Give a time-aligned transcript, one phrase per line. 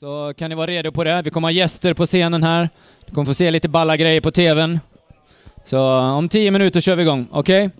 [0.00, 1.22] Så kan ni vara redo på det.
[1.22, 2.68] Vi kommer ha gäster på scenen här.
[3.06, 4.80] Ni kommer få se lite balla grejer på TVn.
[5.64, 7.70] Så om tio minuter kör vi igång, okej?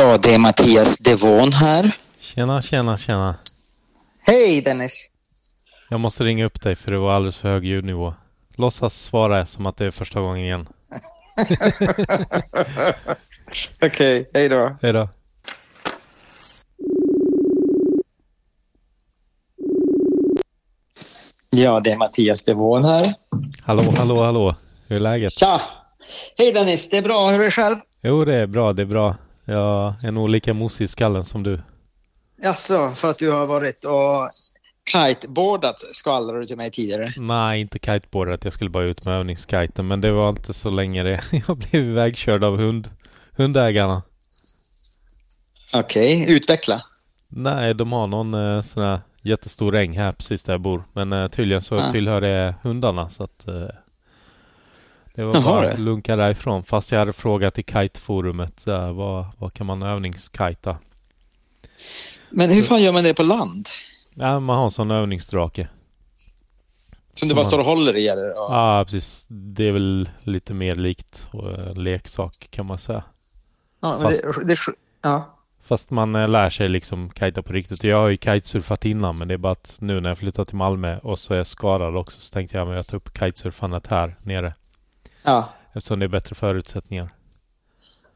[0.00, 1.96] Ja, det är Mattias Devon här.
[2.20, 3.34] Tjena, tjena, tjena.
[4.26, 5.10] Hej Dennis!
[5.90, 8.14] Jag måste ringa upp dig för det var alldeles för hög ljudnivå.
[8.56, 10.68] Låtsas svara som att det är första gången igen.
[13.82, 14.76] Okej, hej då.
[14.82, 15.08] Hej då.
[21.50, 23.06] Ja, det är Mattias Devon här.
[23.62, 24.54] Hallå, hallå, hallå.
[24.88, 25.32] Hur är läget?
[25.32, 25.60] Tja!
[26.38, 27.28] Hej Dennis, det är bra.
[27.28, 27.76] Hur är det själv?
[28.04, 29.16] Jo, det är bra, det är bra.
[29.50, 31.60] Jag är nog lika mosig i skallen som du.
[32.42, 34.28] Jaså, för att du har varit och
[34.92, 37.08] kiteboardat skvallrade du till mig tidigare.
[37.16, 38.44] Nej, inte kiteboardat.
[38.44, 41.20] Jag skulle bara ut med övningskiten, men det var inte så länge det.
[41.48, 42.90] Jag blev ivägkörd av hund,
[43.36, 44.02] hundägarna.
[45.76, 46.82] Okej, utveckla.
[47.28, 50.84] Nej, de har någon eh, sån här jättestor äng här precis där jag bor.
[50.92, 51.90] Men eh, tydligen så Ah.
[51.90, 53.48] tillhör det hundarna så att...
[53.48, 53.54] Eh,
[55.14, 56.62] det var Jaha, bara att lunka därifrån.
[56.64, 60.76] Fast jag hade frågat i kiteforumet där, vad, vad kan man övningskita?
[62.30, 63.66] Men hur fan gör man det på land?
[64.14, 65.68] Ja, man har en sån övningsdrake.
[67.14, 68.26] Som du bara man- står och håller i eller?
[68.26, 68.78] Ja.
[68.78, 69.26] Ja, precis.
[69.28, 73.02] Det är väl lite mer likt och en leksak kan man säga.
[73.80, 74.56] Ja, men det, det,
[75.02, 75.34] ja.
[75.62, 77.84] Fast man eh, lär sig liksom kita på riktigt.
[77.84, 80.56] Jag har ju kitesurfat innan men det är bara att nu när jag flyttat till
[80.56, 83.86] Malmö och så är jag skadad också så tänkte jag att jag tar upp kitesurfandet
[83.86, 84.54] här nere.
[85.24, 85.48] Ja.
[85.72, 87.10] Eftersom det är bättre förutsättningar.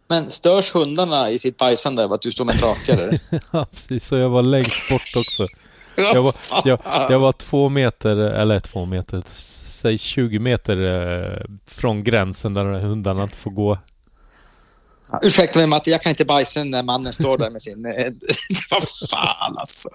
[0.08, 3.20] Men störs hundarna i sitt bajsande av att du står med en drake?
[3.52, 4.06] Ja, precis.
[4.06, 5.44] Så jag var längst bort också.
[6.14, 6.34] Jag var,
[6.64, 6.78] jag,
[7.10, 9.22] jag var två meter, eller två meter,
[9.66, 13.78] säg 20 meter eh, från gränsen där hundarna inte får gå.
[15.10, 17.86] Ja, Ursäkta mig Matti, jag kan inte bajsa när mannen står där med sin...
[17.86, 17.92] eh,
[18.70, 19.88] Vad fan alltså.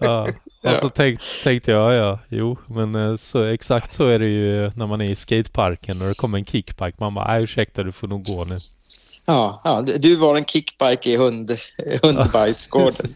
[0.00, 0.26] Ja.
[0.64, 4.70] Och så tänk, tänkte jag, ja, jo, men eh, så, exakt så är det ju
[4.74, 6.96] när man är i skateparken och det kommer en kickbike.
[6.98, 8.58] Man bara, ursäkta, du får nog gå nu.
[9.26, 11.50] Ja, ja, du var en kickbike i hund,
[12.02, 13.14] hundbajsgården.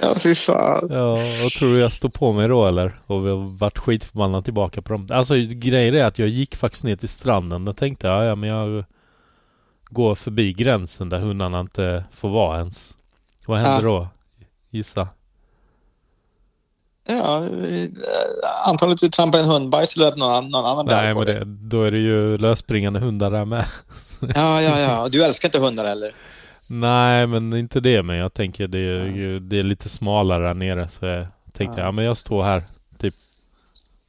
[0.00, 0.88] Ja, fy fan.
[0.90, 2.94] Ja, och tror du jag stod på mig då eller?
[3.06, 5.08] Och vi har varit skitförbannade tillbaka på dem.
[5.10, 8.48] Alltså grejen är att jag gick faktiskt ner till stranden och tänkte, ja, ja men
[8.48, 8.84] jag
[9.90, 12.96] går förbi gränsen där hundarna inte får vara ens.
[13.46, 14.08] Vad händer då?
[14.70, 15.08] Gissa.
[17.08, 17.46] Ja,
[18.66, 21.44] antagligen du trampar en hundbajs eller någon, någon annan Nej, men det.
[21.44, 23.64] då är det ju lösspringande hundar där med.
[24.34, 25.08] Ja, ja, ja.
[25.08, 26.14] Du älskar inte hundar heller?
[26.70, 28.02] Nej, men inte det.
[28.02, 30.88] Men jag tänker det är, ju, det är lite smalare där nere.
[30.88, 31.86] Så jag tänkte, Ja.
[31.86, 32.62] ja men jag står här
[32.98, 33.14] typ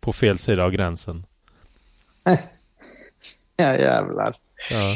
[0.05, 1.25] på fel sida av gränsen.
[3.57, 4.35] Ja, jävlar.
[4.71, 4.93] Ja.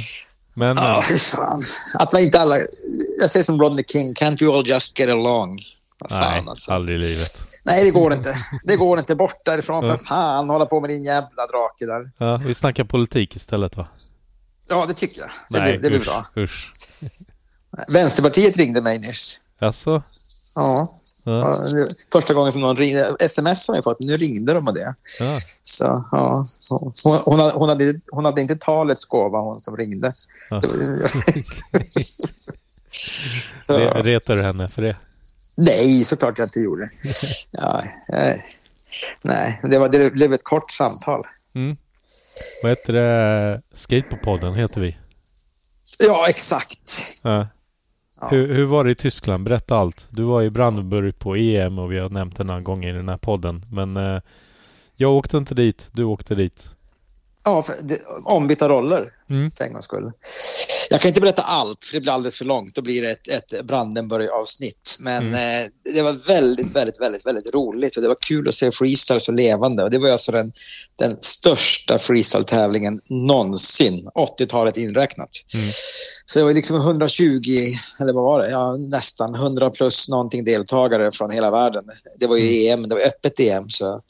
[0.56, 1.64] Men Ja, eh, fy fan.
[2.00, 2.58] Att man inte alla...
[3.20, 5.60] Jag säger som Rodney King, can't you all just get along?
[6.10, 6.72] Fan nej, alltså.
[6.72, 7.42] aldrig i livet.
[7.66, 8.36] Nej, det går inte.
[8.64, 9.16] Det går inte.
[9.16, 10.50] Bort därifrån för fan.
[10.50, 12.12] Hålla på med din jävla drake där.
[12.18, 13.88] Ja, vi snackar politik istället va?
[14.70, 15.30] Ja, det tycker jag.
[15.50, 16.26] Det, nej, blir, det blir usch, bra.
[16.38, 16.74] Usch.
[17.88, 19.40] Vänsterpartiet ringde mig nyss.
[19.62, 20.04] Alltså?
[20.56, 20.90] Ja.
[21.26, 21.58] Ja.
[22.12, 23.16] Första gången som någon ringde.
[23.20, 24.96] Sms har jag fått, men nu ringde de och det.
[25.20, 25.40] ja.
[25.64, 26.46] Så, ja.
[27.04, 30.14] hon, hon, hade, hon, hade, hon hade inte talets gåva, hon som ringde.
[30.50, 30.60] Ja.
[30.60, 30.68] Så,
[33.62, 35.00] så, Re- Retar du henne för det?
[35.58, 36.90] nej, såklart jag inte gjorde.
[37.52, 37.84] Ja,
[39.22, 41.24] nej, det, var, det blev ett kort samtal.
[41.56, 41.78] Mm.
[42.64, 43.62] Vad heter det?
[43.74, 44.98] Skatepodden heter vi.
[46.00, 47.04] Ja, exakt.
[47.22, 47.48] Ja.
[48.22, 48.28] Ja.
[48.32, 49.44] Hur, hur var det i Tyskland?
[49.44, 50.08] Berätta allt.
[50.10, 53.10] Du var i Brandenburg på EM och vi har nämnt det några gånger i den
[53.10, 53.62] här podden.
[53.72, 54.22] Men eh,
[54.96, 55.88] jag åkte inte dit.
[55.92, 56.70] Du åkte dit.
[57.46, 59.52] Ja, för det, ombytta roller Mm.
[59.52, 60.12] för en gångs skull.
[60.90, 62.76] Jag kan inte berätta allt, för det blir alldeles för långt.
[62.76, 64.98] Då blir det ett, ett Brandenburg-avsnitt.
[65.00, 65.40] Men eh,
[65.94, 69.32] det var väldigt, väldigt, väldigt, väldigt roligt och det var kul att se freestyle så
[69.32, 69.84] levande.
[69.84, 70.54] Och det var alltså den,
[71.00, 74.10] den största freestyle-tävlingen någonsin,
[74.40, 75.30] 80-talet inräknat.
[75.54, 75.70] Mm.
[76.26, 77.40] Så det var liksom 120,
[78.02, 78.50] eller vad var det?
[78.50, 81.84] Ja, nästan 100 plus någonting deltagare från hela världen.
[82.20, 83.70] Det var ju EM, det var öppet EM.
[83.70, 84.02] Så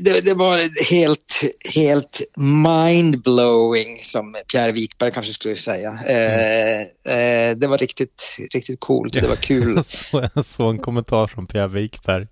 [0.00, 0.58] det, det var
[0.92, 1.40] helt,
[1.74, 5.98] helt mind-blowing, som Pierre Wikberg kanske skulle säga.
[6.08, 6.80] Eh,
[7.16, 9.12] eh, det var riktigt, riktigt coolt.
[9.12, 9.74] Det var kul.
[9.76, 12.26] Jag såg- jag såg en kommentar från Pierre Wikberg.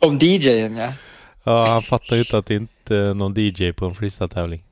[0.00, 0.92] Om DJen, ja.
[1.44, 4.62] Ja, han fattar ju inte att det inte är någon DJ på en freestyle-tävling.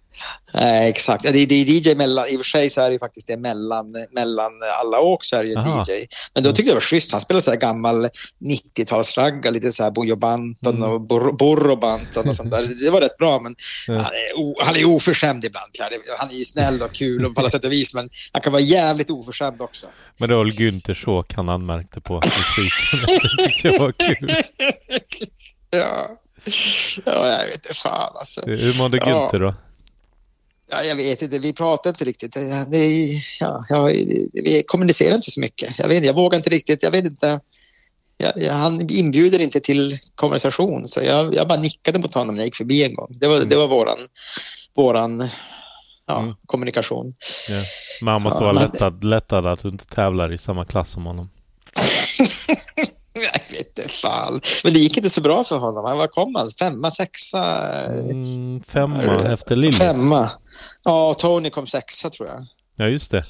[0.55, 1.25] Nej, exakt.
[1.25, 3.37] Ja, det, det är DJ mellan, I och för sig så är det faktiskt det
[3.37, 5.55] mellan, mellan alla åk så är det ju.
[5.55, 6.07] DJ.
[6.35, 7.13] Men då tyckte jag det var schysst.
[7.13, 8.09] Han spelade så här gammal
[8.45, 10.91] 90-talsragga, lite så här Bojo Banton Mm.
[10.91, 12.85] och Bor- Borro Banton och sånt där.
[12.85, 13.55] Det var rätt bra, men
[13.87, 13.95] Ja.
[13.95, 15.73] han, är han är oförskämd ibland.
[16.19, 18.53] Han är ju snäll och kul och på alla sätt och vis, men han kan
[18.53, 19.87] vara jävligt oförskämd också.
[20.19, 23.19] Men det var väl Günther Såk han anmärkte på musiken.
[23.39, 24.31] det tyckte jag var kul.
[25.71, 26.09] ja.
[27.07, 28.41] ja, jag vet inte fan alltså.
[28.47, 29.05] Hur mådde Ja.
[29.07, 29.55] Günther då?
[30.71, 32.33] Ja, jag vet inte, vi pratar inte riktigt.
[32.33, 32.87] Det,
[33.41, 33.85] ja, ja,
[34.33, 35.79] vi kommunicerar inte så mycket.
[35.79, 37.41] Jag, vet, jag vågar inte riktigt, jag vet inte.
[38.17, 42.43] Jag, jag, han inbjuder inte till konversation, så jag, jag bara nickade mot honom när
[42.43, 43.09] jag gick förbi en gång.
[43.21, 43.99] Det var, det var våran,
[44.77, 45.29] våran
[46.07, 46.35] ja, Mm.
[46.47, 47.15] kommunikation.
[47.49, 47.55] Ja.
[48.03, 50.91] Men han måste Ja, vara men- lättad, lättad att du inte tävlar i samma klass
[50.91, 51.31] som honom.
[53.25, 54.41] jag vet inte fan.
[54.65, 55.85] Men det gick inte så bra för honom.
[55.85, 56.51] Han var kom han?
[56.51, 57.45] Femma, sexa?
[57.87, 59.79] Mm, femma efter Lillis.
[59.79, 60.31] Femma.
[60.85, 62.47] Ja, Tony kom sexa tror jag.
[62.77, 63.23] Ja, just det.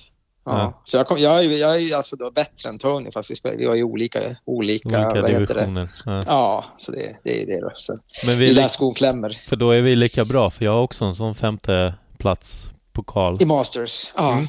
[0.45, 0.59] Ja.
[0.59, 0.81] Ja.
[0.85, 3.57] Så jag, kom, jag, är jag är alltså då bättre än Tony, fast vi, spelar,
[3.57, 5.91] vi var ju olika, olika, Olika divisioner.
[6.07, 6.23] Ja.
[6.27, 7.71] Ja, så det, det är det då.
[7.75, 7.97] Så.
[8.27, 9.31] Men vi är är där skon klämmer.
[9.31, 13.37] för då är vi lika bra, för jag har också en sån femte plats pokal.
[13.43, 14.13] I Masters.
[14.17, 14.33] Ja.
[14.33, 14.49] Mm.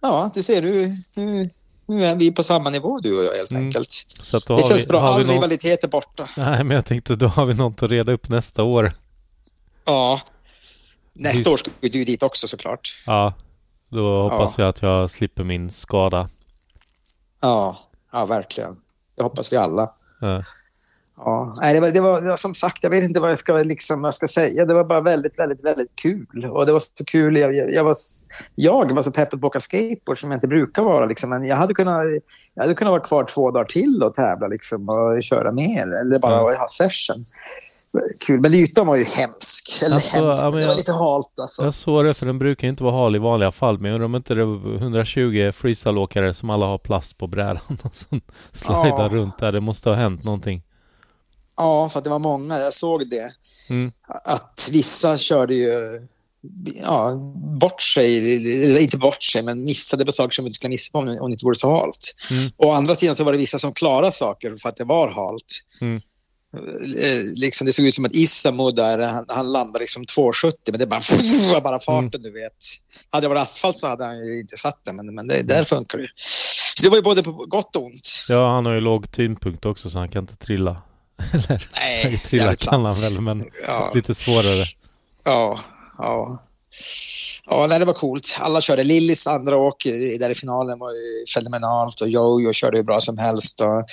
[0.00, 1.50] Ja, du ser, nu, nu,
[1.86, 3.62] nu är vi på samma nivå du och jag helt Mm.
[3.64, 3.90] enkelt.
[4.20, 5.00] Så att då Det känns vi, bra.
[5.00, 5.34] har All vi någon...
[5.34, 6.28] rivalitet är borta.
[6.36, 8.92] Nej, men jag tänkte då har vi något att reda upp nästa år.
[9.84, 10.20] Ja.
[11.18, 13.02] Nästa år ska du dit också såklart.
[13.06, 13.34] Ja,
[13.88, 16.28] då hoppas jag att jag slipper min skada.
[17.40, 17.78] Ja,
[18.12, 18.76] ja verkligen.
[19.16, 19.92] Det hoppas vi alla.
[20.20, 20.42] Ja.
[21.20, 23.38] Ja, nej, det, var, det, var, det var som sagt, jag vet inte vad jag
[23.38, 24.64] ska, liksom, jag ska säga.
[24.64, 26.44] Det var bara väldigt, väldigt, väldigt kul.
[26.50, 27.36] Och det var så kul.
[27.36, 27.94] Jag, jag, jag, var,
[28.54, 31.06] jag var så peppad på att åka skateboard som jag inte brukar vara.
[31.06, 31.30] Liksom.
[31.30, 32.02] Men jag hade, kunnat,
[32.54, 35.94] jag hade kunnat vara kvar två dagar till och tävla liksom, och köra mer.
[36.00, 36.58] Eller bara Ja.
[36.58, 37.24] ha session.
[38.26, 38.40] Kul.
[38.40, 39.82] Men ytan var ju hemsk.
[39.84, 40.42] Eller Alltså, hemsk.
[40.42, 41.64] ja, men det var jag- lite halt alltså.
[41.64, 43.78] Jag såg det, för den brukar inte vara hal i vanliga fall.
[43.80, 47.58] Men jag undrar om inte det var 120 freestyleåkare som alla har plast på brädan
[47.82, 48.20] och som
[48.52, 49.08] slidar Ja.
[49.12, 49.52] runt där.
[49.52, 50.62] Det måste ha hänt någonting.
[51.56, 52.58] Ja, för att det var många.
[52.58, 53.30] Jag såg det.
[53.70, 53.90] Mm.
[54.24, 56.00] Att vissa körde ju
[56.84, 57.12] ja,
[57.60, 61.08] bort sig, eller inte bort sig, men missade på saker som inte skulle missa om,
[61.08, 62.14] om det inte vore så halt.
[62.30, 62.50] Mm.
[62.56, 65.60] Å andra sidan så var det vissa som klarade saker för att det var halt.
[65.80, 66.00] Mm.
[66.56, 70.78] Eh, Liksom, det såg ut som att Isamo där, han, han landade liksom 270, men
[70.80, 71.00] det bara,
[71.52, 72.22] var bara farten, Mm.
[72.22, 72.52] du vet.
[73.10, 75.64] Hade det varit asfalt så hade han ju inte satt den, men, men det, där
[75.64, 76.10] funkar det ju.
[76.76, 78.24] Så det var ju både på gott och ont.
[78.28, 80.82] Ja, han har ju låg tyngdpunkt också så han kan inte trilla.
[81.32, 83.14] Eller Nej, trilla kan han sant.
[83.14, 83.92] väl, men Ja.
[83.94, 84.64] lite svårare.
[85.24, 85.60] Ja,
[85.98, 86.44] ja.
[87.50, 88.36] Ja, nej, det var coolt.
[88.40, 88.84] Alla körde.
[88.84, 93.00] Lillis andra åk i- där i finalen var ju fenomenalt och Jojo körde hur bra
[93.00, 93.60] som helst.
[93.60, 93.84] Och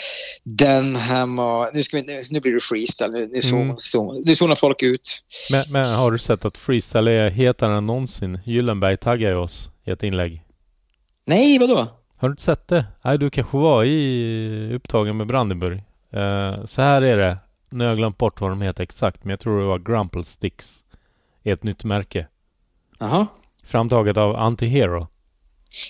[0.44, 1.68] Denham och...
[1.74, 3.12] Nu, ska vi, nu, nu blir det freestyle.
[3.12, 3.75] Nu, nu, zon, Mm.
[3.78, 5.19] zon, nu zonar folk ut.
[5.52, 8.40] Men, men har du sett att freestyle är hetare än någonsin?
[8.46, 10.42] Gyllenberg taggar ju oss i ett inlägg.
[11.28, 11.88] Nej, vadå?
[12.18, 12.86] Har du inte sett det?
[13.04, 15.78] Nej, du kanske var i upptagen med Brandenburg.
[16.12, 17.38] Eh, så här är det.
[17.69, 20.24] Nu har jag glömt bort vad de heter exakt, men jag tror det var Grumple
[20.25, 20.84] Sticks.
[21.44, 22.28] Ett nytt märke.
[23.00, 23.28] Jaha.
[23.66, 25.08] Framtaget av Antihero.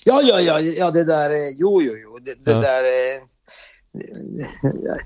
[0.06, 1.30] Ja, ja, ja, ja, det där...
[1.31, 2.18] eh, Jo, jo, jo.
[2.22, 2.62] Det, det Ja.
[2.62, 2.83] där...
[2.83, 3.22] eh,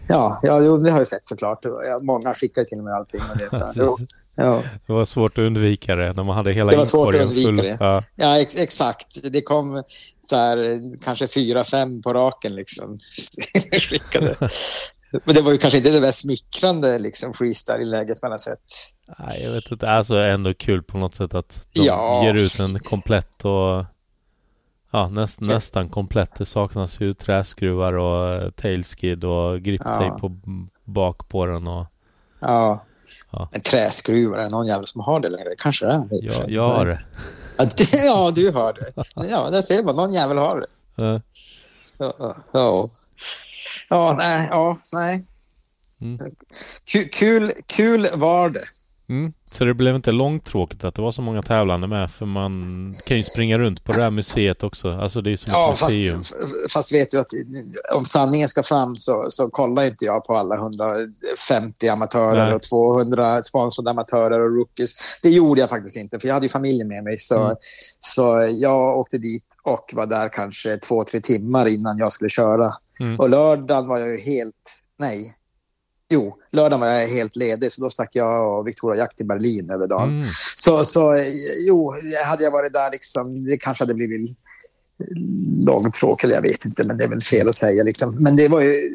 [0.08, 1.66] Ja, ja jo, det har jag sett såklart.
[2.06, 3.22] Många skickar till mig allting.
[3.32, 3.74] Och det, så här.
[3.76, 3.98] Jo,
[4.36, 4.64] ja.
[4.88, 7.48] Det var svårt att undvika det när man hade hela Det var svårt att undvika
[7.48, 7.58] full.
[7.58, 7.78] det.
[7.80, 9.32] Ja, Ja, ex exakt.
[9.32, 9.84] Det kom
[10.22, 12.98] så här, kanske fyra, fem på raken liksom.
[13.90, 14.36] Skickade.
[15.26, 18.60] Men det var ju kanske inte det mest smickrande liksom, freestyle-läget man har sett.
[19.20, 19.90] Nej, jag vet inte.
[19.90, 22.24] Alltså ändå kul på något sätt att de Ja.
[22.26, 23.86] ger ut en komplett och...
[24.92, 26.36] Ja, näst, nästan komplett.
[26.38, 30.18] Det saknas ju träskruvar och tailskid och griptape Ja.
[30.20, 30.38] på
[30.86, 31.86] bak på den och...
[32.40, 32.86] Ja.
[33.32, 33.50] Ja.
[33.52, 35.56] En träskruv, är det någon jävel som har det längre?
[35.58, 36.08] Kanske det är.
[36.12, 37.02] Ja, jag har det.
[37.58, 39.04] Ja, det- Ja, du har det.
[39.30, 39.96] Ja, där ser man.
[39.96, 40.68] Någon jävel har det.
[41.04, 41.22] Ja.
[41.98, 42.14] Ja,
[42.54, 42.90] ja,
[43.90, 44.16] ja.
[44.18, 45.26] Nej, ja, nej.
[46.02, 46.18] Mm.
[46.92, 48.60] Kul, kul, kul var det.
[49.10, 49.34] Mm.
[49.52, 52.64] Så det blev inte långtråkigt att det var så många tävlande med för man
[53.06, 54.92] kan ju springa runt på det här museet också.
[54.92, 56.22] Alltså det är som Ja, ett fast, museum.
[56.74, 57.28] fast vet du att
[57.96, 62.54] om sanningen ska fram så, så kollar inte jag på alla 150 amatörer Nej.
[62.54, 65.20] och 200 sponsrade amatörer och rookies.
[65.22, 67.18] Det gjorde jag faktiskt inte, för jag hade ju familjen med mig.
[67.18, 67.56] Så, Mm.
[68.00, 72.72] så jag åkte dit och var där kanske två, tre timmar innan jag skulle köra.
[73.00, 73.20] Mm.
[73.20, 74.56] Och lördagen var jag ju helt...
[75.00, 75.34] Nej.
[76.10, 79.70] Jo, lördagen var jag helt ledig, så då stack jag och Victoria Jack till Berlin
[79.70, 80.10] över dagen.
[80.10, 80.28] Mm.
[80.56, 81.24] Så, så
[81.68, 81.94] jo,
[82.26, 84.38] hade jag varit där liksom, det kanske hade blivit
[85.66, 87.84] långtråkigt, jag vet inte, men det är väl fel att säga.
[87.84, 88.16] Liksom.
[88.24, 88.90] Men det var ju...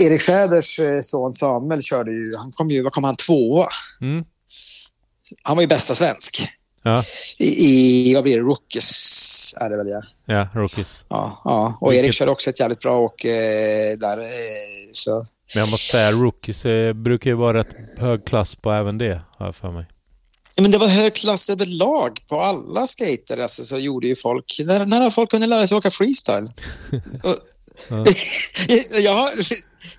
[0.00, 3.68] Erik Fäders eh, son Samuel körde ju, han kom ju, vad kom han, tvåa?
[4.00, 4.24] Mm.
[5.42, 6.48] Han var ju bästa svensk.
[6.82, 7.02] Ja,
[7.38, 10.02] I, i vad blir det, Rookies är det väl ja.
[10.26, 11.04] ja, rookies.
[11.08, 11.78] Ja, ja.
[11.80, 14.20] och Erik körde också ett jävligt bra åk eh, där.
[14.20, 14.26] Eh,
[14.92, 15.26] så.
[15.54, 19.20] Men jag måste säga, rookies eh, brukar ju vara rätt hög klass på även det,
[19.38, 19.86] har jag för mig.
[20.54, 23.38] Ja, Men det var hög klass överlag på alla skater.
[23.38, 24.60] Alltså, så gjorde ju folk...
[24.64, 26.48] När, när folk kunnat lära sig åka freestyle?
[27.24, 27.38] Och-
[29.00, 29.28] jag,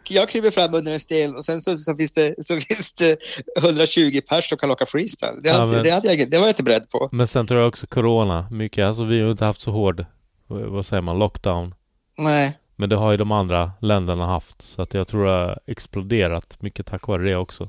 [0.10, 3.18] jag kryper fram under en sten och sen så, så, finns, det, så finns det
[3.64, 5.42] 120 pers som kan åka freestyle.
[5.44, 7.10] Det, Ja, hade, men- det, hade jag, det var jag inte beredd på.
[7.12, 8.86] Men sen tror jag också corona, mycket.
[8.86, 10.06] Alltså vi har inte haft så hård,
[10.48, 11.74] vad säger man, lockdown.
[12.20, 12.58] Nej.
[12.76, 14.62] Men det har ju de andra länderna haft.
[14.62, 17.68] Så att jag tror det har exploderat mycket tack vare det också.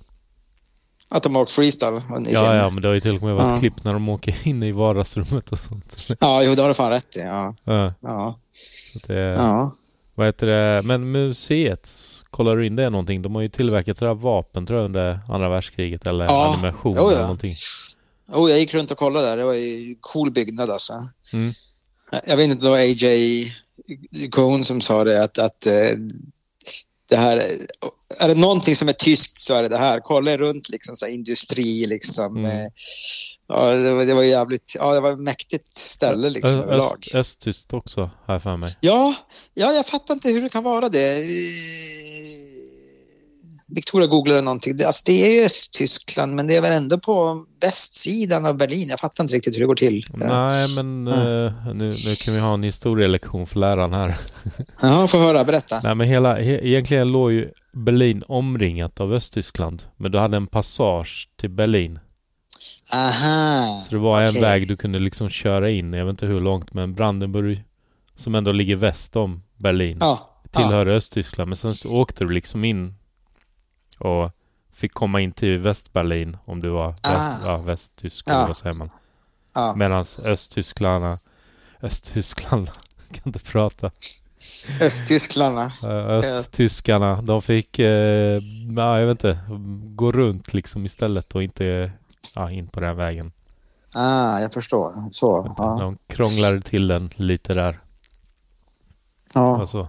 [1.09, 2.01] Att de har åkt freestyle.
[2.29, 3.59] Ja, ja, men det har ju till och med varit Ja.
[3.59, 6.07] klipp när de åker in i vardagsrummet och sånt.
[6.21, 7.21] ja jo, det har du fan rätt i.
[7.21, 7.55] Ja.
[7.65, 8.39] Ja, Ja.
[9.03, 9.75] så det, Ja.
[10.15, 10.83] Vad heter det?
[10.85, 11.91] Men museet,
[12.31, 13.23] kollar du in det någonting?
[13.23, 16.55] De har ju tillverkat sådär vapen tror jag under andra världskriget eller Ja.
[16.55, 17.11] animation Jo, ja.
[17.11, 17.55] eller någonting.
[18.33, 19.37] Oh, jag gick runt och kollade där.
[19.37, 20.93] Det var ju cool byggnad alltså.
[21.33, 21.53] Mm.
[22.27, 23.53] Jag vet inte, det var AJ
[24.31, 25.91] Cohn som sa det att, att eh,
[27.09, 27.37] det här,
[28.21, 30.01] är det någonting som är tyskt så är det det här.
[30.01, 32.37] Kolla runt liksom, så industri liksom.
[32.37, 32.51] Mm.
[32.51, 32.67] eh,
[33.49, 36.61] Ja, det var, det var jävligt, ja det var ett mäktigt ställe liksom.
[36.61, 38.77] Öst, östtyskt också, här för mig.
[38.81, 39.15] Ja,
[39.55, 41.25] ja, jag fattar inte hur det kan vara det.
[43.69, 44.77] Victoria googlade någonting.
[44.77, 48.89] Det, alltså, det är ju Östtyskland, men det är väl ändå på västsidan av Berlin.
[48.89, 50.05] Jag fattar inte riktigt hur det går till.
[50.15, 54.17] Nej, men eh, nu, nu kan vi ha en historielektion för läraren här.
[54.83, 55.45] Ja, få höra.
[55.45, 55.81] Berätta.
[55.83, 59.83] Nej, men hela, he, egentligen låg ju Berlin omringat av Östtyskland.
[59.97, 61.99] Men du hade en passage till Berlin.
[62.95, 63.81] Aha.
[63.85, 64.41] Så det var en Okej.
[64.43, 67.63] väg du kunde liksom köra in, jag vet inte hur långt, men Brandenburg,
[68.17, 70.43] som ändå ligger väst om Berlin, Ja.
[70.57, 71.49] tillhör Östtyskland.
[71.49, 72.95] Men sen åkte du liksom in
[73.99, 74.31] och
[74.73, 77.39] fick komma in till Västberlin om du var väst, Ah.
[77.45, 78.35] ja, västtysk, Ja.
[78.35, 78.91] eller vad säger man?
[79.55, 79.75] ja.
[79.77, 81.19] Medan Östtyskland,
[81.83, 82.71] Östtyskland,
[83.13, 83.91] kan inte prata.
[84.81, 85.73] Östtysklarna.
[86.09, 88.41] Östtyskarna, de fick, eh,
[88.77, 89.39] ja, jag vet inte,
[89.95, 91.93] gå runt liksom istället och inte
[92.35, 93.33] ja, in på den vägen.
[93.95, 94.95] Ah, jag förstår.
[95.11, 95.55] Så.
[95.59, 95.77] Ja.
[95.81, 97.81] De krånglade till den lite där.
[99.35, 99.61] Ja.
[99.61, 99.89] Alltså.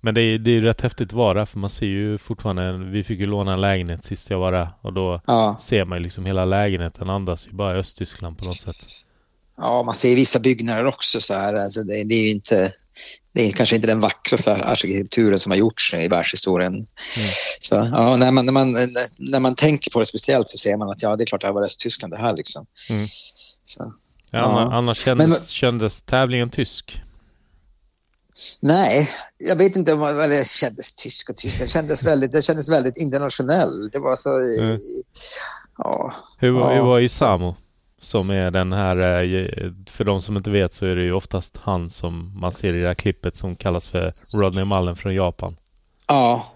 [0.00, 3.04] Men det är, det är rätt häftigt att vara för man ser ju fortfarande, vi
[3.04, 5.56] fick ju låna en lägenhet sist jag var där och då Ja.
[5.60, 8.76] ser man ju liksom hela lägenheten andas ju bara Östtyskland på något sätt.
[9.56, 11.54] ja, man ser vissa byggnader också så här.
[11.54, 12.72] Alltså, det, det är ju inte...
[13.32, 16.86] Det är kanske inte den vackraste arkitekturen som har gjorts i världshistorien.
[17.60, 18.72] Så, ja, när, man, när, man,
[19.18, 21.46] när man tänker på det speciellt så ser man att ja, det är klart det
[21.46, 22.66] här var Östtyskland det här liksom.
[22.90, 23.06] Mm.
[23.64, 23.92] Så.
[24.32, 24.44] Ja, Ja.
[24.60, 27.00] Annars, annars kändes, Men- kändes tävlingen tysk.
[28.60, 31.58] Nej, jag vet inte om det kändes tysk och tysk.
[31.58, 33.88] Det kändes väldigt, det kändes väldigt internationell.
[33.92, 34.30] Det var så...
[34.36, 34.80] Mm.
[35.78, 36.14] Ja.
[36.38, 36.74] Hur, var- Ja.
[36.74, 37.56] hur var Isamo?
[38.02, 41.56] Som är den här, eh, för de som inte vet så är det ju oftast
[41.62, 45.56] han som man ser i det här klippet som kallas för Rodney Mullen från Japan.
[46.08, 46.54] ja.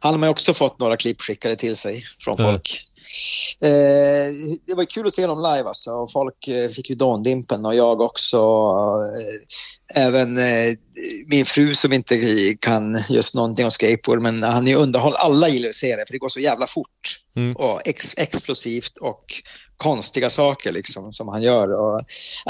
[0.00, 2.52] Han har ju också fått några klipp skickade till sig från Mm.
[2.52, 2.88] folk.
[3.60, 5.90] Eh, det var kul att se dem live alltså.
[5.90, 8.36] Och folk eh, fick ju dåndimpen och jag också.
[8.36, 10.74] Eh, även eh,
[11.26, 12.18] min fru som inte
[12.60, 15.14] kan just någonting om skateboard, men han är underhåll.
[15.16, 17.18] Alla gillar att se det, för det går så jävla fort.
[17.36, 17.56] Mm.
[17.56, 19.24] och ex explosivt och
[19.82, 21.72] konstiga saker liksom, som han gör.
[21.74, 22.00] Och,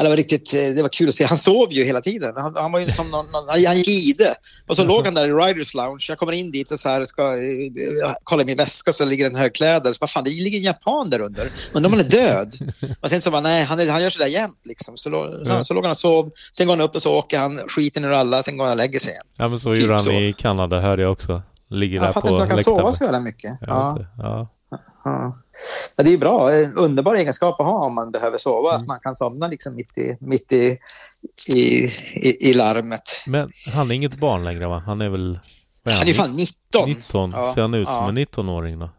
[0.03, 1.25] det, var riktigt, eh, det var kul att se.
[1.25, 2.33] Han sov ju hela tiden.
[2.37, 4.35] Han, han var ju som någon, någon, han gick i det.
[4.69, 6.07] Och så låg han där i Riders Lounge.
[6.09, 9.35] Jag kommer in dit och så här, ska eh, kolla min väska så ligger en
[9.35, 9.93] hög kläder.
[9.93, 11.51] Så bara, fan, det ligger en japan där under.
[11.73, 12.55] Undrar om han är död?
[13.01, 14.61] Och sen så bara, nej, han, han gör sådär jämt.
[14.69, 14.97] Liksom.
[14.97, 15.65] Så, så, Ja.
[15.65, 16.31] så låg han och sov.
[16.53, 18.43] Sen går han upp och så åker han skiten ur alla.
[18.43, 19.25] Sen går han och lägger sig igen.
[19.37, 20.12] Ja men så Typ gjorde han så.
[20.12, 21.43] i Kanada hörde jag också.
[21.71, 23.51] Ligger Jag där fattar på inte hur han kan sova så jävla mycket.
[23.61, 23.99] Jag Ja.
[24.19, 24.49] Ja.
[25.05, 25.39] Ja.
[25.97, 26.52] Ja, det är bra.
[26.54, 28.71] En underbar egenskap att ha om man behöver sova.
[28.71, 28.81] Mm.
[28.83, 30.78] Att man kan somna liksom mitt i, mitt i,
[31.54, 33.02] i, i, i larmet.
[33.26, 34.83] Men han är inget barn längre va?
[34.87, 35.38] Han är väl...
[35.83, 36.88] vad Han är ju fan 19.
[36.88, 37.31] 19.
[37.35, 38.09] Ja, Ser han ut som ja.
[38.09, 38.90] en 19-åring då?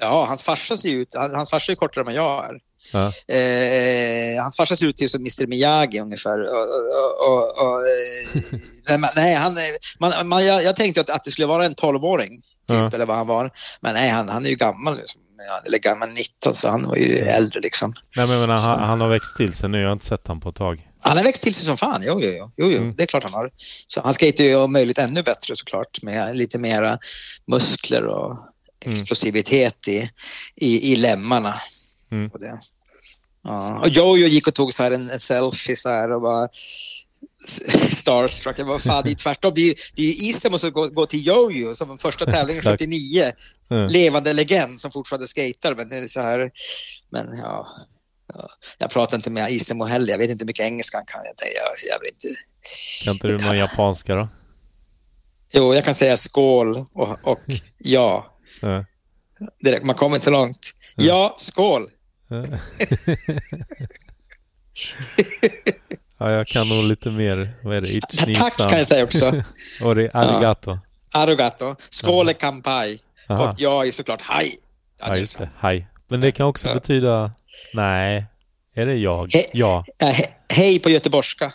[0.00, 1.14] Ja, hans farsa ser ut...
[1.18, 2.54] han- Hans farsa är kortare än jag är.
[2.92, 3.06] Ja.
[3.34, 6.38] Eh, hans farsa ser ut till som Mr Miyagi ungefär.
[6.44, 11.30] Och, och, och, eh, nej, han, är- man, man, jag, jag tänkte att, att det
[11.30, 12.28] skulle vara en 12-åring,
[12.68, 12.90] typ, Ja.
[12.94, 13.50] eller vad han var.
[13.80, 14.96] Men nej, han, han är ju gammal.
[14.96, 15.22] Liksom.
[15.66, 17.92] Eller gammal 19, så han var ju äldre liksom.
[18.16, 19.80] Nej men menar, han, han har växt till sig nu.
[19.80, 20.88] Jag har inte sett han på ett tag.
[21.00, 22.02] Han har växt till sig som fan.
[22.04, 22.50] Jo, jo, jo.
[22.56, 22.78] jo, jo.
[22.78, 22.94] Mm.
[22.96, 23.50] Det är klart han har.
[23.86, 26.98] Så han skater ju om möjligt ännu bättre såklart med lite mera
[27.46, 28.38] muskler och
[28.86, 30.10] explosivitet i,
[30.56, 31.54] i, i lemmarna.
[32.12, 32.30] Mm.
[32.40, 32.60] Det.
[33.44, 33.78] Ja.
[33.78, 36.48] Och Jojo gick och tog så här en, en selfie så här och bara
[37.90, 38.58] starstruck.
[38.58, 39.52] Jag bara, fan, det är tvärtom.
[39.54, 42.80] Det är det är ju Isamo som går, går till Jojo som första tävlingen Exakt.
[42.80, 43.32] 79.
[43.70, 43.86] Mm.
[43.86, 45.74] Levande legend som fortfarande skater.
[45.74, 46.50] Men det är så här,
[47.10, 47.66] men ja.
[48.34, 48.48] ja.
[48.78, 50.12] Jag pratar inte med Isamo heller.
[50.12, 51.20] Jag vet inte hur mycket engelska han kan.
[51.24, 52.28] Jag, jag, jag vill inte.
[53.04, 54.28] Kan inte du någon japanska då?
[55.52, 57.40] Jo, jag kan säga skål och, och
[57.78, 58.38] ja.
[58.62, 58.84] Ja.
[59.64, 60.72] Direkt, man kommer inte så långt.
[60.96, 61.90] Ja, skål!
[66.18, 67.54] Ja, jag kan nog lite mer.
[67.62, 68.00] Vad är det?
[68.00, 68.68] Tack Ichi-san.
[68.68, 69.26] kan jag säga också.
[69.84, 70.78] Och det är arigato.
[71.14, 71.76] Arigato.
[71.90, 72.98] Skål är kampai.
[73.28, 73.48] Aha.
[73.50, 74.54] Och jag är såklart haj.
[75.00, 75.50] Ja, just det.
[75.58, 75.86] Hej.
[76.08, 77.32] Men det kan också betyda...
[77.74, 78.26] Nej.
[78.74, 79.28] Är det jag?
[79.28, 79.84] He- Ja.
[80.02, 81.52] He- hej på göteborgska.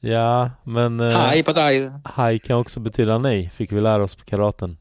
[0.00, 1.00] Ja, men...
[1.00, 1.90] eh, Hej på dig.
[2.16, 4.76] Hej kan också betyda nej, fick vi lära oss på karaten.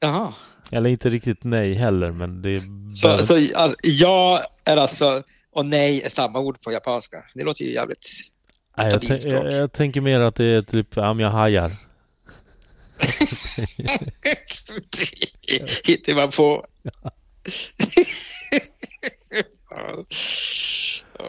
[0.00, 0.32] Jaha.
[0.72, 2.62] Eller inte riktigt nej heller, men det är...
[2.94, 5.22] Så, så alltså, ja är alltså
[5.54, 7.16] och nej är samma ord på japanska.
[7.34, 8.06] Det låter ju jävligt
[8.76, 11.76] Nej, jag, jag, jag tänker mer att det är typ, ja men jag hajar.
[15.84, 16.66] Hittar man på.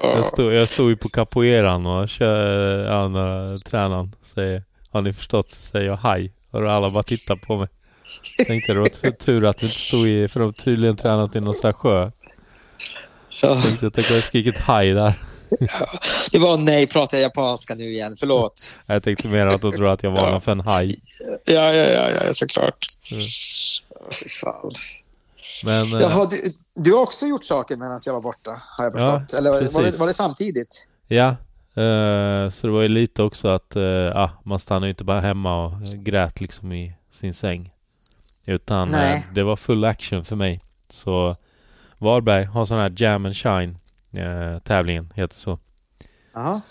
[0.04, 5.14] Jag stod, jag stod ju på capoeiran och kör, ja, när tränaren säger Har ni
[5.14, 5.50] förstått?
[5.50, 6.34] Så säger jag haj.
[6.52, 7.68] Och alla bara tittar på mig.
[8.48, 11.40] Tänkte det var tur att vi inte stod i, för de har tydligen tränat i
[11.40, 12.12] någon sån här sjö.
[13.42, 15.14] Ja, Tänkte att jag kunde skrikit haj där.
[16.32, 18.16] Det var nej, pratar jag japanska nu igen.
[18.20, 18.76] Förlåt.
[18.86, 20.96] Jag tänkte mer att de tror att jag varnar för en haj.
[21.46, 22.86] Ja, ja, ja, ja såklart.
[23.12, 23.24] Mm.
[24.12, 24.72] Fy fan.
[25.66, 26.38] Men eh, Jaha, du,
[26.76, 29.40] du har också gjort saker medan jag var borta, har jag Ja, förstått.
[29.40, 30.88] Eller var det, var det samtidigt?
[31.08, 31.28] ja.
[31.84, 35.22] eh, så det var ju lite också att eh, ja, man stannade ju inte bara
[35.22, 37.72] hemma och grät liksom i sin säng.
[38.46, 39.28] Utan Nej.
[39.34, 40.62] det var full action för mig.
[40.90, 41.36] Så
[41.98, 43.78] Varberg har sån här Jam and Shine
[44.18, 45.60] eh, tävlingen, heter så.
[46.34, 46.62] Jaha.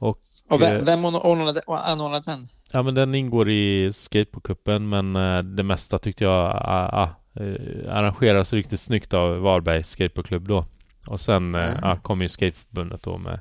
[0.00, 0.18] Och,
[0.50, 2.48] Och eh, vem, vem anordnade, anordnade den?
[2.72, 7.10] Ja men den ingår i skateboardcupen men eh, det mesta tyckte jag ah, ah,
[7.42, 10.64] eh, arrangeras riktigt snyggt av Varbergs skateboardklubb då.
[11.08, 13.40] Och sen eh, ah, kom ju skateförbundet då med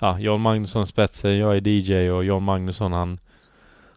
[0.00, 3.18] ja, John Magnusson spetsen, jag är DJ och John Magnusson han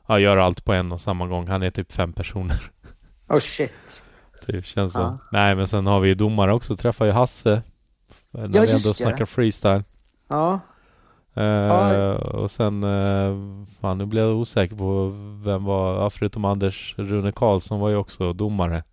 [0.07, 1.47] ja, gör allt på en och samma gång.
[1.47, 2.71] Han är typ fem personer.
[3.29, 4.05] Oh shit.
[4.45, 4.99] Det känns så.
[4.99, 5.17] Ja.
[5.31, 6.77] Nej men sen har vi ju domare också.
[6.77, 7.61] Träffar ju Hasse.
[8.33, 9.81] När Ja, vi ändå just snackar freestyle.
[10.27, 10.59] Ja.
[11.35, 12.15] Eh, Ja.
[12.15, 13.33] Och sen, eh,
[13.81, 15.11] fan nu blev jag osäker på
[15.45, 18.83] vem var, ja, förutom Anders, Rune Karlsson var ju också domare.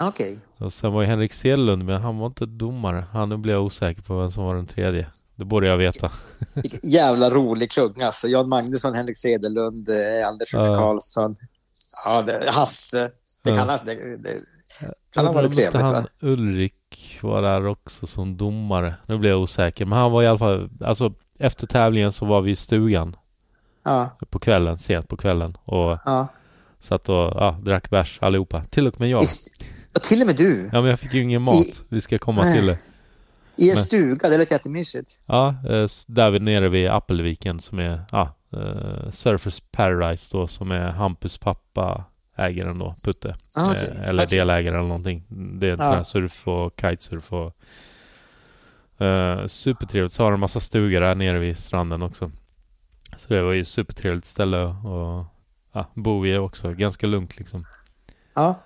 [0.00, 0.38] Okej.
[0.60, 3.04] Och sen var ju Henrik Sedlund, men han var inte domare.
[3.12, 5.06] Han nu blev jag osäker på vem som var den tredje.
[5.36, 6.10] Det borde jag veta.
[6.84, 8.28] Jävla rolig klunga alltså.
[8.28, 10.76] Jan Magnusson, Henrik Cederlund, eh, Anders Ja.
[10.78, 11.36] Karlsson.
[12.04, 13.10] Ja, det, Hasse.
[13.44, 13.56] Det Ja.
[13.56, 14.34] kan, ha- det, det
[15.14, 15.88] kan ha varit trevligt va?
[15.94, 16.74] han Ulrik
[17.22, 18.94] var där också som domare.
[19.06, 19.84] Nu blev jag osäker.
[19.86, 23.16] Men han var i alla fall, alltså efter tävlingen så var vi i stugan
[23.84, 25.54] Ja, på kvällen, sent på kvällen.
[25.64, 26.28] Och ja.
[26.80, 28.64] satt och ja, drack bärs allihopa.
[28.64, 29.20] Till och med jag.
[29.94, 30.70] Och till och med du.
[30.72, 31.80] Ja men jag fick ju ingen mat.
[31.90, 32.78] Vi ska komma till det.
[33.56, 35.20] I en Men- stuga, det lät jättemysigt.
[35.26, 40.88] Ja, eh, där nere vid Appelviken som är ja, eh, Surfers Paradise då som är
[40.88, 42.04] Hampus pappa
[42.38, 43.34] ägaren då, Putte.
[43.56, 43.92] Ah, okej.
[43.96, 44.38] Eh, eller Okej.
[44.38, 45.24] delägare eller någonting.
[45.28, 47.54] Det är sån här surf och kitesurf och
[49.06, 50.14] eh, supertrevligt.
[50.14, 52.30] Så har de en massa stugor där nere vid stranden också.
[53.16, 55.24] Så det var ju supertrevligt ställe och
[55.72, 56.72] ja, bo i också.
[56.72, 57.66] Ganska lugnt liksom.
[58.34, 58.60] Ja.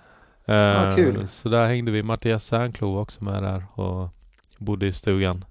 [0.47, 1.27] Eh, Ja, kul.
[1.27, 2.03] Så där hängde vi.
[2.03, 4.09] Mattias Särnklo var också med där och
[4.57, 5.45] bodde i stugan.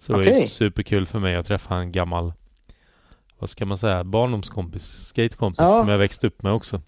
[0.00, 2.32] Så det var ju superkul för mig att träffa en gammal,
[3.38, 5.80] vad ska man säga, barndomskompis, skatekompis Ja.
[5.80, 6.80] som jag växte upp med också.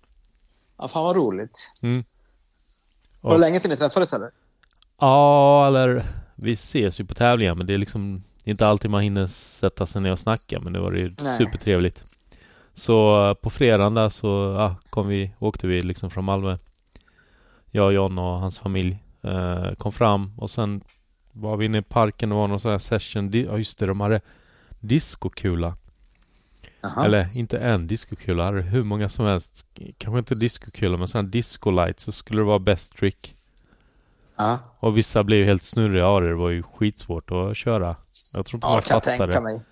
[0.78, 1.80] Ja, fan vad roligt.
[1.82, 2.02] Mm.
[3.20, 4.30] Var det länge sedan ni träffades eller?
[5.00, 6.02] Ja, eller
[6.34, 10.02] vi ses ju på tävlingar men det är liksom inte alltid man hinner sätta sig
[10.02, 11.38] ner och snacka men det var ju Nej.
[11.38, 12.04] supertrevligt.
[12.74, 14.26] Så på fredagen där så
[14.58, 16.56] ja, kom vi, åkte vi liksom från Malmö.
[17.70, 20.80] Jag, John och hans familj eh, kom fram och sen
[21.32, 23.30] var vi inne i parken och var någon sån här session.
[23.32, 24.20] Ja just det, de hade
[24.80, 25.76] discokula.
[26.96, 27.04] Jaha.
[27.04, 29.64] Eller inte en discokula, hade hur många som helst.
[29.98, 33.34] Kanske inte discokula men sån här disco light så skulle det vara best trick.
[34.38, 36.28] Ja, Och vissa blev ju helt snurriga av det.
[36.28, 37.96] Det var ju skitsvårt att köra.
[38.34, 39.40] Jag tror inte ja man kan jag tänka det.
[39.40, 39.62] mig.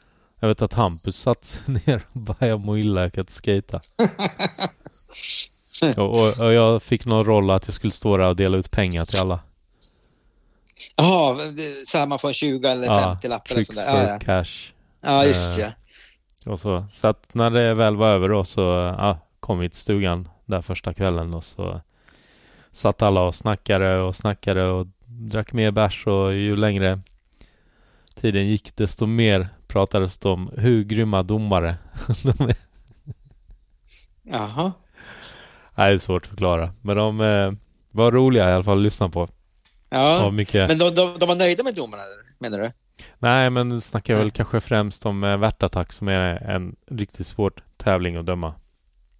[0.40, 3.02] Jag vet att Hampus satt sig ner och började må illa.
[3.02, 3.80] Jag kan inte skejta.
[5.96, 8.70] och, och, och jag fick någon roll att jag skulle stå där och dela ut
[8.70, 9.40] pengar till alla.
[10.96, 11.36] Jaha,
[11.84, 13.84] så här man får en 20 eller 50 lapp eller sådär.
[13.86, 14.18] Ja, ja.
[14.18, 14.72] cash.
[15.00, 15.72] ja, just Eh, ja.
[16.46, 16.86] Och så.
[16.90, 18.60] så att när det väl var över då så
[18.98, 21.80] ja, kom vi till stugan där första kvällen och så
[22.68, 27.00] satt alla och snackade och snackade och drack mer bärs och ju längre
[28.14, 31.76] tiden gick desto mer pratades det om hur grymma domare
[32.22, 32.56] de är.
[34.22, 34.72] Jaha.
[35.74, 36.72] Nej, det är svårt att förklara.
[36.82, 37.52] Men de eh,
[37.90, 39.28] var roliga i alla fall att lyssna på.
[39.88, 40.30] Ja.
[40.30, 40.68] Mycket...
[40.68, 42.02] Men de, de, de var nöjda med domarna,
[42.38, 42.72] menar du?
[43.18, 47.26] Nej, men nu snackar jag väl kanske främst om eh, värtattack som är en riktigt
[47.26, 48.54] svår tävling att döma.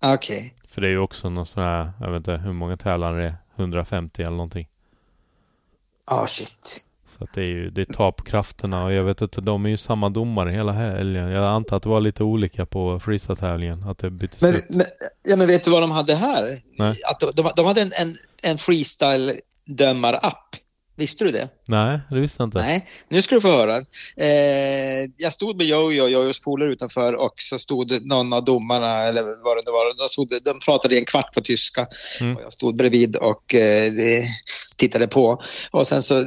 [0.05, 0.55] Okej.
[0.71, 3.29] För det är ju också någon sån här, jag vet inte hur många tävlare det
[3.29, 4.69] är, 150 eller någonting.
[6.05, 6.87] Ah, shit.
[7.19, 9.71] Så att det är ju, det tar på krafterna och jag vet inte, de är
[9.71, 11.31] ju samma domare hela helgen.
[11.31, 14.67] Jag antar att det var lite olika på freestyle-tävlingen, att det byttes Men, ut.
[14.69, 14.87] men,
[15.23, 16.45] ja, men vet du vad de hade här?
[16.79, 16.95] Nej.
[17.11, 20.57] Att de, de, de hade en, en, en freestyle-dömar-app.
[20.97, 21.49] Visste du det?
[21.69, 22.59] Nej, det visste jag inte.
[22.59, 23.77] Nej, nu ska du få höra.
[24.17, 29.03] Eh, jag stod med Jojo och Jojos polare utanför och så stod någon av domarna,
[29.03, 31.87] eller vad det nu var, de, stod, de pratade i en kvart på tyska
[32.21, 32.37] Mm.
[32.37, 33.93] och jag stod bredvid och eh,
[34.77, 35.41] tittade på.
[35.71, 36.25] Och sen så eh,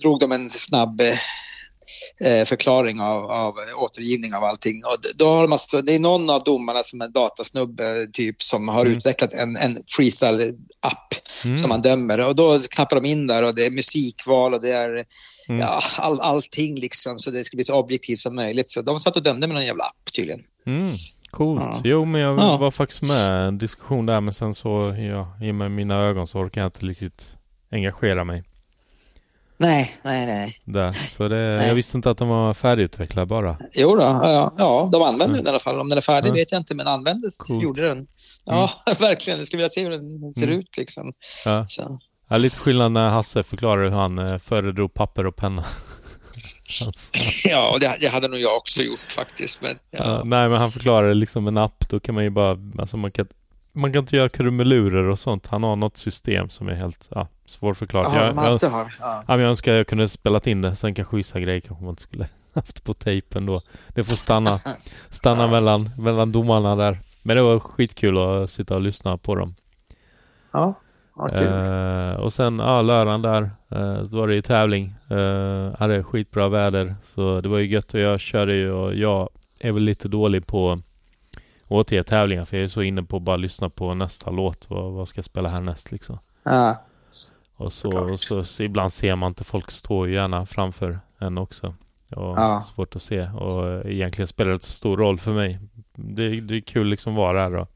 [0.00, 4.74] drog de en snabb eh, förklaring av, av återgivning av allting.
[4.84, 8.68] Och då har de alltså, det är någon av domarna som är datasnubbe typ som
[8.68, 8.96] har Mm.
[8.98, 11.07] utvecklat en, en freestyle-app
[11.44, 11.56] Mm.
[11.56, 12.18] som man dömer.
[12.20, 15.04] Och då knappar de in där och det är musikval och det är
[15.50, 15.60] Mm.
[15.60, 18.70] ja, all, allting liksom så det ska bli så objektivt som möjligt.
[18.70, 20.42] Så de satt och dömde med någon jävla app tydligen.
[20.66, 20.96] Mm,
[21.30, 21.62] coolt.
[21.64, 21.80] Ja.
[21.84, 22.56] Jo, men jag Ja.
[22.56, 25.96] var faktiskt med i en diskussion där, men sen så, ja, i och med mina
[25.96, 27.32] ögon så orkar jag inte riktigt
[27.72, 28.44] engagera mig
[29.60, 30.56] Nej, nej, nej.
[30.64, 30.92] där.
[30.92, 31.68] Så det, Nej.
[31.68, 33.56] jag visste inte att den var färdigutvecklad bara.
[33.78, 35.80] Jo då, ja, ja, de använder den i alla fall.
[35.80, 36.34] Om den är färdig Ja.
[36.34, 37.62] vet jag inte, men användes Coolt.
[37.62, 38.06] gjorde den.
[38.48, 39.38] Ja, verkligen.
[39.38, 40.58] Jag skulle vilja se hur den ser Mm.
[40.58, 41.12] ut liksom.
[41.44, 41.66] Ja.
[42.30, 45.64] Ja, lite skillnad när Hasse förklarade hur han eh, föredrog papper och penna.
[46.86, 47.10] Alltså,
[47.48, 49.62] Ja, det, det hade nog jag också gjort faktiskt.
[49.62, 49.98] Men, ja.
[50.04, 51.88] ja, nej, men han förklarade liksom en app.
[51.88, 52.58] Då kan man ju bara...
[52.78, 53.26] Alltså man kan,
[53.74, 55.46] man kan inte göra krumelurer och sånt.
[55.46, 58.12] Han har något system som är helt ja, svårförklarat.
[58.14, 58.94] Jaha, Jag, jag, har.
[59.00, 59.24] Ja.
[59.28, 60.76] ja, jag önskar jag kunde spelat in det.
[60.76, 63.60] Sen kanske vissa grejer kanske man inte skulle haft på tejpen då.
[63.88, 64.60] Det får stanna,
[65.10, 66.98] stanna mellan, mellan domarna där.
[67.28, 69.54] Men det var skitkul att sitta och lyssna på dem.
[70.52, 70.74] Ja,
[71.16, 71.52] ja kul.
[71.52, 73.50] Eh, och sen, ja, lördagen där.
[73.68, 74.94] Eh, så var det ju tävling.
[75.08, 76.94] Eh, hade skitbra väder.
[77.02, 79.28] Så det var ju gött och jag körde ju och jag
[79.60, 80.80] är väl lite dålig på att
[81.68, 82.44] återge tävlingar.
[82.44, 84.70] För jag är så inne på att bara lyssna på nästa låt.
[84.70, 86.18] Vad, vad ska jag spela härnäst liksom?
[86.42, 86.82] Ja.
[87.56, 89.44] Och så, och så, så ibland ser man inte.
[89.44, 91.74] Folk står ju gärna framför en också.
[92.16, 92.64] Och Ja.
[92.74, 93.28] Svårt att se.
[93.28, 95.58] Och egentligen spelar det inte så stor roll för mig.
[96.00, 97.66] Det, det är kul liksom att vara där då.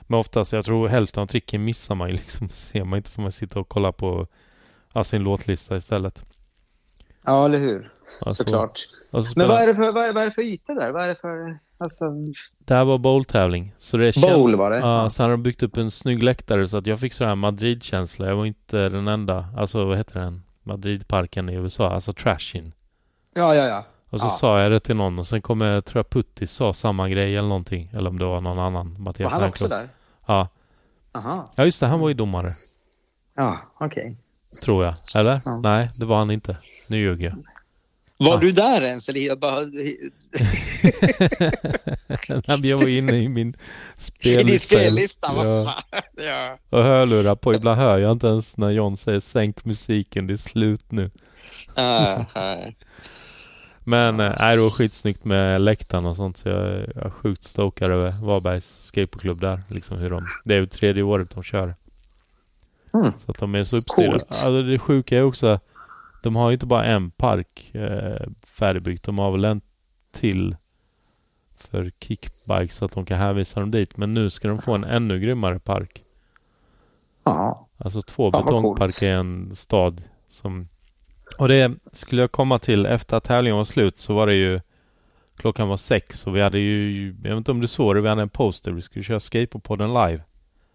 [0.00, 2.48] Men oftast, jag tror hälften av tricken missar man ju liksom.
[2.52, 4.26] Ser man inte får man sitta och kolla på
[4.94, 6.22] ja, sin låtlista istället.
[7.26, 7.86] ja, eller hur?
[8.26, 8.78] Alltså, Såklart.
[9.12, 10.92] och så Men vad är, det för, vad, är, vad är det för yta där?
[10.92, 11.58] Vad är det för...
[11.78, 12.04] Alltså,
[12.58, 13.74] Det här var bowl-tävling.
[13.78, 14.78] Så det är känt- bowl var det?
[14.78, 17.34] Ja, sen har de byggt upp en snygg läktare så att jag fick sån här
[17.34, 18.26] Madrid-känsla.
[18.28, 19.46] Jag var inte den enda.
[19.56, 20.42] Alltså vad heter den?
[20.62, 21.90] Madrid-parken i USA.
[21.90, 22.72] Alltså Trashin.
[23.34, 23.64] ja, ja.
[23.66, 23.86] ja.
[24.12, 24.30] Och så Ja.
[24.30, 27.36] sa jag det till någon och sen kom jag, tror jag Putti sa samma grej
[27.36, 27.90] eller någonting.
[27.92, 28.92] Eller om det var någon annan.
[28.94, 29.88] Var Mattias han också där?
[30.26, 30.48] Ja.
[31.14, 31.50] Aha.
[31.56, 31.86] ja, just det.
[31.86, 32.48] Han var ju domare.
[33.34, 34.16] Ja, okej.
[34.64, 34.94] Tror jag.
[35.18, 35.40] Eller?
[35.44, 35.60] Ja.
[35.62, 36.56] Nej, det var han inte.
[36.86, 37.36] Nu ljuger jag.
[38.16, 38.38] Var Ja.
[38.40, 39.08] du där ens?
[39.08, 39.60] Eller jag bara...
[42.46, 43.54] Nej, jag var inne i min I
[43.96, 44.44] spellista.
[44.46, 45.32] din spellista?
[45.34, 45.64] Vad Ja.
[45.64, 45.82] fan?
[46.26, 46.58] Ja.
[46.70, 47.54] Och hörlurar på.
[47.54, 51.10] Ibland hör jag inte ens när John säger sänk musiken, det är slut nu.
[51.74, 52.16] Ah.
[53.84, 56.58] Men eh, nej, det var skitsnyggt med läktaren och sånt så jag,
[57.06, 59.62] är sjukt stokad över Varbergs skateboardklubb där.
[59.68, 61.74] Liksom hur de, det är ju tredje året de kör.
[62.94, 63.12] Mm.
[63.12, 64.12] Så att de är så uppstyrda.
[64.12, 65.60] Alltså det sjuka är också
[66.22, 69.04] de har ju inte bara en park eh, färdigbyggt.
[69.04, 69.60] De har väl en
[70.12, 70.56] till
[71.56, 73.96] för kickbike så att de kan hänvisa dem dit.
[73.96, 76.02] Men nu ska de få en ännu grymmare park.
[77.24, 77.68] Ja.
[77.78, 80.68] Alltså två betongparker i en stad som...
[81.36, 84.60] Och det skulle jag komma till efter att tävlingen var slut så var det ju...
[85.36, 87.06] Klockan var sex och vi hade ju...
[87.22, 88.70] Jag vet inte om du såg det, vi hade en poster.
[88.70, 90.20] Vi skulle köra Skateboardpodden live.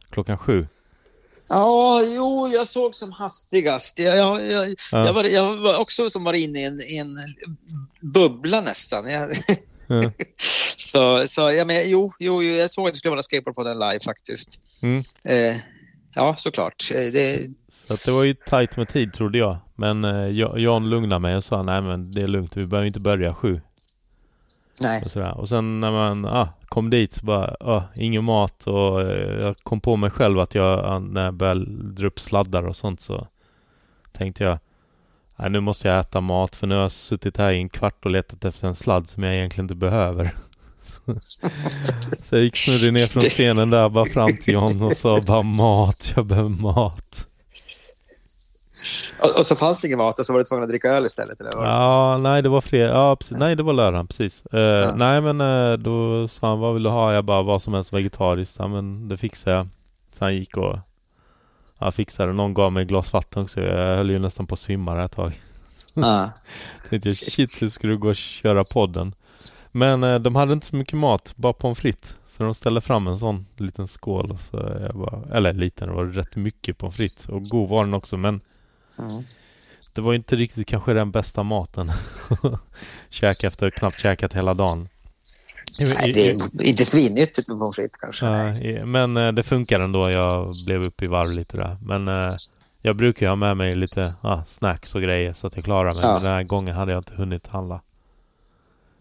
[0.10, 0.67] Klockan sju.
[1.50, 4.00] Ja, jo, jag såg som hastigast.
[4.00, 5.06] Jag, jag, jag, Ja.
[5.06, 7.36] jag, var, jag var också som var inne i en, en
[8.02, 9.12] bubbla nästan.
[9.12, 9.30] Ja.
[10.78, 13.63] så, så ja, men, jo, jo, jo, jag såg att det skulle vara skateboard på
[13.63, 14.62] den live faktiskt.
[14.82, 14.98] Mm.
[15.24, 15.56] Eh,
[16.17, 16.75] ja, såklart.
[16.95, 19.58] Eh, Det, Så det var ju tajt med tid trodde jag.
[19.75, 22.88] Men eh, Ja- Jan lugnade mig och sa nej men det är lugnt, vi behöver
[22.88, 23.62] inte börja sju.
[24.82, 25.01] nej.
[25.06, 25.39] Och, sådär.
[25.39, 29.58] och sen när man ah, kom dit så bara, ah, ingen mat och eh, jag
[29.58, 33.27] kom på mig själv att jag, när jag började dra upp sladdar och sånt så
[34.12, 34.58] tänkte jag,
[35.36, 38.06] nej nu måste jag äta mat för nu har jag suttit här i en kvart
[38.06, 40.32] och letat efter en sladd som jag egentligen inte behöver.
[42.17, 45.41] så jag gick snurrig ner från scenen där bara fram till John och sa bara
[45.41, 47.28] mat, jag behöver mat.
[49.22, 51.06] Och, och så fanns det ingen mat och så var du tvungen att dricka öl
[51.06, 51.41] istället?
[51.41, 51.52] Eller?
[51.52, 52.86] Ja, nej det var fler.
[52.86, 53.38] Ja, precis.
[53.38, 54.46] Nej, det var lördagen, precis.
[54.46, 54.96] Eh, Ja.
[54.96, 57.13] Nej, men eh, då sa han vad vill du ha?
[57.13, 58.56] Jag bara vad som helst vegetariskt.
[58.60, 59.67] Ja, men det fixar jag.
[60.13, 60.78] Så han gick och
[61.80, 62.34] ja, fixade.
[62.34, 63.62] Någon gav mig ett glas vatten också.
[63.62, 65.41] Jag höll ju nästan på att svimma ett tag.
[65.93, 66.30] Ja.
[66.89, 69.13] Tänkte jag, shit, hur ska du gå och köra podden?
[69.77, 72.15] Men eh, de hade inte så mycket mat, bara pommes frites.
[72.27, 74.31] Så de ställde fram en sån liten skål.
[74.31, 77.29] Och så jag bara, eller liten, det var rätt mycket pommes frites.
[77.29, 78.41] Och god var den också, men
[78.99, 79.11] Mm.
[79.93, 81.91] det var inte riktigt kanske den bästa maten.
[83.09, 84.89] Käka efter knappt käkat hela dagen.
[85.81, 88.25] Nej, det är inte svinnyttigt med pommes frites kanske.
[88.67, 90.11] Ja, men eh, det funkar ändå.
[90.11, 91.77] Jag blev upp i varv lite där.
[91.81, 92.29] Men eh,
[92.81, 95.89] jag brukar ju ha med mig lite ah, snacks och grejer så att jag klarar
[95.89, 96.01] mig.
[96.03, 96.13] Ja.
[96.13, 97.81] Men den här gången hade jag inte hunnit handla.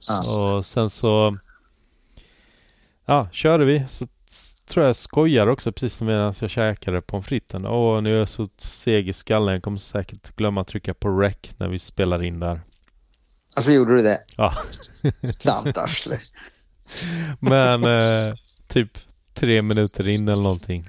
[0.08, 0.54] Ja.
[0.56, 1.38] Och sen så...
[3.06, 3.84] Ja, körde vi.
[3.90, 4.06] Så
[4.66, 7.66] tror jag skojar också precis som medan jag käkade pommes fritesen.
[7.66, 9.54] Åh, nu är jag så seg i skallen.
[9.54, 12.60] Jag kommer säkert glömma att trycka på rec när vi spelar in där.
[13.56, 14.18] Alltså gjorde du det?
[14.36, 14.54] Ja.
[15.40, 16.16] Klantarsle.
[17.40, 18.34] Men eh,
[18.68, 18.98] typ
[19.34, 20.84] tre minuter in eller någonting.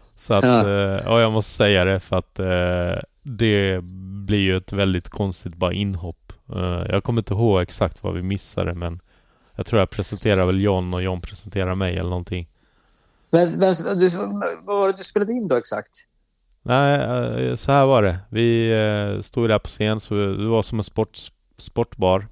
[0.00, 0.68] Så att, Ja.
[0.70, 3.80] eh, jag måste säga det för att eh, det
[4.26, 6.23] blir ju ett väldigt konstigt bara inhopp.
[6.52, 9.00] Eh, jag kommer inte ihåg exakt vad vi missade men
[9.56, 12.48] jag tror jag presenterar väl John och John presenterar mig eller någonting.
[13.32, 14.08] Men, men du,
[14.64, 15.90] vad var det du spelade in då exakt?
[16.62, 18.18] Nej, eh, så här var det.
[18.28, 21.18] Vi eh, stod där på scen så det var som en sport,
[21.58, 22.26] sportbar.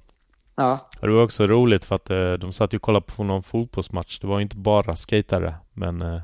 [0.55, 0.89] Ja.
[1.01, 4.19] Det var också roligt för att de satt ju och kollade på någon fotbollsmatch.
[4.19, 6.21] Det var inte bara skatare, men Nej.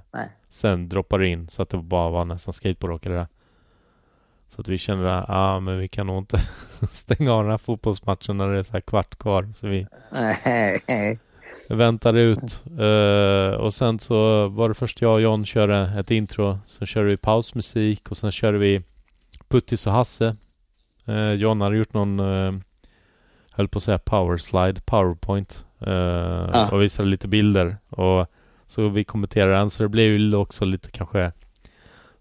[0.50, 3.28] sen droppade det in så att det bara var nästan skateboardåkare där.
[4.60, 6.42] Så att vi kände att ah, men vi kan nog inte
[6.92, 9.50] stänga av den här fotbollsmatchen när det är så här kvart kvar.
[9.56, 9.88] Så vi
[11.70, 12.62] väntade ut.
[12.80, 16.60] Eh, och sen så var det först jag och John körde ett intro.
[16.68, 18.80] Sen körde vi pausmusik och sen körde vi
[19.48, 20.36] Puttis och Hasse.
[21.08, 22.54] Eh, John hade gjort någon, eh,
[23.52, 25.66] höll på att säga powerslide, powerpoint.
[25.88, 27.78] Eh, Och visade lite bilder.
[27.90, 28.28] Och
[28.68, 29.70] så vi kommenterade den.
[29.70, 31.32] Så det blev ju också lite kanske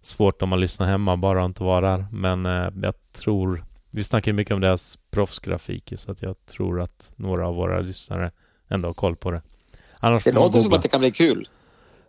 [0.02, 2.06] svårt om man lyssnar hemma bara och inte vara där.
[2.12, 3.64] Men eh, jag tror...
[3.90, 8.30] Vi snackar mycket om deras proffsgrafik så att jag tror att några av våra lyssnare
[8.68, 9.42] ändå har koll på det.
[10.02, 11.48] Annars Det låter som att det kan bli kul.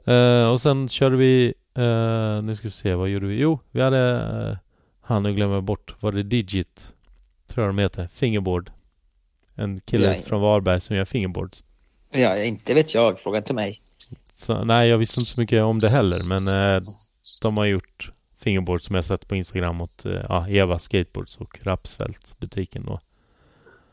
[0.06, 1.54] Eh, och sen körde vi...
[1.76, 3.36] eh, nu ska vi se, vad gjorde vi?
[3.36, 4.14] Jo, vi hade...
[4.52, 4.58] Uh,
[5.02, 5.96] han nu glömmer bort.
[6.00, 6.94] Var det Digit?
[7.48, 8.08] Tror jag de heter.
[8.08, 8.72] Fingerboard.
[9.56, 11.64] En kille Ja, från Varberg som gör fingerboards.
[12.14, 13.20] Ja, inte vet jag.
[13.20, 13.82] Fråga inte mig.
[14.42, 16.82] Så, nej, jag visste inte så mycket om det heller, men eh,
[17.42, 18.12] de har gjort
[18.44, 23.00] fingerboards som jag sett på Instagram åt eh, ja, Eva Skateboards och Rapsfält, butiken då.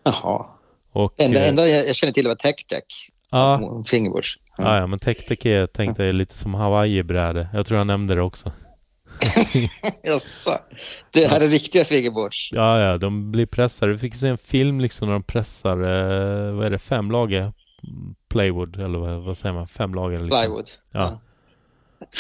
[0.05, 0.47] Jaha.
[0.93, 1.21] Och...
[1.21, 2.83] Enda, eh, enda jag, jag känner till var Tech-Tech.
[3.31, 4.39] ja, Fingerboards.
[4.59, 7.49] ja, ja, men Tech-Tech är, tänkte jag, lite som Hawaii-bräde.
[7.53, 8.53] Jag tror jag nämnde det också.
[10.03, 10.59] Jaså.
[11.11, 12.51] Det här är riktiga fingerboards.
[12.53, 13.93] Ja, ja, de blir pressade.
[13.93, 17.53] Vi fick se en film liksom när de pressar, eh, vad är det, fem lager
[18.39, 19.69] plywood, eller vad, säger man?
[19.69, 20.41] Fem lager liksom.
[20.41, 20.71] Plywood.
[20.93, 21.21] Ja.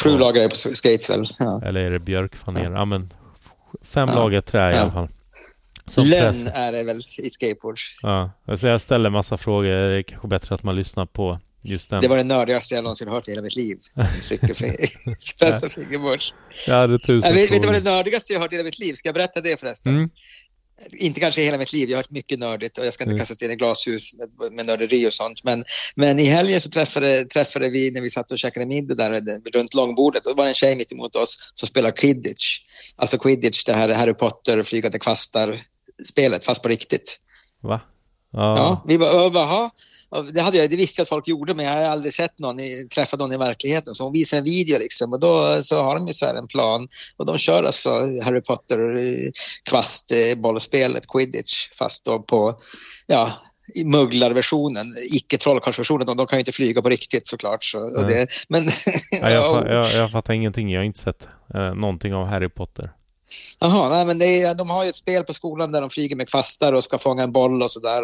[0.04, 0.18] Sju Ja.
[0.18, 1.24] lager på skates väl?
[1.38, 1.62] Ja.
[1.64, 2.70] Eller är det björkfaner?
[2.70, 3.10] Ja, men
[3.82, 4.14] fem Ja.
[4.14, 4.80] lager trä i Ja.
[4.80, 5.08] alla fall.
[5.88, 7.82] Som Lönn press- är det väl i skateboards.
[8.02, 9.68] Ja, alltså jag ställer massa frågor.
[9.68, 12.02] Det är kanske bättre att man lyssnar på just den.
[12.02, 13.76] Det var det nördigaste jag någonsin hört i hela mitt liv.
[13.94, 14.02] För
[15.44, 16.34] pressar fingerboards.
[16.66, 18.78] Jag hade tusen Jag vet, vet du vad det nördigaste jag hört i hela mitt
[18.78, 18.94] liv?
[18.94, 19.94] Ska jag berätta det förresten?
[19.96, 20.10] Mm.
[20.98, 23.18] Inte kanske hela mitt liv, jag har hört mycket nördigt och jag ska inte Mm.
[23.18, 25.44] kasta sten i glashus med, med nörderi och sånt.
[25.44, 29.12] Men, men i helgen så träffade, träffade vi, när vi satt och käkade middag där
[29.12, 29.20] eh,
[29.54, 32.58] runt långbordet, och det var en tjej mitt emot oss som spelar quidditch.
[32.96, 37.18] Alltså quidditch, det här Harry Potter, flygande kvastar-spelet, fast på riktigt.
[37.62, 37.80] Va?
[38.32, 38.84] Ja, Ja.
[38.88, 39.70] vi bara, "Jaha."
[40.22, 42.60] Det, hade jag, det visste jag att folk gjorde, men jag har aldrig sett någon,
[42.60, 43.94] i- träffat någon i verkligheten.
[43.94, 46.46] Så hon visade en video liksom, och då så har de ju så här en
[46.46, 46.86] plan.
[47.16, 47.90] Och de kör alltså
[48.24, 49.30] Harry Potter, eh,
[49.70, 52.60] kvast, eh, quidditch, fast då på,
[53.06, 53.30] ja,
[53.84, 56.06] mugglarversionen, icke trollkarlsversionen.
[56.06, 57.64] De, de kan ju inte flyga på riktigt såklart.
[57.64, 58.62] Så, det, men,
[59.22, 60.72] Ja, jag, jag, jag fattar ingenting.
[60.72, 62.90] Jag har inte sett eh, någonting av Harry Potter.
[63.60, 66.28] Jaha, nej, men är, de har ju ett spel på skolan där de flyger med
[66.28, 68.02] kvastar och ska fånga en boll och sådär.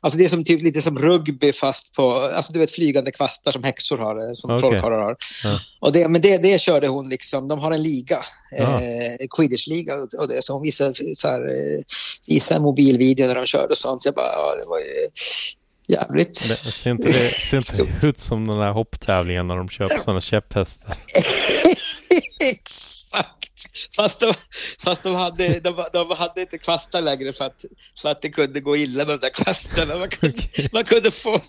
[0.00, 3.52] Alltså det är som typ, lite som rugby fast på, alltså du vet flygande kvastar
[3.52, 4.58] som häxor har, eh, som Okej.
[4.60, 5.16] trollkarlar har.
[5.44, 5.58] Ja.
[5.80, 8.18] Och det, men det, det körde hon liksom, de har en liga,
[8.58, 8.80] Ja.
[8.82, 11.82] eh, quidditch-liga och- det, så hon visade, så här, eh,
[12.28, 14.04] visade en mobilvideo när de körde och sånt.
[14.04, 15.08] Jag bara, ja, det var ju
[15.88, 16.48] jävligt.
[16.64, 20.20] Det, ser, inte det, ser inte ut som den där hopptävlingen när de köper sådana
[20.20, 20.96] käpphästar?
[22.40, 23.28] Exakt!
[23.96, 24.34] Fast de,
[24.84, 27.64] fast de, hade, de, de hade inte kvastar längre för att,
[28.02, 29.96] för att det kunde gå illa med de där kvastarna.
[29.96, 30.38] Man kunde,
[30.72, 31.40] man kunde, få, man,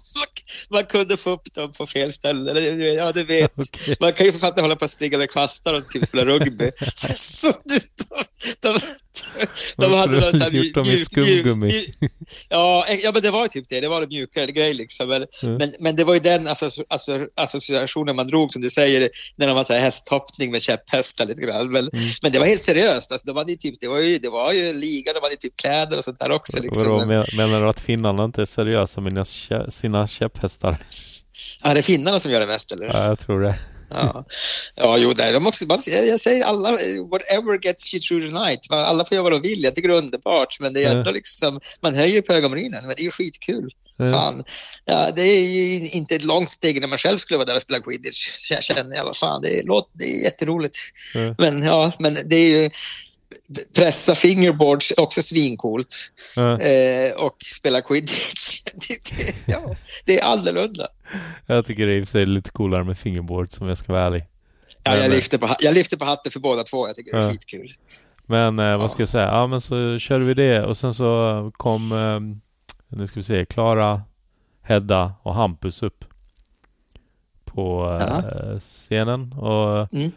[0.69, 2.59] man kunde få upp dem på fel ställe.
[2.93, 3.53] Ja, du vet.
[3.59, 3.95] Okej.
[3.99, 6.25] Man kan ju för fan inte hålla på att springa med kvastar och typ spela
[6.25, 6.71] rugby.
[6.95, 7.79] Så, så, du,
[8.59, 8.79] De
[9.97, 11.67] hade någon sån här gjort dem i mjuk- skumgummi.
[11.67, 12.11] mjuk-
[12.49, 13.81] Ja, ja, men det var typ det.
[13.81, 15.07] Det var en mjukare grej liksom.
[15.09, 15.55] Men, Mm.
[15.57, 19.47] men, men det var ju den alltså, alltså, associationen man drog, som du säger, när
[19.47, 21.71] de var så här hästhoppning med käpphästar lite grann.
[21.71, 22.05] Men, Mm.
[22.21, 23.11] men det var helt seriöst.
[23.11, 25.57] Alltså, de hade typ, det, var ju, det var ju en liga, de hade typ
[25.57, 26.61] kläder och sånt där också.
[26.61, 26.83] Liksom.
[26.87, 29.27] Vadå, Men, men, menar du att finnarna inte är seriösa med
[29.69, 30.77] sina käpphästar?
[31.63, 32.85] ja, det är finnarna som gör det mest, eller?
[32.85, 33.55] Ja, jag tror det.
[33.89, 34.25] Ja,
[34.75, 36.71] ja jo, nej, de också, man, jag säger alla,
[37.11, 38.69] whatever gets you through the night.
[38.69, 39.63] Man, alla får göra vad de vill.
[39.63, 42.93] Jag tycker det är underbart, men det är ändå liksom, man höjer på ögonbrynen, men
[42.95, 43.69] det är ju skitkul.
[43.97, 44.09] Ja.
[44.11, 44.43] Fan.
[44.85, 47.61] Ja, det är ju inte ett långt steg när man själv skulle vara där och
[47.61, 48.51] spela quidditch.
[48.51, 49.41] Jag känner i alla fall.
[49.41, 50.77] Det är, låt, det är jätteroligt.
[51.13, 51.35] Ja.
[51.37, 52.69] Men ja, men det är ju
[53.73, 55.95] pressa fingerboards också svincoolt.
[56.35, 58.54] Ja, Eh, och spela quidditch.
[58.87, 60.87] det, det, ja, det är annorlunda.
[61.45, 63.91] jag tycker det är i och för sig lite coolare med fingerboard om jag ska
[63.93, 64.23] vara ärlig.
[64.83, 66.87] Ja, jag, lyfter på, jag lyfter på hatten för båda två.
[66.87, 67.29] Jag tycker det är Ja.
[67.29, 67.73] skitkul.
[68.25, 69.25] Men eh, vad ska jag säga?
[69.27, 72.19] Ja, men så körde vi det och sen så kom, eh,
[72.97, 74.01] nu ska vi se, Klara,
[74.61, 76.05] Hedda och Hampus upp
[77.45, 79.33] på eh, scenen.
[79.33, 80.11] Och Mm.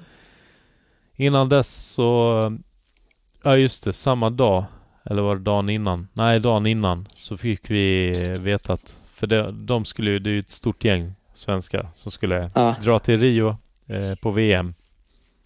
[1.16, 2.58] innan dess så,
[3.42, 4.64] ja just det, samma dag,
[5.10, 6.08] eller var det dagen innan?
[6.12, 8.10] Nej, dagen innan så fick vi
[8.44, 12.12] veta att, för det, de skulle ju, det är ju ett stort gäng svenskar som
[12.12, 12.76] skulle Ja.
[12.82, 14.74] dra till Rio eh, på VM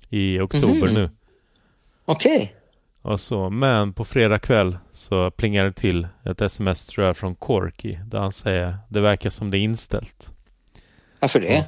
[0.09, 0.95] i oktober Mhm.
[1.03, 1.11] nu.
[2.05, 2.55] Okej.
[3.03, 7.35] Och så, men på fredag kväll så plingar det till ett sms tror jag från
[7.35, 10.31] Corky där han säger det verkar som det är inställt.
[11.21, 11.67] Varför det?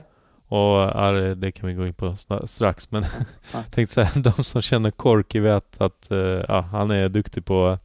[0.48, 0.58] Och
[0.98, 3.04] ja, det- kan vi gå in på strax men
[3.52, 3.62] Ja.
[3.70, 7.78] tänkte säga de som känner Corky vet att eh, ja, han är duktig på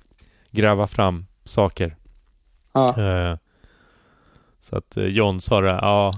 [0.51, 1.95] gräva fram saker.
[2.73, 3.01] Ja.
[3.01, 3.37] Eh,
[4.59, 6.11] så att eh, John sa det, ja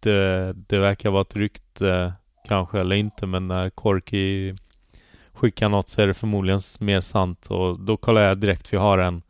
[0.00, 2.12] det, det verkar vara ett rykte
[2.48, 4.54] kanske eller inte men när Corky
[5.32, 8.82] skickar något så är det förmodligen mer sant och då kollar jag direkt för jag
[8.82, 9.22] har en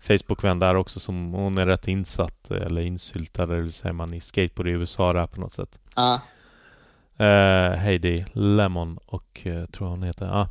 [0.00, 4.20] Facebook-vän där också som hon är rätt insatt eller insyltad eller hur säger man i
[4.20, 5.78] skateboard i USA där på något sätt.
[5.96, 6.20] Ja.
[7.24, 10.26] Eh, Heidi Lemon och eh, tror hon heter.
[10.26, 10.48] Ja.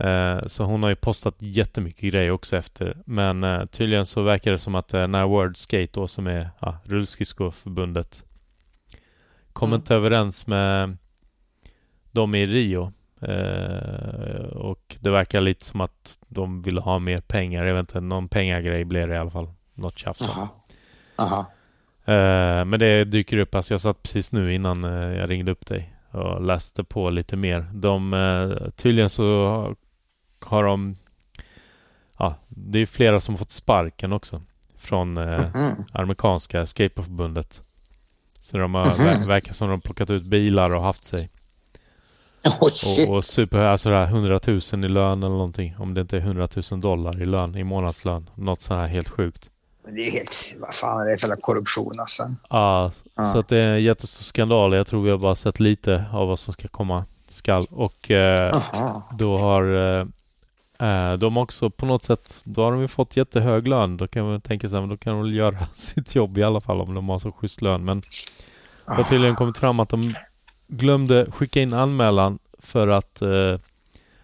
[0.00, 2.96] Eh, så hon har ju postat jättemycket grejer också efter.
[3.04, 6.50] Men eh, tydligen så verkar det som att eh, när World Skate då som är
[6.60, 8.24] ja, rullskridskoförbundet
[9.52, 9.76] kom Mm.
[9.80, 10.96] inte överens med
[12.12, 12.92] dem i Rio.
[13.22, 17.64] Eh, och det verkar lite som att de ville ha mer pengar.
[17.64, 19.48] Jag vet inte, någon pengagrej blev det i alla fall.
[19.74, 20.30] Något tjafs.
[21.18, 21.46] Jaha.
[22.04, 24.82] Eh, men det dyker upp, alltså jag satt precis nu innan
[25.16, 27.66] jag ringde upp dig och läste på lite mer.
[27.72, 29.56] De, eh, tydligen så
[30.44, 30.96] har de,
[32.18, 34.42] ja, det är flera som fått sparken också
[34.78, 35.24] från eh,
[35.54, 35.74] Mm.
[35.92, 37.60] amerikanska skateboardförbundet.
[38.40, 38.90] Så de har, Mhm.
[38.92, 41.28] ver- verkar som de har plockat ut bilar och haft sig.
[42.60, 43.08] Oh, shit.
[43.08, 45.74] Och, och super, alltså det här 100 000 i lön eller någonting.
[45.78, 48.30] Om det inte är 100 000 dollar i lön, i månadslön.
[48.34, 49.50] Något sånt här helt sjukt.
[49.84, 50.34] Men det är helt...
[50.60, 52.34] Vad fan är det för korruption alltså?
[52.50, 53.24] Ja, Ja.
[53.24, 54.72] så att det är en jättestor skandal.
[54.74, 57.66] Jag tror vi har bara sett lite av vad som ska komma skall.
[57.70, 58.62] Och eh,
[59.18, 60.06] då har eh,
[61.18, 63.96] de också på något sätt, då har de ju fått jättehög lön.
[63.96, 66.60] Då kan man tänka sig, men då kan de väl göra sitt jobb i alla
[66.60, 67.84] fall om de har så schysst lön.
[67.84, 68.02] Men
[68.86, 70.14] det har tydligen kommit fram att de
[70.68, 73.58] glömde skicka in anmälan för att eh,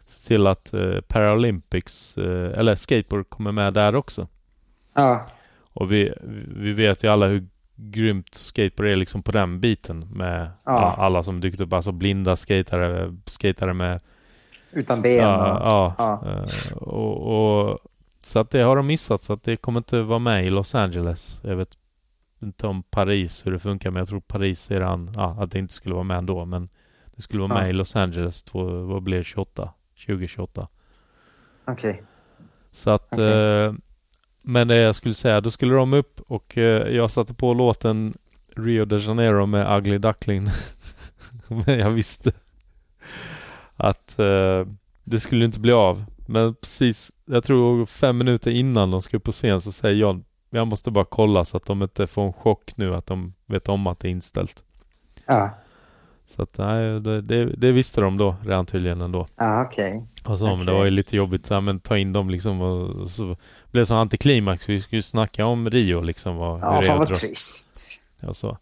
[0.07, 4.27] se till att eh, Paralympics, eh, eller skateboard, kommer med där också.
[4.95, 5.27] Ja.
[5.73, 6.12] Och vi,
[6.57, 11.23] vi vet ju alla hur grymt skateboard är liksom på den biten med ja, alla
[11.23, 11.73] som dykt upp.
[11.73, 14.01] Alltså blinda skatare, skatare med...
[14.77, 15.17] Utan ben.
[15.17, 16.31] Ja, och- ja, Ja.
[16.31, 17.79] eh, och, och,
[18.23, 19.23] så att det har de missat.
[19.23, 21.41] Så att det kommer inte vara med i Los Angeles.
[21.43, 21.79] Jag vet
[22.43, 23.91] inte om Paris, hur det funkar.
[23.91, 26.45] Men jag tror Paris är han, ja, att det inte skulle vara med ändå.
[26.45, 26.69] Men
[27.17, 28.43] det skulle vara med i Los Angeles.
[28.43, 29.25] Två, vad blir det?
[29.25, 29.73] 28?
[30.07, 30.69] 2028.
[31.65, 32.03] Okej.
[32.73, 33.12] Så att...
[33.12, 33.33] Okej.
[33.65, 33.73] Eh,
[34.49, 38.15] men det jag skulle säga, då skulle de upp och eh, jag satte på låten
[38.57, 40.47] Rio de Janeiro med Ugly Duckling.
[41.67, 42.33] men jag visste
[43.77, 44.67] att eh,
[45.05, 46.05] det skulle inte bli av.
[46.27, 50.25] Men precis, jag tror fem minuter innan de ska upp på scen så säger John
[50.51, 53.69] jag måste bara kolla så att de inte får en chock nu att de vet
[53.69, 54.63] om att det är inställt.
[55.27, 55.50] Ja.
[56.27, 59.27] Så att nej, det, det, det visste de då redan tydligen ändå.
[59.37, 60.07] Ja, okej.
[60.25, 63.11] Och så, men det var ju lite jobbigt så, men ta in dem liksom och
[63.11, 63.25] så
[63.71, 64.69] blev det så antiklimax.
[64.69, 66.38] Vi skulle ju snacka om Rio liksom.
[66.38, 68.00] Och Ja, fan vad trist.
[68.27, 68.59] och så.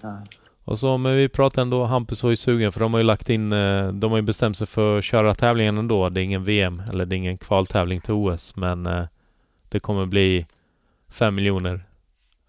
[0.00, 0.18] Ja.
[0.64, 3.28] Och så, men vi pratade ändå, Hampus var ju sugen för de har ju lagt
[3.28, 6.08] in, eh, de har ju bestämt sig för att köra tävlingen ändå.
[6.08, 9.04] Det är ingen VM eller det är ingen kvaltävling till OS men eh,
[9.68, 10.46] det kommer bli
[11.08, 11.86] fem miljoner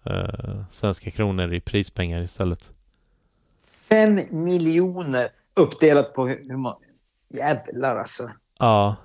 [0.04, 2.70] eh, svenska kronor i prispengar istället.
[3.90, 5.28] Fem miljoner
[5.60, 6.76] uppdelat på hur hur många...
[7.28, 8.22] Jävlar alltså.
[8.58, 8.96] Ja,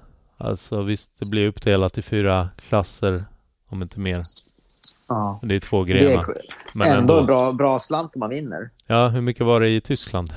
[0.43, 3.25] Alltså visst, det blir uppdelat i fyra klasser,
[3.67, 4.21] om inte mer.
[5.07, 5.39] Ja.
[5.43, 6.11] Det är två Det grenar.
[6.21, 6.25] är
[6.73, 7.23] Men ändå, ändå.
[7.25, 8.69] Bra, bra slant om man vinner.
[8.87, 10.33] Ja, hur mycket var det i Tyskland?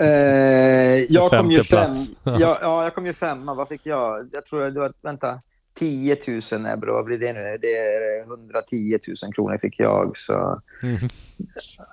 [0.00, 0.06] Eh,
[1.08, 1.78] jag kom ju fem.
[1.86, 2.10] plats.
[2.24, 3.54] Ja, ja, jag kom ju femma.
[3.54, 4.28] Vad fick jag?
[4.32, 5.40] Jag tror det var, vänta,
[5.78, 6.92] 10 000 euro.
[6.92, 7.58] Vad blir det nu?
[7.60, 10.16] Det är 110 000 kronor fick jag.
[10.16, 10.96] Så, Mm.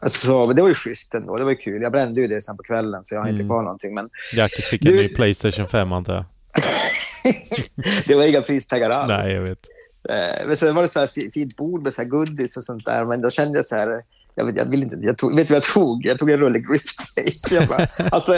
[0.08, 1.38] så men det var ju schysst ändå.
[1.38, 1.82] Det var ju kul.
[1.82, 3.50] Jag brände ju det sen på kvällen, så jag har inte Mm.
[3.50, 3.94] kvar någonting.
[3.94, 6.26] Men Jackie fick Du- en ny Playstation 5 antar jag.
[8.08, 9.08] det var inga prispengar alls.
[9.26, 9.60] Nej, jag vet.
[10.10, 12.64] Eh, men sen var det så här fi- fint bord med så här goodies och
[12.64, 13.06] sånt där.
[13.06, 14.02] Men då kände jag så här...
[14.36, 16.06] Jag, vet, jag vill inte, jag tog, vet du vad jag tog?
[16.06, 16.82] Jag tog en rulle grip
[17.16, 17.56] tape.
[17.56, 18.34] Jag bara, alltså,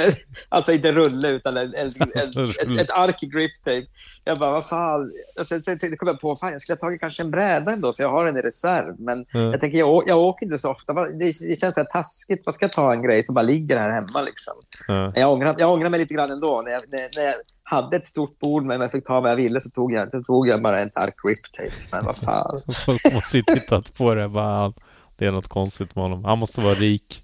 [0.49, 3.85] alltså inte rulle, utan en, en, en, Alltså, ett, ett ark i grip tape.
[4.23, 5.11] Jag bara, vad fan.
[5.39, 8.03] Alltså, sen kom jag på, fan jag skulle ha tagit kanske en bräda ändå, så
[8.03, 8.95] jag har den i reserv.
[8.99, 9.51] Men Mm.
[9.51, 10.93] jag tänker, jag, jag åker inte så ofta.
[10.93, 11.09] Det,
[11.49, 12.41] det känns så här taskigt.
[12.45, 14.53] Vad ska jag ta en grej som bara ligger här hemma liksom?
[14.87, 16.61] Men Jag ångrar, jag ångrar mig lite grann ändå.
[16.65, 17.33] När jag, när, när jag
[17.63, 20.21] hade ett stort bord men jag fick ta vad jag ville så tog jag, så
[20.23, 21.81] tog jag bara en stark grip tape.
[21.91, 22.59] Men vad fan.
[22.85, 24.73] Folk måste ju tittat på det bara,
[25.17, 26.25] det är något konstigt med honom.
[26.25, 27.19] Han måste vara rik.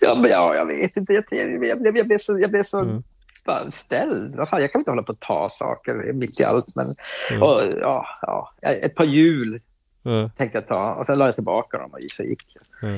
[0.00, 1.12] Ja, men ja, jag vet inte.
[1.12, 3.02] Jag, jag, jag, blev, jag blev så, jag blev så Mm.
[3.44, 4.34] bara ställd.
[4.36, 6.76] Vad fan, jag kan inte hålla på att ta saker mitt i allt.
[6.76, 6.86] Men,
[7.30, 7.42] Mm.
[7.42, 9.58] och, ja, ja, ett par hjul
[10.04, 12.90] Ja, tänkte jag ta och sen la jag tillbaka dem och så gick jag.
[12.90, 12.96] ja.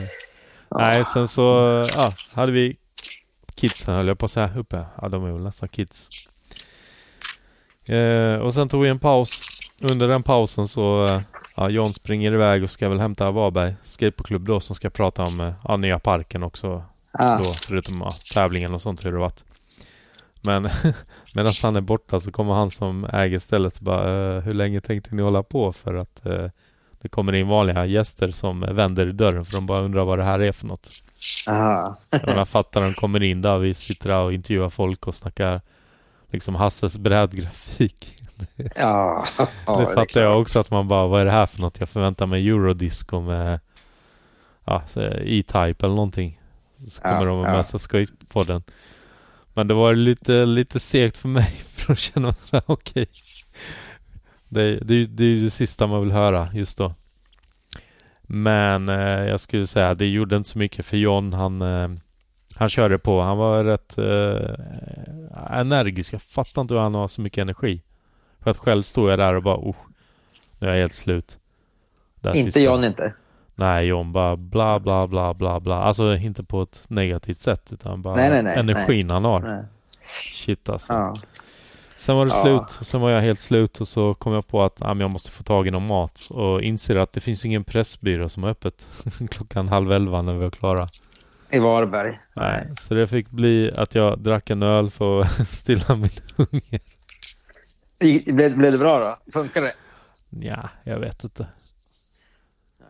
[0.68, 0.78] Ja.
[0.78, 1.42] Nej, sen så
[1.94, 2.76] ja, hade vi
[3.54, 4.84] kidsen höll jag på att säga uppe.
[5.02, 6.08] Ja, de är väl nästan kids.
[7.88, 9.46] Eh, och sen tog vi en paus.
[9.80, 11.20] Under den pausen så eh,
[11.56, 15.40] ja, John springer iväg och ska väl hämta Varberg skateboardklubb då som ska prata om
[15.40, 16.82] eh, ja, nya parken också.
[17.12, 17.40] Ja.
[17.42, 19.44] Då, förutom ja, tävlingen och sånt hur det varit.
[20.42, 20.68] Men
[21.32, 24.80] medan han är borta så kommer han som äger stället och bara eh, Hur länge
[24.80, 25.72] tänkte ni hålla på?
[25.72, 26.46] För att eh,
[27.00, 30.24] det kommer in vanliga gäster som vänder i dörren för de bara undrar vad det
[30.24, 30.90] här är för något.
[31.48, 31.96] Aha.
[32.10, 35.60] Jag menar, fattar de kommer in där, vi sitter där och intervjuar folk och snackar
[36.34, 38.16] liksom Hasses brädgrafik.
[38.76, 39.24] Ja,
[39.66, 40.14] ja, det fattar klart.
[40.16, 41.80] jag också att man bara, vad är det här för något?
[41.80, 43.60] Jag förväntar mig eurodisco med
[44.64, 44.82] ja,
[45.24, 46.40] E-Type eller någonting.
[46.88, 47.52] Så Ja, kommer de ja.
[47.52, 48.62] med sig skojpodden.
[49.54, 53.06] Men det var lite, lite segt för mig för att känna sådär, okej.
[54.48, 56.94] Det, det, det är ju det sista man vill höra just då.
[58.22, 58.96] Men eh,
[59.28, 61.32] jag skulle säga, det gjorde inte så mycket för John.
[61.32, 61.88] Han, eh,
[62.56, 63.20] han körde på.
[63.20, 66.12] Han var rätt eh, energisk.
[66.12, 67.82] Jag fattar inte hur han har så mycket energi.
[68.42, 69.76] För att själv stod jag där och bara, oh,
[70.58, 71.38] nu är jag helt slut.
[72.20, 72.60] Där Inte.
[72.60, 73.14] John inte.
[73.54, 75.82] Nej, John bara bla bla bla bla bla.
[75.82, 79.40] Alltså inte på ett negativt sätt utan bara Nej, nej, nej, energin han har.
[79.40, 79.64] Nej.
[80.00, 80.92] Shit alltså.
[80.92, 81.16] Ja.
[81.88, 82.42] Sen var det Ja.
[82.42, 82.80] slut.
[82.80, 85.30] och Sen var jag helt slut och så kom jag på att ah, jag måste
[85.30, 86.28] få tag i någon mat.
[86.30, 88.88] Och inser att det finns ingen pressbyrå som är öppet
[89.30, 90.88] klockan halv elva när vi var klara.
[91.54, 92.20] I Varberg.
[92.36, 92.68] Nej.
[92.80, 96.80] Så det fick bli att jag drack en öl för att stilla min hunger.
[98.34, 99.32] Blev, blev det bra då?
[99.32, 99.72] Funkar det?
[100.30, 101.46] Ja, jag vet inte.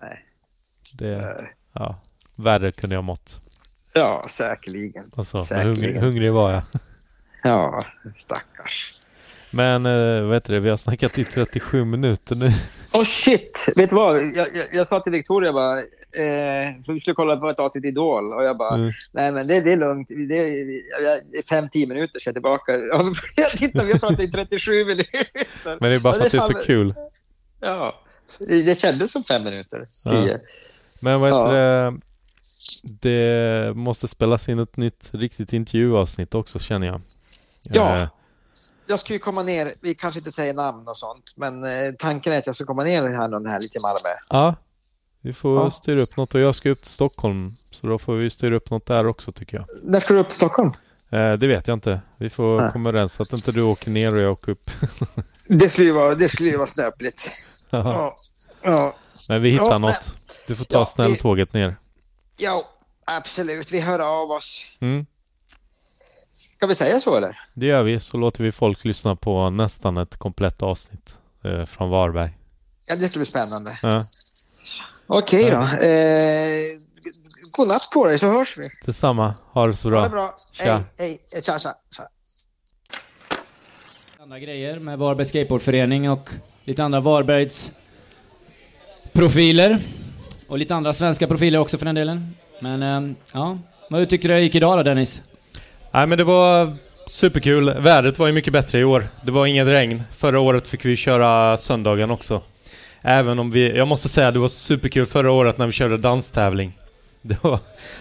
[0.02, 0.24] Nej.
[0.92, 1.96] Det, Eh, ja,
[2.36, 3.40] värre kunde jag mått.
[3.94, 5.10] Ja, säkerligen.
[5.16, 5.76] Alltså, men Säkerligen.
[5.76, 6.62] hungrig, hungrig var jag.
[7.42, 7.84] Ja,
[8.16, 8.94] stackars.
[9.50, 9.82] Men
[10.28, 12.46] vad heter det, vi har snackat i 37 minuter nu.
[12.94, 13.68] Oh shit!
[13.76, 14.16] Vet du vad?
[14.16, 15.80] Jag, jag, jag sa till Victoria bara,
[16.16, 18.90] eh, för vi skulle kolla på ett avsnitt Idol och jag bara, Mm.
[19.12, 20.08] nej men det, det är lugnt.
[20.28, 22.72] Det är, fem, tio minuter så jag är tillbaka.
[22.76, 25.76] Ja, jag tittar, vi har pratat i 37 minuter.
[25.80, 26.94] Men det är bara för att det är så kul.
[27.60, 28.00] Ja,
[28.38, 29.86] det, det kändes som fem minuter.
[30.04, 30.36] Ja.
[31.00, 31.90] Men vad heter Ja.
[31.90, 31.98] det?
[33.00, 37.00] Det måste spelas in ett nytt riktigt intervjuavsnitt också känner jag.
[37.62, 37.98] Ja.
[37.98, 38.08] Eh,
[38.86, 42.32] Jag ska ju komma ner, vi kanske inte säger namn och sånt, men eh, tanken
[42.32, 44.18] är att jag ska komma ner här någon här lite i Malmö.
[44.28, 44.56] ja.
[45.24, 45.70] Vi får Ja.
[45.70, 47.50] styra upp något och jag ska upp till Stockholm.
[47.70, 49.66] Så då får vi styra upp något där också tycker jag.
[49.82, 50.72] När ska du upp till Stockholm?
[51.10, 52.00] Eh, det vet jag inte.
[52.18, 52.72] Vi får Nej.
[52.72, 54.70] komma överens så att inte du åker ner och jag åker upp.
[55.48, 57.30] Det skulle ju vara, det skulle ju vara snöpligt.
[57.70, 58.14] Ja.
[58.62, 58.94] Ja.
[59.28, 60.10] Men vi hittar Ja, något.
[60.46, 61.76] Du får ta Ja, vi- snälltåget ner.
[62.36, 62.64] ja,
[63.04, 63.72] absolut.
[63.72, 64.76] Vi hör av oss.
[64.80, 65.06] Mm.
[66.32, 67.38] Ska vi säga så eller?
[67.54, 71.14] Det gör vi, så låter vi folk lyssna på nästan ett komplett avsnitt
[71.44, 72.38] eh, från Varberg.
[72.86, 73.78] Ja, det ska bli spännande.
[73.82, 74.06] Ja.
[75.06, 75.56] Okej då.
[75.56, 76.80] Eh,
[77.56, 78.62] god natt på dig så hörs vi.
[78.86, 79.34] Detsamma.
[79.54, 79.98] Ha det så bra.
[79.98, 80.34] Ha det bra.
[80.56, 80.64] Tja.
[80.72, 81.18] Hej, hej.
[81.36, 81.72] Eh, Tja, tja.
[81.96, 82.08] tja.
[84.22, 86.30] Andra grejer med Varbergs Skateboardförening och
[86.64, 87.70] lite andra Varbergs
[89.12, 89.78] profiler.
[90.48, 92.34] Och lite andra svenska profiler också för den delen.
[92.60, 93.58] Men, eh, ja.
[93.90, 95.22] Vad tyckte du gick idag då Dennis?
[95.90, 96.76] Nej men det var
[97.08, 97.70] superkul.
[97.74, 99.08] Vädret var ju mycket bättre i år.
[99.24, 100.02] Det var inget regn.
[100.12, 102.42] Förra året fick vi köra söndagen också.
[103.04, 103.76] Även om vi...
[103.76, 106.72] Jag måste säga det var superkul förra året när vi körde danstävling.
[107.26, 107.58] Det var,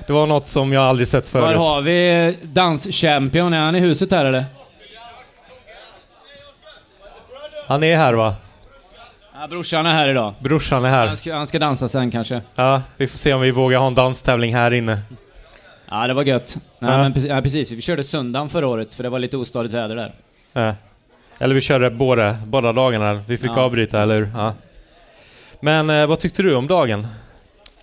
[0.07, 1.57] det var något som jag aldrig sett Var förut.
[1.57, 3.53] har vi danschampion?
[3.53, 4.45] Är han i huset här eller?
[7.67, 8.35] Han är här va?
[9.33, 10.33] Ja, brorsan är här idag.
[10.39, 11.07] Brorsan är här.
[11.07, 12.41] Han ska, han ska dansa sen kanske.
[12.55, 14.99] Ja, vi får se om vi vågar ha en danstävling här inne.
[15.89, 16.57] Ja, det var gött.
[16.79, 16.97] Nej, Ja.
[16.97, 17.71] men precis, ja, precis.
[17.71, 20.11] Vi körde söndagen förra året, för det var lite ostadigt väder där.
[20.53, 20.75] Ja.
[21.39, 23.13] Eller vi körde båda, båda dagarna.
[23.13, 23.61] Vi fick Ja.
[23.61, 24.29] avbryta, eller hur?
[24.35, 24.53] Ja.
[25.63, 27.07] Men eh, vad tyckte du om dagen?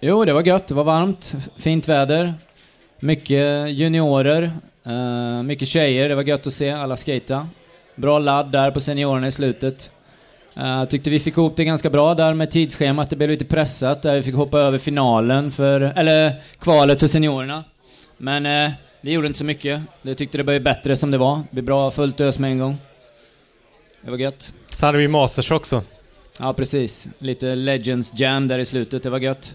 [0.01, 0.67] Jo, det var gött.
[0.67, 1.35] Det var varmt.
[1.57, 2.35] Fint väder.
[2.99, 4.51] Mycket juniorer.
[4.87, 6.09] eh, mycket tjejer.
[6.09, 7.49] Det var gött att se alla skata.
[7.95, 9.91] Bra ladd där på seniorerna i slutet.
[10.59, 13.11] Uh, tyckte vi fick ihop det ganska bra där med tidsschemat.
[13.11, 17.65] Det blev lite pressat där vi fick hoppa över finalen för, eller kvalet för seniorerna.
[18.17, 18.71] Men eh,
[19.03, 19.81] det gjorde inte så mycket.
[20.03, 21.37] Jag tyckte det blev bättre som det var.
[21.37, 22.79] Det blev bra fullt ös med en gång.
[24.05, 24.53] Det var gött.
[24.71, 25.83] Så hade vi Masters också.
[26.41, 27.09] Ja, precis.
[27.19, 29.03] Lite Legends Jam där i slutet.
[29.03, 29.55] Det var gött.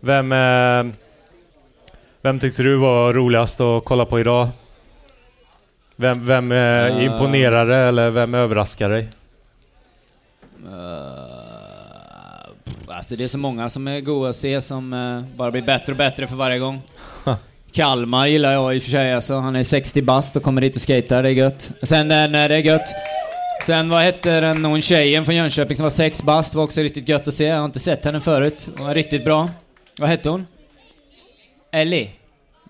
[0.00, 0.86] Vem, eh,
[2.22, 4.48] vem tyckte du var roligast att kolla på idag?
[5.96, 7.04] Vem, vem eh, Eh.
[7.04, 9.08] imponerade eller vem överraskade dig?
[10.66, 10.72] Uh,
[12.88, 14.90] alltså det är så många som är goda att se som
[15.36, 16.82] bara blir bättre och bättre för varje gång.
[17.72, 19.34] Kalmar gillar jag i och för sig alltså.
[19.38, 21.70] Han är 60 bast och kommer dit och skejtar, det är gött.
[21.82, 22.88] Sen, nej, det är gött.
[23.62, 27.08] Sen vad hette den, hon tjejen från Jönköping som var 6 bast, var också riktigt
[27.08, 27.44] gött att se.
[27.44, 28.68] Jag har inte sett henne förut.
[28.76, 29.50] Hon var riktigt bra.
[29.98, 30.46] Vad hette hon?
[31.70, 32.10] Ellie?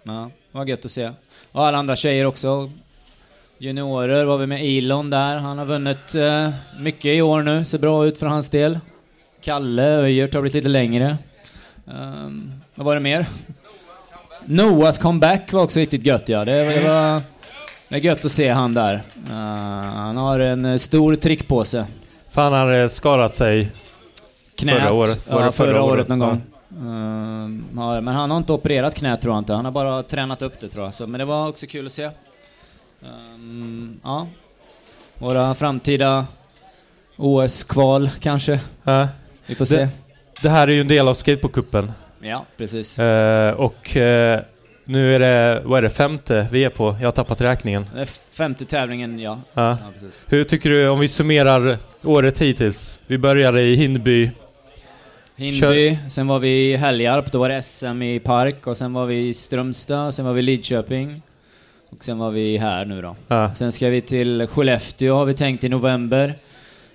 [0.03, 1.11] Ja, var gött att se.
[1.53, 2.71] Och alla andra tjejer också.
[3.59, 5.37] Juniorer var vi med Elon där.
[5.37, 7.65] Han har vunnit eh, mycket i år nu.
[7.65, 8.79] Ser bra ut för hans del.
[9.41, 11.17] Kalle Öjert har blivit lite längre.
[11.85, 13.27] Um, vad var det mer?
[14.45, 16.45] Noahs comeback var också riktigt gött ja.
[16.45, 17.23] Det, det var
[17.91, 18.95] det är gött att se han där.
[19.31, 19.35] Eh,
[19.95, 21.87] han har en eh, stor trickpåse.
[22.31, 23.71] Fan, han hade skadat sig.
[24.55, 24.79] Knät.
[24.83, 25.31] Förra året.
[25.31, 26.09] Var Ja, det förra, förra året året?
[26.09, 26.43] någon gång.
[27.77, 29.53] Ja, men han har inte opererat knät tror jag inte.
[29.55, 30.95] Han har bara tränat upp det tror jag.
[30.95, 32.11] Så, men det var också kul att se.
[33.05, 34.27] Ehm, ja.
[35.19, 36.27] Våra framtida
[37.17, 38.61] OS-kval kanske.
[38.85, 39.09] Ja.
[39.47, 39.89] Vi får se.
[40.43, 41.93] Det här är ju en del av skateboardcupen.
[42.21, 42.99] Ja, precis.
[42.99, 44.41] Eh, och eh,
[44.91, 46.97] nu är det, vad är det, femte vi är på?
[47.01, 47.87] Jag har tappat räkningen.
[48.31, 49.39] Femte tävlingen, ja.
[49.55, 49.71] Ja.
[49.71, 50.09] ja.
[50.27, 52.99] Hur tycker du, om vi summerar året hittills?
[53.07, 54.31] Vi började i Hindby.
[55.37, 59.07] Hindby, sen var vi i Helgarp, då var det SM i Park och sen var
[59.07, 61.23] vi i Strömstad, sen var vi i Lidköping.
[61.91, 63.17] Och sen var vi här nu då.
[63.29, 63.55] Ja.
[63.55, 66.35] Sen ska vi till Skellefteå har vi tänkt i november.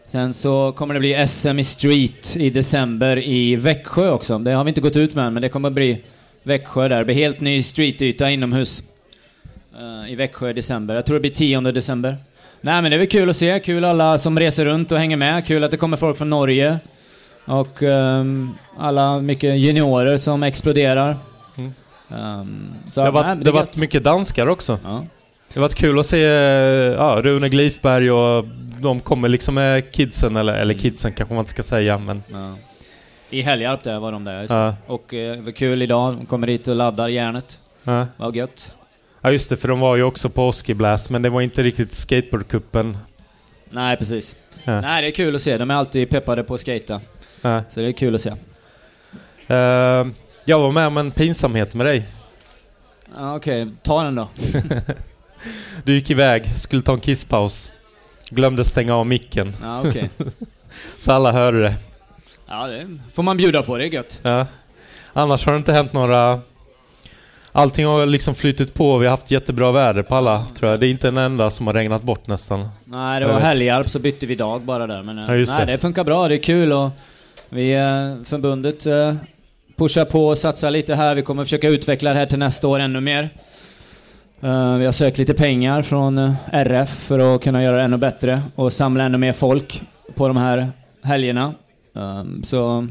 [0.07, 4.37] Sen så kommer det bli SM i Street i december i Växjö också.
[4.37, 6.01] Det har vi inte gått ut med än, men det kommer bli
[6.45, 6.97] Växjö där.
[6.97, 8.83] Det blir helt ny streetyta inomhus.
[9.79, 10.95] eh, I Växjö i december.
[10.95, 12.17] Jag tror det blir 10 december.
[12.61, 13.59] Nej men det är väl kul att se.
[13.59, 15.45] Kul alla som reser runt och hänger med.
[15.45, 16.79] Kul att det kommer folk från Norge.
[17.45, 21.17] Och ehm, alla mycket juniorer som exploderar.
[21.57, 21.71] Mm.
[22.09, 24.79] Ehm, så, Det har nej, varit, men det är varit mycket danskar också.
[24.83, 25.05] Ja.
[25.53, 26.21] Det har varit kul att se
[26.97, 28.45] ja, Rune Glifberg och
[28.81, 32.23] de kommer liksom med kidsen, eller, eller kidsen kanske man inte ska säga, men...
[32.31, 32.53] Ja.
[33.35, 34.45] I Helgarp där var de där.
[34.49, 36.13] Ja, Och eh, det var kul idag.
[36.17, 37.59] De kommer dit och laddar järnet.
[37.83, 38.07] ja.
[38.17, 38.75] Vad gött.
[39.21, 41.93] ja, just det, för de var ju också på Oskiblast, men det var inte riktigt
[41.93, 42.97] skateboardcupen.
[43.69, 44.35] Nej, precis.
[44.63, 44.81] Ja.
[44.81, 45.57] Nej, det är kul att se.
[45.57, 47.01] De är alltid peppade på att skata.
[47.41, 47.63] Ja.
[47.69, 48.29] Så det är kul att se.
[49.47, 50.07] Eh,
[50.45, 52.05] jag var med om en pinsamhet med dig.
[53.17, 54.27] Ja, Okej, ta den då.
[55.83, 57.71] Du gick iväg, skulle ta en kisspaus.
[58.29, 60.09] Glömde stänga av micken, Ja, okej.
[60.97, 61.75] så alla hörde det.
[62.47, 63.77] Ja, det får man bjuda på.
[63.77, 64.19] Det är gött.
[64.23, 64.45] Ja.
[65.13, 66.39] Annars har det inte hänt några...
[67.51, 68.97] Allting har liksom flytit på.
[68.97, 70.79] Vi har haft jättebra väder på alla, tror jag.
[70.79, 72.69] Det är inte en enda som har regnat bort nästan.
[72.85, 73.39] Nej, det var.
[73.39, 75.03] Helgarp så bytte vi dag bara där.
[75.03, 75.71] Men eh, Ja, nej, det.
[75.71, 76.27] det funkar bra.
[76.27, 76.89] Det är kul och
[77.49, 79.15] vi, eh, förbundet, eh,
[79.77, 81.15] pushar på och satsar lite här.
[81.15, 83.29] Vi kommer försöka utveckla det här till nästa år ännu mer.
[84.79, 88.73] Vi har sökt lite pengar från RF för att kunna göra det ännu bättre och
[88.73, 89.81] samla ännu mer folk
[90.15, 90.67] på de här
[91.03, 91.53] helgerna.
[91.95, 92.87] Um, så...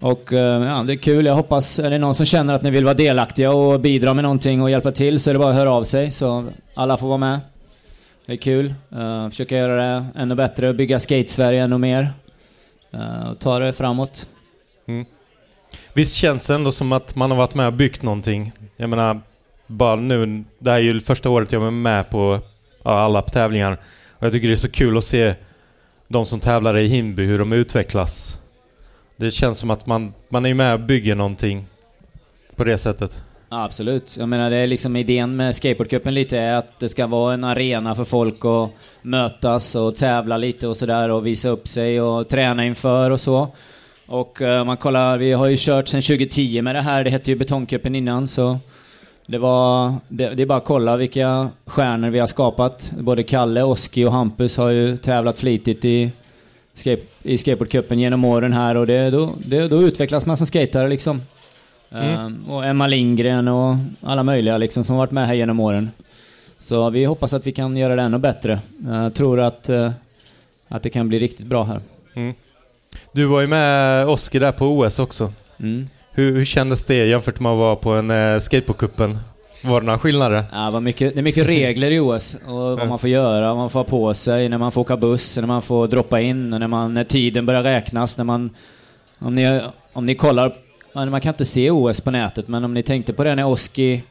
[0.00, 1.26] Och ehm, ja, det är kul.
[1.26, 4.22] Jag hoppas, är det någon som känner att ni vill vara delaktiga och bidra med
[4.22, 6.44] någonting och hjälpa till så är det bara att höra av sig så
[6.74, 7.40] alla får vara med.
[8.26, 8.74] Det är kul.
[8.96, 12.08] Uh, försöka göra det ännu bättre, bygga skate-Sverige ännu mer.
[12.94, 14.26] Uh, och ta det framåt.
[14.86, 15.06] Mm.
[15.92, 18.52] Visst känns det ändå som att man har varit med och byggt någonting?
[18.76, 19.20] Jag menar,
[19.66, 20.44] bara nu...
[20.58, 22.40] Det här är ju första året jag är med på
[22.84, 23.72] ja, alla tävlingar.
[24.18, 25.34] Och jag tycker det är så kul att se
[26.08, 28.38] de som tävlar i Himby, hur de utvecklas.
[29.16, 31.66] Det känns som att man, man är med och bygger någonting
[32.56, 33.22] på det sättet.
[33.48, 34.16] Absolut.
[34.18, 37.44] Jag menar, det är liksom idén med skateboardcupen lite är att det ska vara en
[37.44, 38.70] arena för folk att
[39.02, 43.48] mötas och tävla lite och sådär och visa upp sig och träna inför och så.
[44.06, 47.04] Och om man kollar, vi har ju kört sedan 2010 med det här.
[47.04, 48.58] Det hette ju Betongcupen innan så...
[49.26, 49.94] Det var...
[50.08, 52.92] Det, det är bara att kolla vilka stjärnor vi har skapat.
[52.98, 56.10] Både Kalle, Oski och Hampus har ju tävlat flitigt i,
[56.74, 60.88] skate, i skateboardcupen genom åren här och det, då, det, då utvecklas man som skatare
[60.88, 61.20] liksom.
[61.90, 65.90] Ehm, och Emma Lindgren och alla möjliga liksom som har varit med här genom åren.
[66.58, 68.58] Så vi hoppas att vi kan göra det ännu bättre.
[68.86, 69.92] Jag tror att, eh,
[70.68, 71.80] att det kan bli riktigt bra här.
[73.12, 75.32] Du var ju med Oskar där på OS också.
[75.60, 75.86] Mm.
[76.18, 79.18] Hur, hur kändes det jämfört med att vara på en eh, skateboardcupen?
[79.64, 80.44] Var det några skillnader?
[80.52, 83.56] Ja, vad mycket, det är mycket regler i OS och vad man får göra, vad
[83.56, 86.50] man får ha på sig, när man får åka buss, när man får droppa in,
[86.50, 88.50] när, man, när tiden börjar räknas, när man...
[89.18, 89.60] Om ni,
[89.92, 90.52] om ni kollar...
[90.92, 94.02] Man kan inte se OS på nätet, men om ni tänkte på det när Oski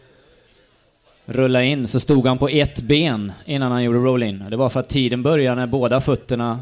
[1.25, 4.45] rullade in så stod han på ett ben innan han gjorde roll-in.
[4.49, 6.59] Det var för att tiden börjar när båda fötterna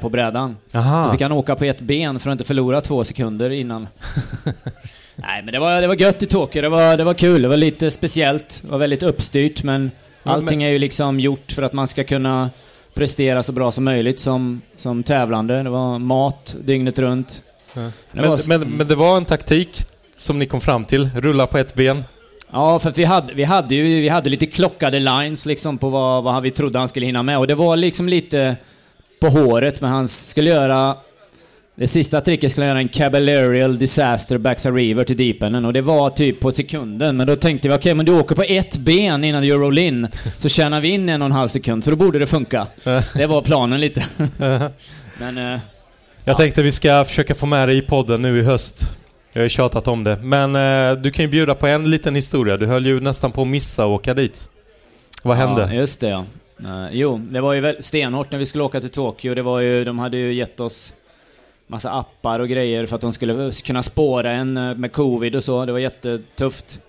[0.00, 0.56] på brädan.
[0.74, 1.04] Aha.
[1.04, 3.88] Så fick han åka på ett ben för att inte förlora två sekunder innan.
[5.16, 6.62] Nej, men det var, det var gött i Tokyo.
[6.62, 7.42] Det var, det var kul.
[7.42, 8.60] Det var lite speciellt.
[8.64, 9.90] Det var väldigt uppstyrt, men
[10.22, 12.50] allting är ju liksom gjort för att man ska kunna
[12.94, 15.62] prestera så bra som möjligt som, som tävlande.
[15.62, 17.42] Det var mat dygnet runt.
[17.74, 19.82] Det Men, var, men, men det var en taktik
[20.16, 21.10] som ni kom fram till?
[21.16, 22.04] Rulla på ett ben?
[22.52, 26.24] Ja, för vi hade, vi hade ju vi hade lite klockade lines liksom på vad,
[26.24, 27.38] vad vi trodde han skulle hinna med.
[27.38, 28.56] Och det var liksom lite
[29.24, 30.96] på håret, men han skulle göra...
[31.76, 36.10] Det sista tricket skulle göra en Caballerial Disaster Backside River till deependen och det var
[36.10, 37.16] typ på sekunden.
[37.16, 40.08] Men då tänkte vi, okej men du åker på ett ben innan du gör roll-in,
[40.38, 42.66] så tjänar vi in en och en halv sekund, så då borde det funka.
[43.14, 44.02] Det var planen lite.
[45.18, 45.54] men...
[45.54, 45.60] Eh,
[46.24, 48.82] Jag tänkte vi ska försöka få med dig i podden nu i höst.
[49.32, 50.16] Jag har tjatat om det.
[50.16, 52.56] Men eh, du kan ju bjuda på en liten historia.
[52.56, 54.48] Du höll ju nästan på att missa att åka dit.
[55.22, 55.62] Vad hände?
[55.62, 56.24] Ja, just det ja.
[56.64, 59.34] Uh, jo, det var ju väl stenhårt när vi skulle åka till Tokyo.
[59.34, 60.92] Det var ju, de hade ju gett oss
[61.66, 65.44] massa appar och grejer för att de skulle kunna spåra en eh, med covid och
[65.44, 65.64] så.
[65.64, 66.80] Det var jättetufft.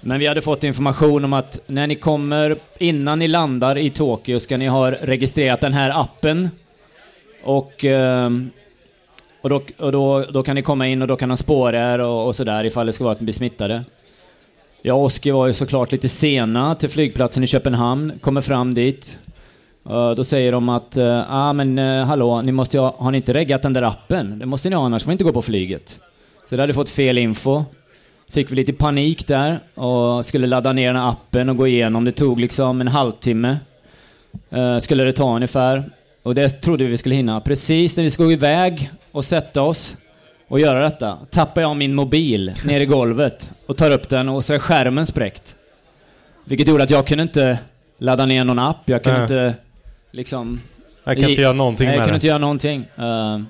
[0.00, 4.40] Men vi hade fått information om att när ni kommer, innan ni landar i Tokyo,
[4.40, 6.50] ska ni ha registrerat den här appen.
[7.42, 8.50] Och, ehm,
[9.40, 11.98] och, då, och då, då kan ni komma in och då kan de spåra er
[11.98, 13.84] och, och sådär ifall det ska vara att ni blir smittade.
[14.84, 19.18] Jag och Oskar var ju såklart lite sena till flygplatsen i Köpenhamn, kommer fram dit.
[19.88, 23.10] Eh, då säger de att, ja ah, men eh, hallå, ni måste ju ha, har
[23.10, 24.38] ni inte reggat den där appen?
[24.38, 26.00] Det måste ni ha, annars får ni inte gå på flyget.
[26.46, 27.64] Så det hade fått fel info.
[28.30, 32.04] Fick vi lite panik där och skulle ladda ner den här appen och gå igenom.
[32.04, 33.58] Det tog liksom en halvtimme.
[34.80, 35.82] Skulle det ta ungefär.
[36.22, 37.40] Och det trodde vi vi skulle hinna.
[37.40, 39.96] Precis när vi skulle gå iväg och sätta oss
[40.52, 44.44] och göra detta, tappar jag min mobil ner i golvet och tar upp den och
[44.44, 45.56] så är skärmen spräckt.
[46.44, 47.58] Vilket gjorde att jag kunde inte
[47.98, 48.76] ladda ner någon app.
[48.84, 49.22] Jag kunde Nej.
[49.22, 49.54] inte
[50.10, 50.60] liksom...
[51.04, 52.16] Jag kan inte göra någonting Nej, jag med kunde det.
[52.16, 52.84] inte göra någonting.
[52.98, 53.40] Eh,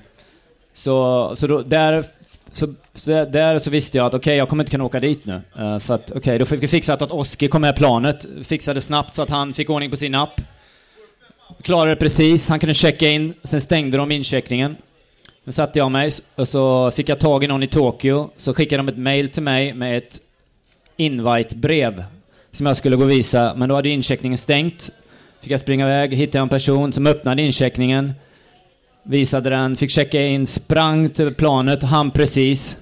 [0.72, 2.04] så, så då, där,
[2.50, 5.40] så, så där så visste jag att okej, jag kommer inte kunna åka dit nu.
[5.58, 8.26] Eh, för att, okej, då fick vi fixa att Oskar kom med planet.
[8.42, 10.40] Fixade snabbt så att han fick ordning på sin app.
[11.62, 14.76] Klarade det precis, han kunde checka in, sen stängde de incheckningen.
[15.44, 18.82] Sen satte jag mig och så fick jag tag i någon i Tokyo, så skickade
[18.82, 20.18] de ett mail till mig med ett
[20.96, 22.04] invite-brev
[22.50, 24.90] som jag skulle gå och visa, men då hade incheckningen stängt.
[25.40, 28.12] Fick jag springa iväg, hittade en person som öppnade incheckningen,
[29.02, 32.78] visade den, fick checka in, sprang till planet, han precis.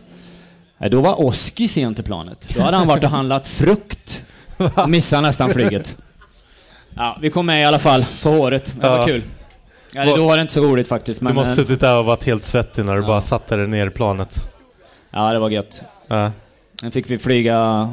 [0.90, 2.48] Då var Oski sen till planet.
[2.54, 4.26] Då hade han varit och handlat frukt.
[4.88, 6.02] Missade nästan flyget.
[6.96, 8.76] Ja, vi kom med i alla fall, på håret.
[8.80, 9.22] Det var kul.
[9.95, 11.34] Ja, det, då var det inte så roligt faktiskt, Du men...
[11.34, 13.07] måste eh, suttit där och varit helt svettig när du Ja.
[13.07, 14.36] bara satte dig ner i planet.
[15.11, 15.84] Ja, det var gött.
[16.09, 16.32] Ja.
[16.80, 17.91] Sen fick vi flyga...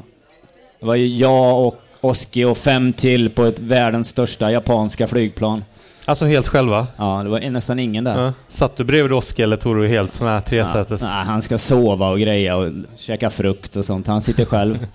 [0.80, 5.64] Det var ju jag och Oski och fem till på ett världens största japanska flygplan.
[6.08, 6.88] Alltså helt själva?
[6.98, 8.26] Ja, det var nästan ingen där.
[8.26, 8.34] Ja.
[8.48, 11.02] Satt du bredvid Oskar eller tog du helt sån här tresätes?
[11.02, 14.08] Nej, han ska sova och greja och käka frukt och sånt.
[14.08, 14.88] Han sitter själv.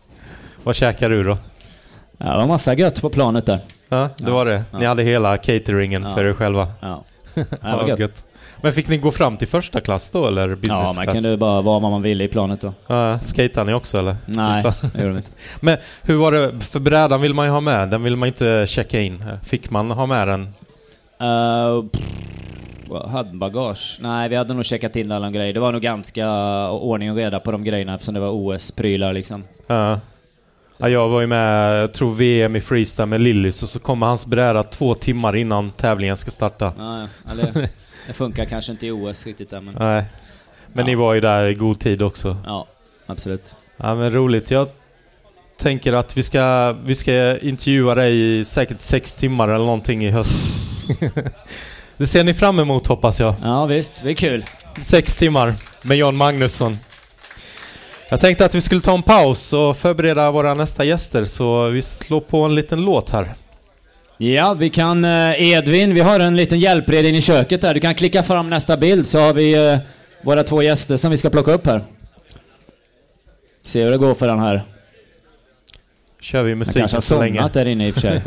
[0.64, 1.38] Vad käkar du då?
[2.18, 3.58] Ja, det var massa gött på planet där.
[3.92, 4.64] Ja, det var det.
[4.72, 4.88] Ni Ja.
[4.88, 6.14] hade hela cateringen Ja.
[6.14, 6.68] för er själva.
[6.80, 7.04] Ja,
[7.88, 7.98] gött.
[7.98, 8.24] gött.
[8.62, 11.14] Men fick ni gå fram till första klass då, eller business Ja, man class?
[11.14, 12.72] kunde bara vara vad man ville i planet då.
[12.86, 14.16] Ja, skejtade ni också eller?
[14.26, 14.64] Nej,
[14.94, 15.30] det gjorde vi inte.
[15.60, 16.60] Men hur var det?
[16.60, 17.88] För brädan vill man ju ha med.
[17.88, 19.24] Den vill man inte checka in.
[19.44, 20.48] Fick man ha med den?
[21.22, 21.84] Uh,
[23.08, 23.98] handbagage?
[24.00, 25.52] Nej, vi hade nog checkat in alla de grejer.
[25.54, 26.26] Det var nog ganska
[26.70, 29.44] ordning och reda på de grejerna eftersom det var OS-prylar liksom.
[29.66, 30.00] Ja.
[30.80, 34.06] Ja, jag var ju med, jag tror VM i freestyle med Lillis och så kommer
[34.06, 36.72] hans bräda två timmar innan tävlingen ska starta.
[36.78, 37.60] Ja, ja.
[38.06, 39.74] Det funkar kanske inte i OS riktigt där, men...
[39.78, 40.04] Nej.
[40.72, 40.90] Men Ja.
[40.90, 42.36] ni var ju där i god tid också.
[42.46, 42.66] Ja,
[43.06, 43.54] absolut.
[43.76, 44.50] Ja men roligt.
[44.50, 44.68] Jag
[45.58, 50.10] tänker att vi ska, vi ska intervjua dig i säkert sex timmar eller någonting i
[50.10, 50.52] höst.
[51.96, 53.34] det ser ni fram emot hoppas jag.
[53.42, 54.02] Ja, visst.
[54.04, 54.44] Det är kul.
[54.80, 56.76] Sex timmar med Jan Magnusson.
[58.10, 61.82] Jag tänkte att vi skulle ta en paus och förbereda våra nästa gäster, så vi
[61.82, 63.28] slår på en liten låt här.
[64.18, 65.04] Ja, vi kan...
[65.04, 67.74] eh, Edvin, vi har en liten hjälpred in i köket här.
[67.74, 69.78] Du kan klicka fram nästa bild så har vi eh,
[70.22, 71.82] våra två gäster som vi ska plocka upp här.
[73.64, 74.62] Se hur det går för den här.
[76.20, 77.34] Kör vi Han musiken kanske har så länge.
[77.38, 78.22] somnat där inne i och för sig.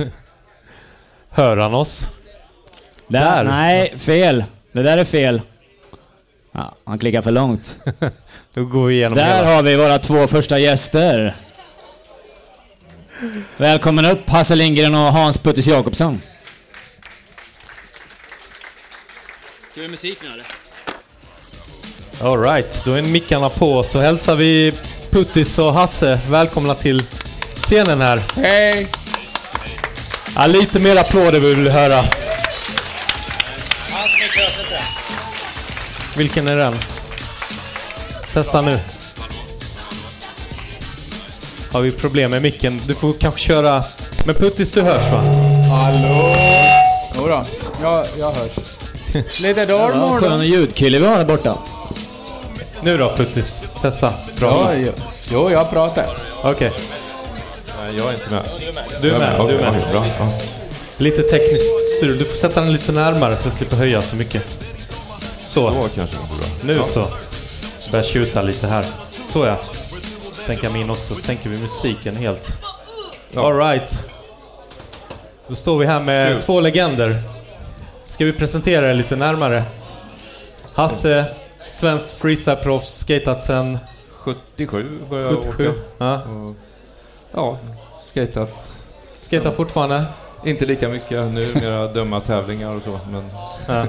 [1.29, 2.11] Hör han oss?
[3.07, 3.19] Där.
[3.35, 3.43] Där.
[3.43, 4.43] Nej, fel.
[4.71, 5.41] Det där är fel.
[6.55, 7.77] Ja, han klickar för långt.
[8.55, 9.55] Nu går vi igenom Där hela.
[9.55, 11.35] har vi våra två första gäster.
[13.57, 16.21] Välkommen upp Hasse Lindgren och Hans Puttis Jakobsson.
[19.71, 20.45] Ska vi musik nu eller?
[22.31, 24.73] Alright, då är mickarna på så hälsar vi
[25.11, 27.03] Puttis och Hasse välkomna till
[27.55, 28.21] scenen här.
[28.35, 28.87] Hej!
[30.35, 32.05] Ja, lite mer applåder vill vi höra.
[36.17, 36.73] Vilken är den?
[38.33, 38.79] Testa nu.
[41.71, 42.81] Har vi problem med micken?
[42.87, 43.83] Du får kanske köra...
[44.25, 45.21] Men Puttis, du hörs va?
[45.69, 46.33] Hallå?
[47.15, 47.43] Jodå,
[47.81, 48.51] jag, jag hörs.
[49.41, 51.57] Lite dormor skön ljudkille vi har där borta.
[52.81, 54.13] Nu då Puttis, testa.
[54.41, 54.91] Ja, jo,
[55.31, 56.05] jo, jag pratar.
[56.43, 56.71] Okej,
[57.83, 58.43] Nej, jag är inte med.
[59.01, 59.47] du är med.
[59.47, 59.91] Du är med.
[59.91, 60.05] Bra.
[60.19, 60.29] Ja.
[60.97, 62.17] Lite tekniskt strul.
[62.17, 64.43] Du får sätta den lite närmare så jag slipper höja så mycket.
[65.43, 65.69] Så.
[65.69, 66.75] Då kanske det bra.
[66.75, 67.07] Nu så.
[67.91, 68.85] Börjar tjuta lite här.
[69.09, 69.57] Så ja.
[70.31, 71.13] Sänka min också.
[71.13, 72.57] Sänker vi musiken helt.
[73.35, 74.09] Alright.
[75.47, 76.41] Då står vi här med Kul.
[76.41, 77.15] två legender.
[78.05, 79.63] Ska vi presentera er lite närmare?
[80.73, 81.25] Hasse,
[81.67, 83.79] svensk freestyleproffs, skatat sen
[84.11, 85.69] 77 började jag 77.
[85.69, 85.79] åka.
[85.97, 86.21] Ja.
[86.21, 86.55] Och,
[87.31, 87.57] ja,
[88.11, 88.49] skatat.
[89.17, 90.03] Skatar fortfarande.
[90.45, 93.23] Inte lika mycket nu, mera döma tävlingar och så, men...
[93.67, 93.85] Ja.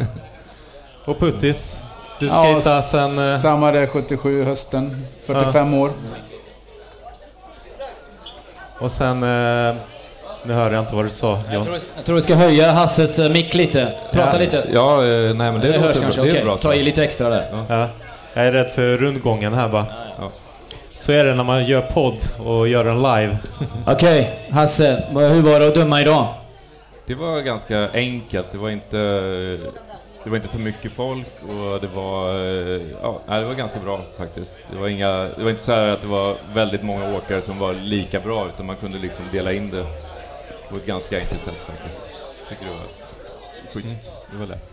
[1.05, 1.85] Och Puttis,
[2.19, 3.33] du Ja, skatar sen...
[3.35, 5.07] eh, Samma där 77 hösten.
[5.27, 5.91] 45 år.
[8.79, 9.23] Och sen...
[9.23, 9.75] eh,
[10.47, 11.67] Nu hörde jag inte vad du sa, John.
[11.97, 13.93] Jag tror vi ska höja Hasses eh, mick lite.
[14.13, 14.39] Prata Ja.
[14.39, 14.65] lite.
[14.73, 16.23] Ja, nej men det, Det, hörs kanske.
[16.23, 16.57] Det är bra.
[16.57, 17.65] Ta i lite extra där.
[17.69, 17.87] Ja.
[18.35, 19.87] Jag är rädd för rundgången här bara.
[20.19, 20.31] Ja.
[20.95, 23.37] Så är det när man gör podd och gör en live.
[23.87, 25.03] Okej, Hasse.
[25.13, 26.27] vad- Hur var det att döma idag?
[27.07, 28.53] Det var ganska enkelt.
[28.53, 28.97] Det var inte...
[30.25, 32.29] Det var inte för mycket folk och det var...
[32.31, 34.55] eh, Ja, det var ganska bra faktiskt.
[34.73, 37.59] Det var, inga, det var inte så här att det var väldigt många åkare som
[37.59, 39.85] var lika bra, utan man kunde liksom dela in det
[40.71, 42.01] på ett ganska enkelt sätt faktiskt.
[42.49, 44.11] Tycker det var schysst.
[44.33, 44.71] Det var lätt.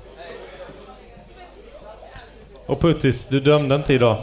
[2.65, 4.17] Och Puttis, du dömde inte idag.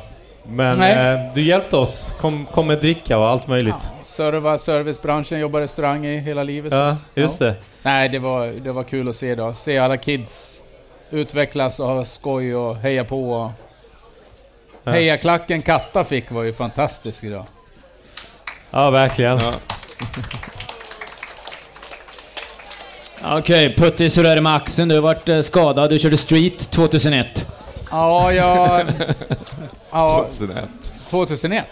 [0.47, 1.15] Men Nej.
[1.15, 2.13] eh, du hjälpte oss.
[2.21, 3.89] Kom, kom med dricka och allt möjligt.
[4.05, 6.73] Serva servicebranschen, jobbar restaurang i hela livet.
[6.73, 7.47] Ja, så- just ja.
[7.47, 7.55] det.
[7.83, 9.55] Nej, det var, det var kul att se då.
[9.55, 10.63] Se alla kids
[11.11, 13.33] utvecklas och ha skoj och heja på.
[13.33, 13.51] Och...
[14.85, 14.93] Ja.
[14.93, 17.45] Hejaklacken Katta fick var ju fantastisk idag.
[18.71, 19.39] Ja, verkligen.
[19.39, 19.53] Ja.
[23.39, 24.89] Okej, Puttis, hur är det med axeln?
[24.89, 25.91] Du har varit eh, skadad.
[25.91, 27.58] Du körde Street 2001.
[27.91, 28.87] Ja, jag...
[29.91, 30.69] Ja, 2001.
[31.11, 31.67] 2001.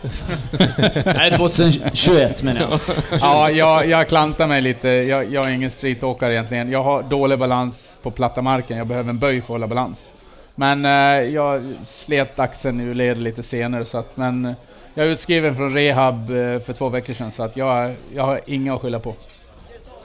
[1.05, 2.81] Nej, 2021 menar jag.
[3.21, 4.89] Ja, jag, jag klantar mig lite.
[4.89, 6.71] Jag, jag är ingen streetåkare egentligen.
[6.71, 8.79] Jag har dålig balans på platta marken.
[8.79, 10.13] Jag behöver en böj för att hålla balans.
[10.55, 14.55] Men eh, jag slet axeln ur led lite senare så att, men
[14.95, 18.41] jag är utskriven från rehab eh, för två veckor sedan så att jag, jag har
[18.47, 19.15] inga att skylla på.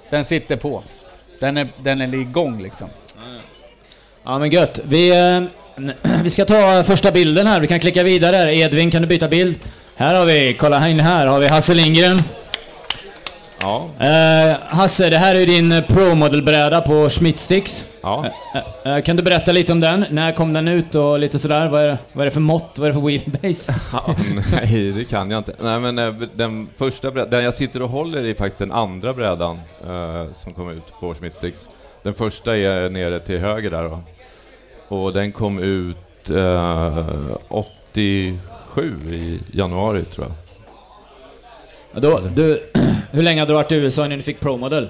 [0.10, 0.84] Den sitter på.
[1.40, 2.88] Den är, den är igång liksom.
[4.24, 4.80] Ja, men gött.
[4.86, 5.44] Vi, eh,
[6.24, 7.60] vi ska ta första bilden här.
[7.60, 8.56] Vi kan klicka vidare.
[8.56, 9.60] Edvin, kan du byta bild?
[9.96, 12.18] Här har vi, kolla här inne här, har vi Hasse Lindgren.
[13.62, 13.90] Ja.
[14.00, 17.86] Eh, Hasse, det här är din eh, Pro-modelbräda på Schmidtsticks.
[18.04, 18.26] Ja.
[18.86, 20.06] Eh, eh, kan du berätta lite om den?
[20.10, 21.68] När kom den ut och lite sådär?
[21.68, 22.76] Vad är, det- vad är det för mått?
[22.78, 23.76] Vad är det för wheelbase?
[23.94, 24.16] Ja,
[24.54, 25.54] nej, det kan jag inte.
[25.62, 29.14] Nej, men eh, den första brädan, den jag sitter och håller i faktiskt den andra
[29.14, 31.60] brädan eh, som kom ut på Schmidtsticks.
[32.04, 34.00] Den första är nere till höger där då.
[34.92, 37.06] Och den kom ut eh,
[37.48, 38.32] 87
[39.12, 40.36] i januari tror jag.
[41.94, 42.64] Ja, Då, du,
[43.12, 44.90] hur länge hade du varit i USA innan du fick Pro-model?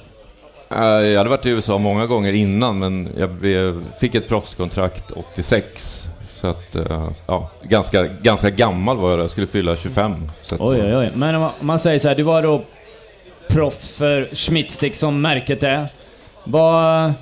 [0.72, 5.12] Eh, jag hade varit i USA många gånger innan, men jag blev, fick ett proffskontrakt
[5.12, 6.04] 86.
[6.30, 9.24] Så att, eh, ja, ganska, ganska gammal var jag då.
[9.24, 10.16] Jag skulle fylla 25.
[10.42, 11.10] Så att, Oj, oj, oj.
[11.16, 12.62] Men om man- säger så här, du var då
[13.50, 15.88] proffs för Schmidtstick som märket är.
[16.44, 17.14] Vad,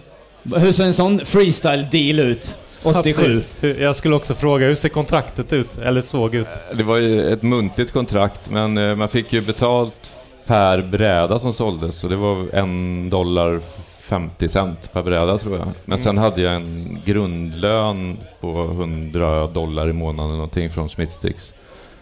[0.56, 2.56] hur ser en sån freestyle-deal ut?
[2.84, 3.24] 87?
[3.24, 3.56] Precis.
[3.64, 5.78] Hur- Jag skulle också fråga, hur ser kontraktet ut?
[5.82, 6.48] Eller såg ut?
[6.74, 10.10] Det var ju ett muntligt kontrakt, men eh, man fick ju betalt
[10.46, 13.60] per bräda som såldes, så det var en dollar
[14.02, 15.68] 50 cent per bräda tror jag.
[15.86, 21.54] Men sen hade jag en grundlön på 100 dollar i månaden någonting från Schmidtsticks.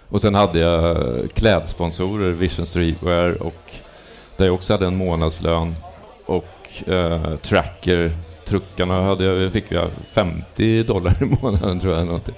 [0.09, 0.97] Och sen hade jag
[1.33, 3.71] klädsponsorer, Vision Streetwear och
[4.37, 5.75] där jag också hade en månadslön.
[6.25, 8.11] Och eh, Tracker,
[8.47, 12.05] truckarna hade jag, fick jag 50 dollar i månaden tror jag.
[12.05, 12.35] Någonting.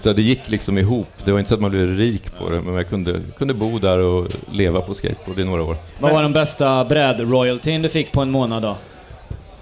[0.00, 1.08] Så det gick liksom ihop.
[1.24, 3.78] Det var inte så att man blev rik på det, men jag kunde, kunde bo
[3.78, 5.76] där och leva på skateboard i några år.
[5.98, 8.76] Vad var den bästa bräd-royaltyn du fick på en månad då?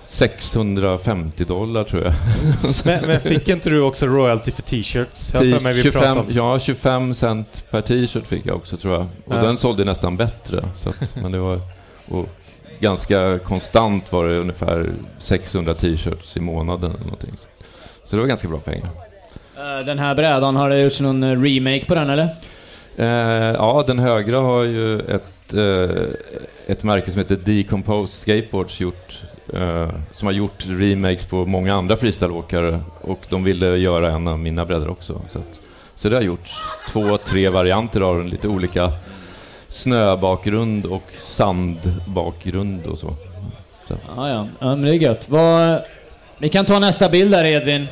[0.05, 2.13] 650 dollar tror jag.
[2.85, 5.31] Men, men fick inte du också royalty för t-shirts?
[5.35, 6.53] Jag har för mig vi pratade 25, om.
[6.53, 9.03] ja, 25 cent per t-shirt fick jag också tror jag.
[9.03, 9.43] Och Ja.
[9.43, 10.69] den sålde nästan bättre.
[10.75, 11.61] Så att, men det var,
[12.09, 12.29] och
[12.81, 17.35] ganska konstant var det ungefär 600 t-shirts i månaden eller någonting.
[18.05, 18.89] Så det var ganska bra pengar.
[19.57, 22.29] Eh, Den här brädan, har det gjorts någon eh, remake på den eller?
[22.97, 26.03] Eh, ja, den högra har ju ett, eh,
[26.67, 29.23] ett märke som heter Decomposed Skateboards gjort,
[29.55, 34.39] eh, som har gjort remakes på många andra freestyleåkare och de ville göra en av
[34.39, 35.21] mina brädor också.
[35.29, 35.61] Så, att,
[35.95, 36.55] så det har gjorts
[36.89, 38.93] två, tre varianter av den, lite olika
[39.71, 43.15] snöbakgrund och sandbakgrund och så.
[43.89, 44.47] Ja, ja.
[44.59, 45.29] ja men det är gött.
[45.29, 45.83] Vad...
[46.39, 47.89] Vi kan ta nästa bild där Edvin.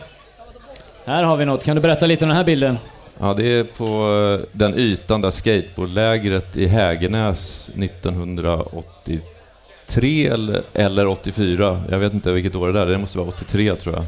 [1.04, 1.64] Här har vi något.
[1.64, 2.78] Kan du berätta lite om den här bilden?
[3.20, 11.82] Ja, det är på eh, den ytan där skateboardlägret i Hägernäs 1983 eller, eller 84.
[11.90, 12.86] Jag vet inte vilket år det är.
[12.86, 14.04] Det måste vara 83 tror jag.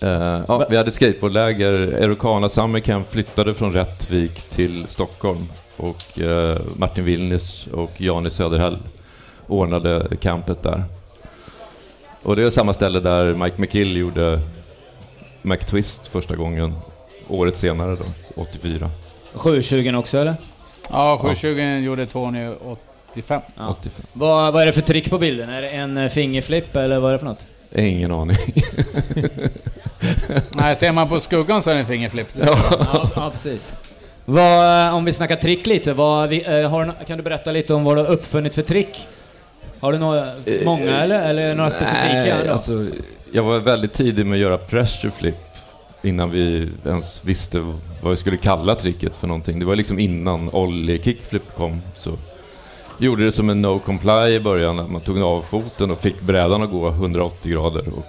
[0.00, 1.72] Eh, ja, vi hade skateboardläger.
[1.72, 5.48] Erocana Summer Camp flyttade från Rättvik till Stockholm.
[5.78, 8.78] Och eh, Martin Willnis och Jani Söderhäll
[9.46, 10.84] ordnade campet där.
[12.22, 14.40] Och det är samma ställe där Mike McKill gjorde
[15.42, 16.74] McTwist första gången.
[17.28, 18.04] Året senare då,
[18.42, 18.90] 84.
[19.34, 20.34] 720 också eller?
[20.90, 22.48] Ja, 720 gjorde Tony
[23.12, 23.40] 85.
[23.56, 23.68] Ja.
[23.68, 24.04] 85.
[24.12, 25.48] Vad, vad är det för trick på bilden?
[25.48, 27.46] Är det en eh, fingerflip eller vad är det för något?
[27.74, 28.36] Ingen aning.
[30.56, 32.28] Nej, ser man på skuggan så är det en fingerflip.
[32.42, 33.74] Ja, ja precis.
[34.30, 37.84] Vad, eh, om vi snackar trick lite, vad, eh, har, kan du berätta lite om
[37.84, 38.98] vad du har uppfunnit för trick?
[39.80, 40.26] Har du några,
[40.64, 42.06] många eller, eller några specifika?
[42.08, 42.86] Nej, alltså,
[43.32, 45.34] jag var väldigt tidig med att göra pressure flip
[46.02, 47.58] innan vi ens visste
[48.02, 49.58] vad vi skulle kalla tricket för någonting.
[49.58, 51.82] Det var liksom innan ollie kickflip kom.
[51.96, 52.12] Så
[52.98, 56.20] gjorde det som en no comply i början, att man tog av foten och fick
[56.20, 57.84] brädan att gå 180 grader.
[57.96, 58.06] Och,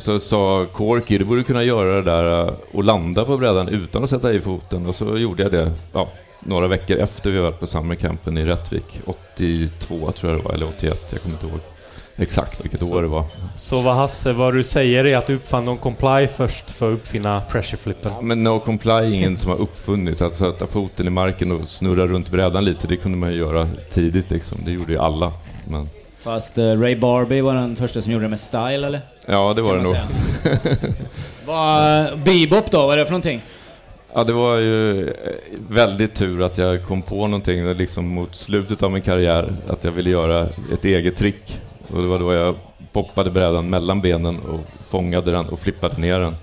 [0.00, 3.68] och så sa Corky, du borde kunna göra det där eh, och landa på brädan
[3.68, 4.86] utan att sätta i foten.
[4.86, 6.08] Och så gjorde jag det ja,
[6.40, 9.00] några veckor efter vi varit på summercampen i Rättvik.
[9.06, 11.60] 82 tror jag det var, eller 81, jag kommer inte ihåg
[12.22, 13.24] exakt vilket år det var.
[13.56, 16.98] Så vad Hasse, vad du säger är att du uppfann någon comply först för att
[16.98, 18.12] uppfinna pressure flippen.
[18.22, 20.22] Men no comply är ingen som har uppfunnit.
[20.22, 23.68] Att sätta foten i marken och snurra runt brädan lite, det kunde man ju göra
[23.92, 24.58] tidigt liksom.
[24.64, 25.32] Det gjorde ju alla.
[25.64, 25.88] Men,
[26.20, 29.00] Fast eh, Ray Barbie var den första som gjorde det med style eller?
[29.26, 29.96] ja, det var det nog.
[31.46, 33.42] Vad, bebop då, vad är det för någonting?
[34.14, 35.12] Ja, det var ju eh,
[35.68, 39.52] väldigt tur att jag kom på någonting liksom mot slutet av min karriär.
[39.68, 41.60] Att jag ville göra ett eget trick.
[41.88, 42.54] Och det var då jag
[42.92, 46.34] poppade brädan mellan benen och fångade den och flippade ner den.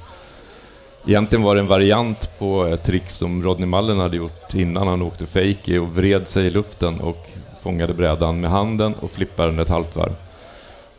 [1.08, 5.02] Egentligen var det en variant på ett trick som Rodney Mullen hade gjort innan han
[5.02, 7.30] åkte fakie och vred sig i luften och
[7.68, 10.16] fångade brädan med handen och flippade den ett halvt varv.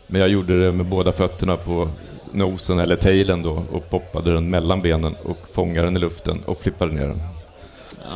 [0.07, 1.89] Men jag gjorde det med båda fötterna på
[2.33, 6.59] nosen, eller tailen då, och poppade den mellan benen och fångade den i luften och
[6.59, 7.21] flippade ner den.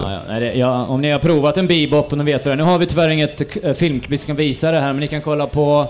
[0.01, 2.55] Ja, ja, det, ja, om ni har provat en bebop och ni vet vad det
[2.55, 2.57] är.
[2.57, 5.21] Nu har vi tyvärr inget eh, filmklipp vi kan visa det här, men ni kan
[5.21, 5.87] kolla på...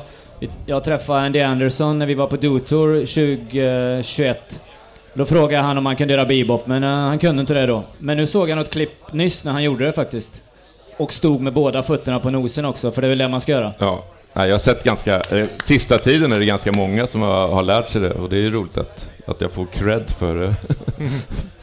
[0.66, 4.60] Jag träffade Andy Anderson när vi var på Do-Tour 2021.
[5.14, 7.82] Då frågade han om han kunde göra bebop, men eh, han kunde inte det då.
[7.98, 10.51] Men nu såg jag något klipp nyss när han gjorde det faktiskt.
[11.03, 13.53] Och stod med båda fötterna på nosen också, för det är väl det man ska
[13.53, 13.72] göra.
[13.78, 15.20] Ja, jag har sett ganska...
[15.20, 18.36] eh, Sista tiden är det ganska många som har, har lärt sig det och det
[18.36, 20.55] är ju roligt att, att jag får cred för det.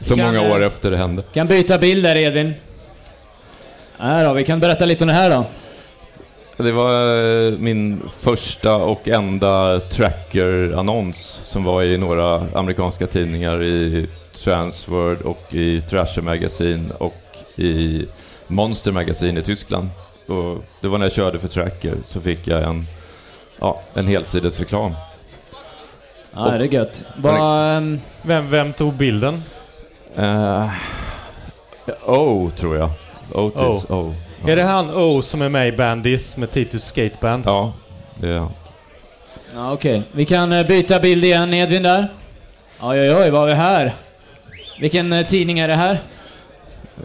[0.00, 1.22] Så Kan, många år eh, efter det hände.
[1.32, 2.54] Kan byta bild där Edvin.
[3.98, 5.44] Här då, vi kan berätta lite om det här då.
[6.64, 14.06] Det var eh, min första och enda tracker-annons som var i några amerikanska tidningar i
[14.44, 17.14] Transworld och i Thrasher Magazine och
[17.56, 18.06] i
[18.50, 19.88] Monster Magazine i Tyskland.
[20.26, 22.86] Och det var när jag körde för Tracker så fick jag en,
[23.60, 24.94] ja, en helsidesreklam.
[26.34, 27.04] Ja, det är gött.
[27.16, 27.76] Vad...
[27.76, 29.42] ehm, Vem, vem tog bilden?
[30.18, 30.68] Uh,
[32.04, 32.90] oh, tror jag.
[33.32, 34.12] Otis oh.
[34.46, 37.46] Är det han O som är med i Bandis med Titus Skateband?
[37.46, 37.72] Ja,
[38.20, 38.52] det är han.
[39.54, 40.02] Ja, okej.
[40.12, 42.08] Vi kan eh, byta bild igen, Edvin där.
[42.80, 43.92] Oj, oj, oj, vad har vi här?
[44.80, 45.98] Vilken eh, tidning är det här?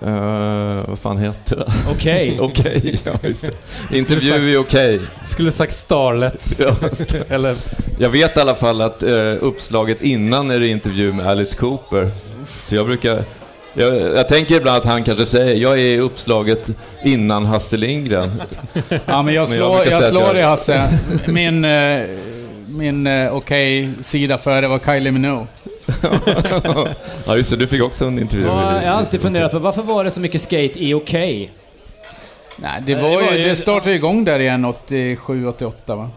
[0.05, 1.65] Eh, vad fan heter det?
[1.91, 2.37] Okej.
[2.41, 3.45] Okej, ja just
[3.89, 3.97] det.
[3.97, 4.99] Intervju är okej.
[5.23, 6.59] Skulle sagt Starlet.
[7.29, 7.55] Eller...
[7.99, 12.09] Jag vet i alla fall att eh, uppslaget innan är det intervju med Alice Cooper.
[12.45, 13.23] Så jag brukar,
[13.73, 16.69] Jag, jag tänker ibland att han kanske säger, jag är i uppslaget
[17.03, 18.31] innan Hasse Lindgren.
[18.89, 20.99] Ja, men jag Men jag slår, brukar jag att slår jag- dig Hasse.
[21.27, 22.01] Min, eh,
[22.67, 25.47] min eh, okej sida före var Kylie Minogue.
[27.27, 28.45] Ja, just det, du fick också en intervju.
[28.45, 31.51] Ja, jag har alltid funderat på varför var det så mycket skate i Okej?
[32.57, 36.09] Nej, det Nej, var, ju, ju- det startade ju igång där igen 87, 88 va?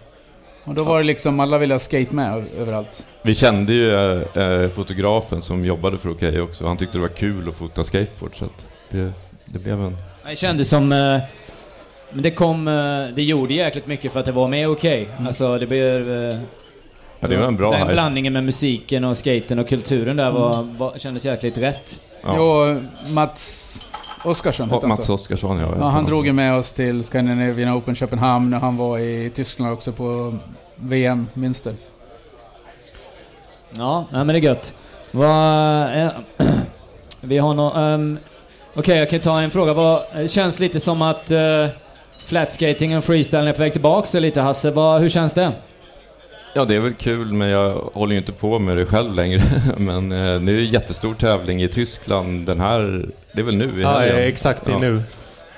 [0.65, 3.05] Och då var det liksom, alla ville ha skate med överallt.
[3.23, 6.67] Vi kände ju eh, eh, fotografen som jobbade för Okej också.
[6.67, 9.13] Han tyckte det var kul att fota skateboard, så att det,
[9.45, 9.97] det blev en...
[10.29, 10.93] Det kändes som...
[10.93, 11.21] eh,
[12.11, 12.69] Men det kom...
[12.69, 15.09] eh, Det gjorde jäkligt mycket för att det var med Okej.
[15.27, 16.09] Alltså det blev...
[17.21, 17.93] eh, Ja, det var en bra Den hype.
[17.93, 22.01] blandningen med musiken och skaten och kulturen där var, var, kändes jäkligt rätt.
[22.23, 22.35] Ja.
[22.37, 22.81] Jo,
[23.15, 23.81] Mats
[24.25, 25.15] Oskarsson hette Och Mats så.
[25.15, 25.75] Oskarsson, ja.
[25.79, 29.73] Ja, han drog ju med oss till Scandinavian Open Köpenhamn och han var i Tyskland
[29.73, 30.37] också på
[30.77, 31.75] VM Münster.
[33.71, 34.75] Ja, nej, men det är gött.
[35.11, 36.03] Vad...
[36.03, 36.11] eh,
[37.25, 37.75] vi har nå...
[37.75, 38.19] ehm,
[38.75, 39.73] Okej, jag kan ta en fråga.
[39.75, 41.71] Vad, det känns lite som att uh,
[42.19, 44.71] flatskating och freestyle är på väg tillbaks lite, Hasse.
[44.71, 45.53] Vad, hur känns det?
[46.55, 49.43] Ja, det är väl kul, men jag håller ju inte på med det själv längre.
[49.77, 52.47] Men eh, det är ju jättestor tävling i Tyskland.
[52.47, 54.17] Den här, det är väl nu i Ja, helgen?
[54.29, 54.65] exakt.
[54.65, 54.81] Det är Ja.
[54.81, 55.03] nu.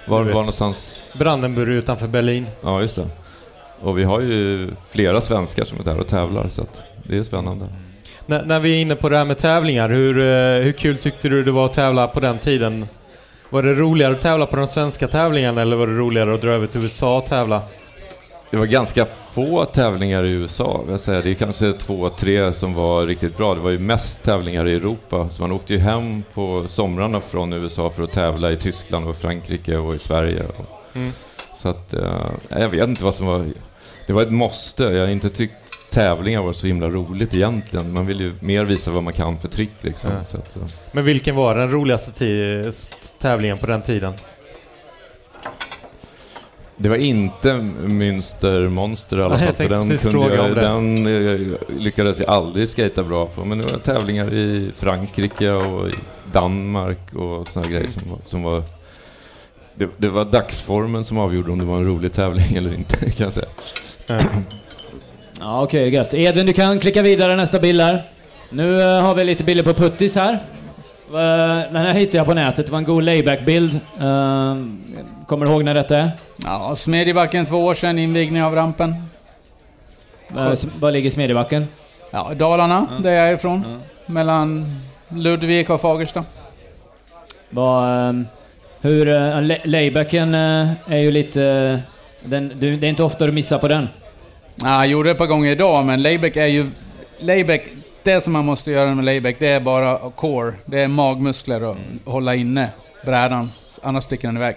[0.06, 1.10] Var, var någonstans?
[1.18, 2.46] Brandenburg utanför Berlin.
[2.62, 3.06] Ja, just det.
[3.80, 6.66] Och vi har ju flera svenskar som är där och tävlar, så
[7.02, 7.64] det är spännande.
[8.26, 11.28] När, när vi är inne på det här med tävlingar, hur, eh, hur kul tyckte
[11.28, 12.88] du det var att tävla på den tiden?
[13.50, 16.50] Var det roligare att tävla på de svenska tävlingarna eller var det roligare att dra
[16.50, 17.62] över till USA och tävla?
[18.50, 21.20] Det var ganska få tävlingar i USA, jag säga.
[21.20, 23.54] Det är kanske två, tre som var riktigt bra.
[23.54, 25.28] Det var ju mest tävlingar i Europa.
[25.28, 29.16] Så man åkte ju hem på somrarna från USA för att tävla i Tyskland och
[29.16, 30.42] Frankrike och i Sverige.
[30.94, 31.12] Mm.
[31.56, 33.46] Så att, eh, jag vet inte vad som var...
[34.06, 34.82] Det var ett måste.
[34.82, 37.92] Jag har inte tyckt tävlingar var så himla roligt egentligen.
[37.92, 40.10] Man vill ju mer visa vad man kan för trick liksom.
[40.28, 42.24] Så att, eh, Men vilken var den roligaste
[43.18, 44.12] tävlingen på den tiden?
[46.82, 47.52] Det var inte
[47.82, 49.56] Münster Monster i alla Nej, fall.
[49.56, 50.56] för den kunde jag.
[50.56, 53.44] Den eh, lyckades jag aldrig skata bra på.
[53.44, 55.92] Men det var tävlingar i Frankrike och i
[56.32, 58.18] Danmark och såna grejer som var...
[58.24, 58.62] Som var
[59.74, 63.24] det, det var dagsformen som avgjorde om det var en rolig tävling eller inte, kan
[63.24, 63.48] jag säga.
[65.40, 66.14] Ja, okej, gött.
[66.14, 68.02] Edvin, du kan klicka vidare nästa bild här.
[68.50, 70.32] Nu eh, har vi lite bilder på puttis här.
[70.32, 72.66] Eh, Den här hittade jag på nätet.
[72.66, 73.80] Det var en god layback-bild.
[75.30, 76.10] Kommer du ihåg när detta är?
[76.44, 78.94] Ja, Smedjebacken två år sedan, invigning av rampen.
[80.80, 81.66] Var ligger Smedjebacken?
[82.10, 83.80] Ja, Dalarna, där jag är ifrån.
[84.06, 84.76] Mellan
[85.08, 86.24] Ludvika och Fagersta.
[87.50, 88.14] Var, eh,
[88.80, 89.08] hur...
[89.08, 91.44] eh, lay- Laybacken eh, är ju lite...
[91.44, 91.78] eh,
[92.28, 93.88] Den, du, det är inte ofta du missar på den.
[94.62, 96.66] Ja, jag gjorde det ett par gånger idag, men layback är ju...
[97.18, 97.62] Layback,
[98.02, 100.52] det som man måste göra med layback, det är bara core.
[100.66, 102.68] Det är magmuskler och hålla inne
[103.04, 103.44] brädan,
[103.82, 104.56] annars sticker den iväg.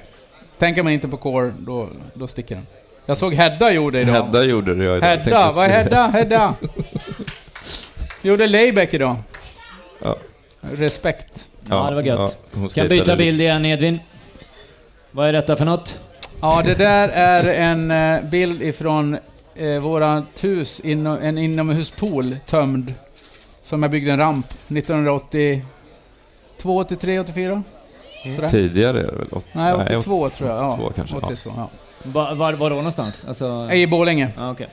[0.58, 2.68] Tänker man inte på core, då, då sticker den.
[3.06, 4.14] Jag såg Hedda gjorde idag.
[4.14, 4.84] Hedda gjorde det.
[4.84, 6.08] Jag Hedda, vad är Hedda?
[6.08, 6.54] Hedda!
[8.22, 9.16] Gjorde layback idag.
[10.02, 10.18] Ja.
[10.62, 11.48] Respekt.
[11.70, 12.38] Ja, det var gött.
[12.62, 14.00] Ja, Kan byta bild igen, Edvin.
[15.12, 16.02] Vad är detta för något?
[16.42, 19.18] Ja, det där är en eh, bild ifrån
[19.56, 22.94] eh, vårat hus, inom, en inomhuspool tömd.
[23.64, 27.64] Som jag byggde en ramp 1982, 83, 84?
[28.36, 28.50] Sådär.
[28.50, 29.28] Tidigare är det väl?
[29.32, 30.60] Åt- Nej, 82 åt- tror jag.
[30.62, 31.16] Ja, 82 kanske.
[31.22, 31.28] Ja.
[31.28, 31.70] 82, ja.
[32.04, 33.26] Var, var, var då någonstans?
[33.28, 33.70] Alltså...
[33.74, 34.30] I Borlänge.
[34.38, 34.68] Ja, okej.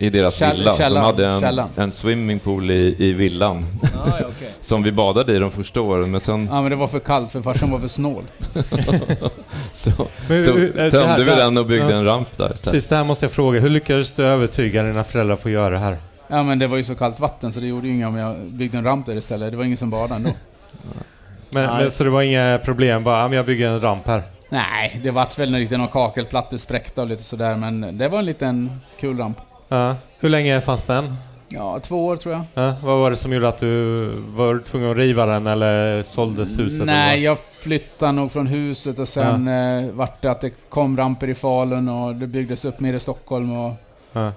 [0.00, 0.76] I deras Käll- villa.
[0.76, 1.68] källan, De hade en, källan.
[1.76, 3.66] en swimmingpool i, i villan.
[3.82, 4.50] Ja, okej.
[4.60, 7.32] Som vi badade i de första åren, men sen Ja, men det var för kallt
[7.32, 8.22] för farsan var för snål.
[9.72, 9.90] så
[10.28, 10.44] Men,
[10.90, 11.96] tömde vi den och byggde Ja.
[11.98, 12.48] en ramp där.
[12.48, 13.60] Precis, det här måste jag fråga.
[13.60, 15.96] Hur lyckades du övertyga dina föräldrar för att göra det här?
[16.28, 18.36] Ja, men det var ju så kallt vatten så det gjorde ju inget om jag
[18.36, 19.50] byggde en ramp där istället.
[19.50, 20.30] Det var ingen som badade ändå.
[21.50, 23.04] Men, men, så det var inga problem?
[23.04, 24.22] Bara, ja, men jag bygger en ramp här.
[24.48, 28.24] Nej, det vart väl riktigt några kakelplattor spräckta och lite sådär, men det var en
[28.24, 29.38] liten kul ramp.
[29.68, 29.96] Ja.
[30.20, 31.14] Hur länge fanns den?
[31.48, 32.44] Ja, två år tror jag.
[32.54, 32.74] Ja.
[32.82, 36.86] Vad var det som gjorde att du var tvungen att riva den eller såldes huset?
[36.86, 40.96] Nej, eller jag flyttade nog från huset och sen eh, vart det att det kom
[40.96, 43.72] ramper i Falun och det byggdes upp mer i Stockholm och...
[44.12, 44.32] Ja.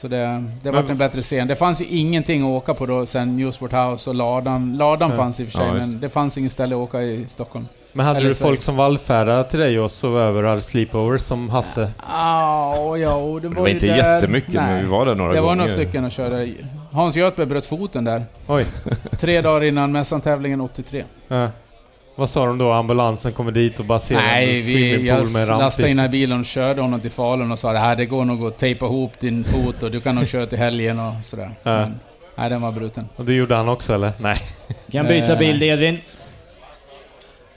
[0.00, 1.48] Så det, det vart en bättre scen.
[1.48, 4.76] Det fanns ju ingenting att åka på då sen Newsport House och Ladan.
[4.76, 5.16] Ladan Ja.
[5.16, 7.68] fanns i och för sig, Ja, men det fanns inget ställe att åka i Stockholm.
[7.92, 11.20] Men hade Eller du folk som vallfärdade till dig och sov över och hade sleepovers
[11.20, 11.90] som Hasse?
[11.98, 14.14] Ah, ja, det var, Det var ju inte där.
[14.14, 14.64] jättemycket, Nej.
[14.66, 15.56] men vi var där några Det var gånger.
[15.62, 16.52] några stycken och körde.
[16.92, 18.22] Hans Göthberg bröt foten där.
[18.46, 18.66] Oj.
[19.20, 21.04] Tre dagar innan mässan-tävlingen 83.
[21.28, 21.48] Ja.
[22.20, 22.72] Vad sa de då?
[22.72, 26.40] Ambulansen kommer dit och bara ser Nej, en vi, jag med lastade in i bilen
[26.40, 29.12] och körde honom till Falun och sa det här det går nog att tejpa ihop
[29.20, 31.50] din fot och du kan nog köra till helgen och sådär.
[31.62, 31.76] Ja.
[31.78, 32.00] Men,
[32.36, 33.08] nej, den var bruten.
[33.16, 34.12] Och det gjorde han också eller?
[34.18, 34.42] Nej.
[34.92, 35.38] Kan byta Eh.
[35.38, 35.98] bild, Edvin.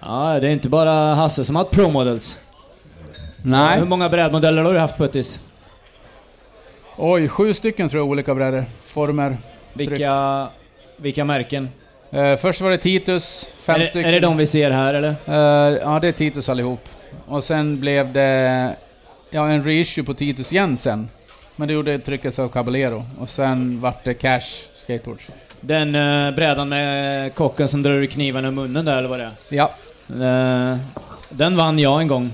[0.02, 2.38] Ja, det är inte bara Hasse som har haft Pro Models.
[3.42, 3.80] Nej.
[3.80, 5.40] Hur många brädmodeller har du haft Puttis?
[6.98, 8.66] Oj, sju stycken tror jag olika brädor.
[8.86, 9.38] Former.
[9.74, 10.48] Vilka,
[10.98, 11.70] vilka märken?
[12.14, 14.10] Eh, först var det Titus, fem Är det, stycken.
[14.10, 15.16] är det de vi ser här eller?
[15.28, 16.90] Eh, ja, det är Titus allihop.
[17.26, 18.76] Och sen blev det
[19.30, 21.10] ja, en reissue på Titus Jensen.
[21.56, 23.06] Men det gjorde trycket av Caballero.
[23.20, 24.42] Och sen vart det Cash
[24.76, 25.28] Skateboards.
[25.62, 29.26] Den uh, brädan med kocken som drar ur knivarna ur munnen där eller vad det
[29.26, 29.32] är?
[29.50, 29.72] Ja.
[30.10, 30.78] Eh,
[31.30, 32.32] den vann jag en gång.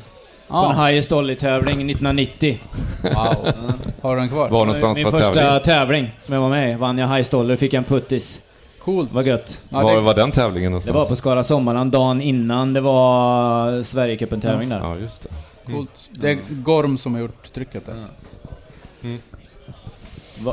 [0.47, 2.59] På en Ah, Highest Ollie-tävling 1990.
[3.03, 3.13] wow.
[4.01, 4.49] Har du den kvar?
[4.49, 5.61] Var någonstans Min var första tävling?
[5.63, 6.75] tävling som jag var med i.
[6.75, 8.48] Vann jag Highest Ollie fick jag en puttis.
[8.79, 9.09] Coolt.
[9.09, 9.61] Det var gött.
[9.69, 10.95] Ja, var det, var den tävlingen Det någonstans?
[10.95, 14.79] var på Skara Sommarland dagen innan det var Sverigecupen-tävling där.
[14.79, 15.23] Ja, just
[15.65, 15.71] det.
[15.73, 16.09] coolt.
[16.11, 17.95] det är Gorm som har gjort trycket där.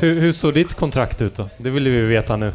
[0.01, 1.49] Hur, hur såg ditt kontrakt ut då?
[1.59, 2.53] Det vill vi veta nu.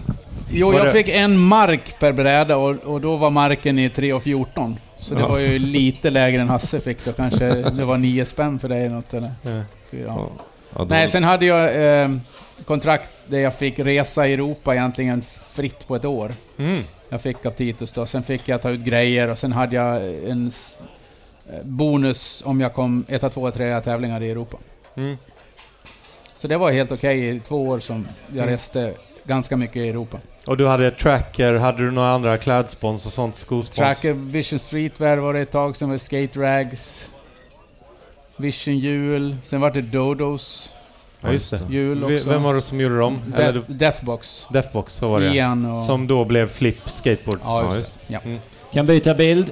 [0.51, 3.89] Jo, Var jag det- fick en mark per bräda och, och då var marken i
[3.89, 4.75] 3,14.
[4.99, 5.27] Så det Ja.
[5.27, 7.11] var ju lite lägre än Hasse fick då.
[7.11, 9.31] Kanske det var 9 spänn för dig eller något eller?
[9.43, 9.61] Ja.
[10.05, 10.29] Ja.
[10.75, 12.09] Ja, Nej, sen hade jag eh,
[12.65, 15.21] kontrakt där jag fick resa i Europa egentligen
[15.53, 16.31] fritt på ett år.
[16.57, 16.83] Mm.
[17.09, 18.05] Jag fick av Titus då.
[18.05, 19.95] Sen fick jag ta ut grejer och sen hade jag
[20.29, 20.51] en
[21.49, 24.57] eh, bonus om jag kom 1, 2, 3 tävlingar i Europa.
[24.95, 25.17] Mm.
[26.35, 28.49] Så det var helt okej i två år som jag Mm.
[28.49, 28.93] reste
[29.23, 30.17] ganska mycket i Europa.
[30.47, 33.35] Och du hade tracker, hade du några andra klädspons och sånt?
[33.35, 33.75] Skospons?
[33.75, 37.05] Tracker, Vision Streetwear var det ett tag, sen var det Skate Rags.
[38.41, 40.73] Vision hjul, sen var det Dodos
[41.21, 41.59] Ja, just det.
[41.69, 42.29] hjul V- också.
[42.29, 43.21] Vem var det som gjorde dem?
[43.35, 44.45] Eller Death, Deathbox.
[44.53, 45.27] Deathbox, så var det.
[45.35, 45.75] Ian och...
[45.77, 47.41] Som då blev Flip Skateboards.
[47.43, 48.13] Ja, just det.
[48.13, 48.19] Ja.
[48.73, 49.51] Kan byta bild.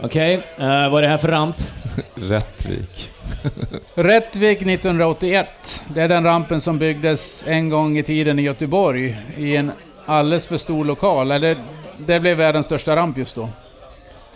[0.00, 1.56] Okej, eh, vad är det här för ramp?
[2.14, 3.10] Rättvik.
[3.94, 5.82] Rättvik 1981.
[5.94, 9.72] Det är den rampen som byggdes en gång i tiden i Göteborg i en
[10.06, 11.30] alldeles för stor lokal.
[11.30, 11.56] Eller,
[11.98, 13.48] det blev världens största ramp just då.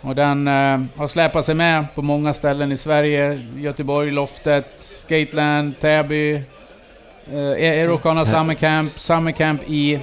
[0.01, 3.41] Och den eh, har släpat sig med på många ställen i Sverige.
[3.55, 6.35] Göteborg, Loftet, Skateland, Täby,
[7.31, 9.99] eh, Erocana Summer Camp, Summer Camp i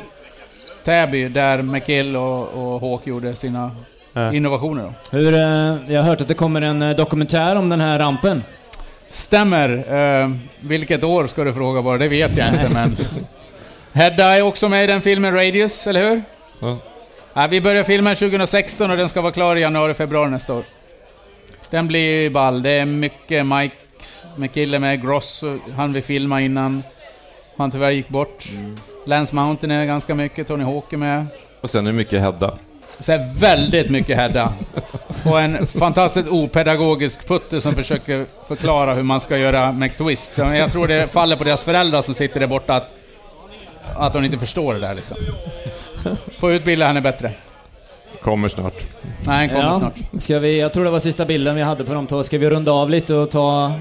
[0.85, 3.71] Täby där McGill och, och Hawk gjorde sina
[4.13, 4.33] Ja.
[4.33, 4.83] innovationer.
[4.83, 5.19] Då.
[5.19, 8.43] Hur, eh, jag har hört att det kommer en eh, dokumentär om den här rampen.
[9.11, 9.69] Stämmer.
[10.23, 10.31] Eh,
[10.61, 12.97] vilket år ska du fråga bara, det vet jag inte men...
[13.93, 16.23] Hedda är också med i den filmen Radius, eller hur?
[16.61, 16.79] Ja.
[17.39, 20.63] Ja, vi börjar filma 2016 och den ska vara klar i januari, februari nästa år.
[21.71, 22.63] Den blir ball.
[22.63, 23.75] Det är mycket Mike
[24.37, 25.45] McKille med, Gross,
[25.77, 26.83] han vi filma innan.
[27.57, 28.45] Han tyvärr gick bort.
[29.07, 31.27] Lance Mountain är ganska mycket, Tony Hawk är med.
[31.61, 32.59] Och sen är det mycket Hedda.
[33.09, 34.53] Här, väldigt mycket Hedda.
[35.27, 40.39] Och en fantastiskt opedagogisk putte som försöker förklara hur man ska göra McTwist.
[40.39, 42.95] Jag tror det faller på deras föräldrar som sitter där borta att,
[43.97, 45.17] att de inte förstår det där liksom.
[46.39, 47.33] Får utbilda henne bättre.
[48.23, 48.75] Kommer snart.
[49.27, 50.23] Nej, den kommer snart.
[50.23, 52.23] Ska vi, jag tror det var sista bilden vi hade på de två.
[52.23, 53.73] Ska vi runda av lite och ta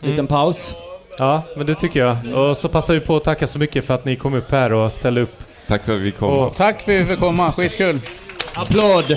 [0.00, 0.74] en liten paus?
[1.18, 2.16] Ja, men det tycker jag.
[2.34, 4.72] Och så passar vi på att tacka så mycket för att ni kom upp här
[4.72, 5.38] och ställde upp.
[5.66, 6.30] Tack för att vi kom.
[6.30, 8.00] Och Tack för att vi fick komma, skitkul.
[8.54, 9.16] Applåd!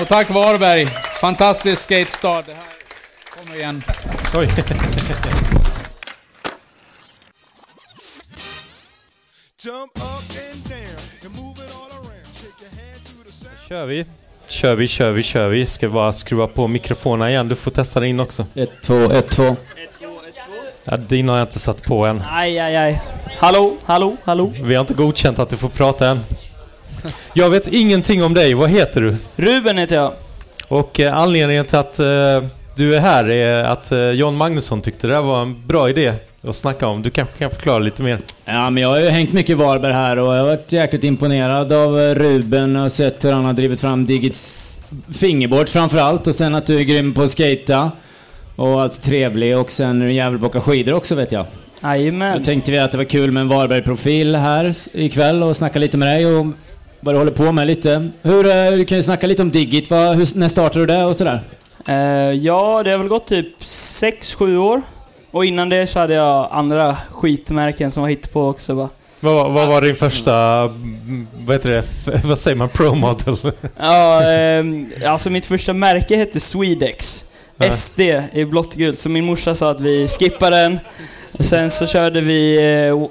[0.00, 0.86] Och tack Varberg,
[1.20, 2.42] fantastisk skatestad.
[2.46, 2.64] Det här
[3.38, 3.82] kommer igen.
[4.34, 4.48] Oj.
[9.64, 10.59] Jump up and
[13.70, 14.04] Kör vi.
[14.48, 15.66] Kör vi, kör vi, kör vi.
[15.66, 17.48] Ska vi bara skruva på mikrofonerna igen.
[17.48, 18.46] Du får testa in också.
[18.54, 19.56] Ett, två, ett, två.
[20.84, 22.22] Ja, din har jag inte satt på än.
[22.30, 23.02] Aj, aj, aj.
[23.38, 24.52] Hallå, hallå, hallå.
[24.62, 26.20] Vi har inte godkänt att du får prata än.
[27.32, 28.54] Jag vet ingenting om dig.
[28.54, 29.16] Vad heter du?
[29.36, 30.12] Ruben heter jag.
[30.68, 35.06] Och eh, anledningen till att eh, du är här är att eh, John Magnusson tyckte
[35.06, 36.14] det där var en bra idé
[36.48, 37.02] att snacka om.
[37.02, 38.18] Du kanske kan förklara lite mer?
[38.44, 41.04] Ja, men jag har ju hängt mycket i Varberg här och jag har varit jäkligt
[41.04, 44.80] imponerad av eh, Ruben och sett hur han har drivit fram Digits
[45.12, 47.90] fingerboard framförallt och sen att du är grym på att skata
[48.56, 51.46] och allt trevlig och sen är du jävel på att åka skidor också vet jag.
[51.80, 52.42] Då Jajamän.
[52.42, 56.08] tänkte vi att det var kul med en Varberg-profil här ikväll och snacka lite med
[56.08, 56.46] dig och
[57.00, 58.08] vad du håller på med lite.
[58.22, 59.90] Hur, eh, du kan ju snacka lite om Digit.
[59.90, 61.40] Vad, hur, när startade du det och sådär?
[61.86, 61.94] Eh,
[62.32, 64.82] ja, det har väl gått typ 6-7 år.
[65.30, 68.88] Och innan det så hade jag andra skitmärken som var hit på också va.
[69.20, 70.66] Vad, vad var din första,
[71.46, 71.84] vad heter det,
[72.24, 73.36] vad säger man, pro model?
[73.78, 77.24] Ja, ehm, alltså mitt första märke hette Swedex.
[77.56, 77.72] Ja.
[77.72, 78.00] SD
[78.32, 78.98] i blått gult.
[78.98, 80.78] Så min morsa sa att vi skippar den.
[81.40, 82.56] Sen så körde vi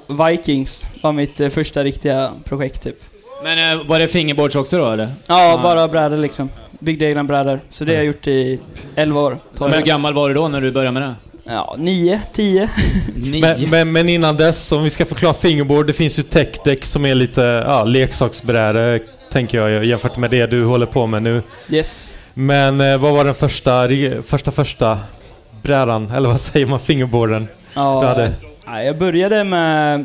[0.08, 0.86] eh, Vikings.
[1.02, 2.96] var mitt eh, första riktiga projekt typ.
[3.44, 5.08] Men eh, var det fingerboards också då eller?
[5.26, 6.48] Ja, bara brädor liksom.
[6.78, 7.60] Byggde egna brädor.
[7.70, 8.58] Så det har jag gjort i
[8.94, 9.38] 11 år.
[9.58, 11.14] Men hur gammal var du då när du började med det?
[11.50, 12.68] Ja, 9, 10.
[13.16, 13.40] Nio.
[13.40, 17.06] Men, men, men innan dess, om vi ska förklara fingerboard, det finns ju techdeck som
[17.06, 19.00] är lite, ja, leksaksbräde.
[19.32, 21.42] tänker jag, jämfört med det du håller på med nu.
[21.70, 22.14] Yes.
[22.34, 23.88] Men eh, vad var den första,
[24.26, 24.98] första, första
[25.62, 26.10] brädan?
[26.10, 26.80] Eller vad säger man?
[26.80, 27.48] Fingerboarden?
[27.74, 28.32] Ja, Du hade?
[28.66, 30.04] ja, jag började med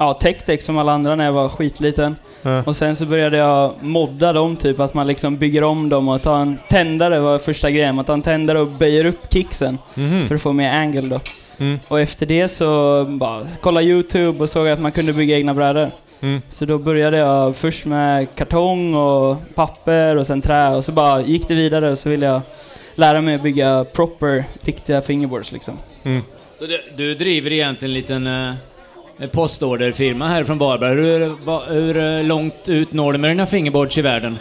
[0.00, 2.16] ja, tech som alla andra när jag var skitliten.
[2.42, 2.62] Ja.
[2.66, 6.22] Och sen så började jag modda dem, typ att man liksom bygger om dem och
[6.22, 7.94] tar en tändare var första grejen.
[7.94, 10.28] Man tar en tändare och böjer upp kicksen Mhm.
[10.28, 11.20] för att få mer angle då.
[11.58, 11.78] Mm.
[11.88, 15.90] Och efter det så bara kolla YouTube och såg att man kunde bygga egna brädor.
[16.20, 16.42] Mm.
[16.50, 21.20] Så då började jag först med kartong och papper och sen trä och så bara
[21.22, 22.40] gick det vidare och så ville jag
[22.94, 25.74] lära mig att bygga proper, riktiga fingerboards liksom.
[26.58, 28.54] Så du, du driver egentligen en liten eh,
[29.26, 30.94] postorderfirma här från Varberg.
[30.94, 34.38] Hur, va, hur eh, långt ut når du med dina fingerboards i världen?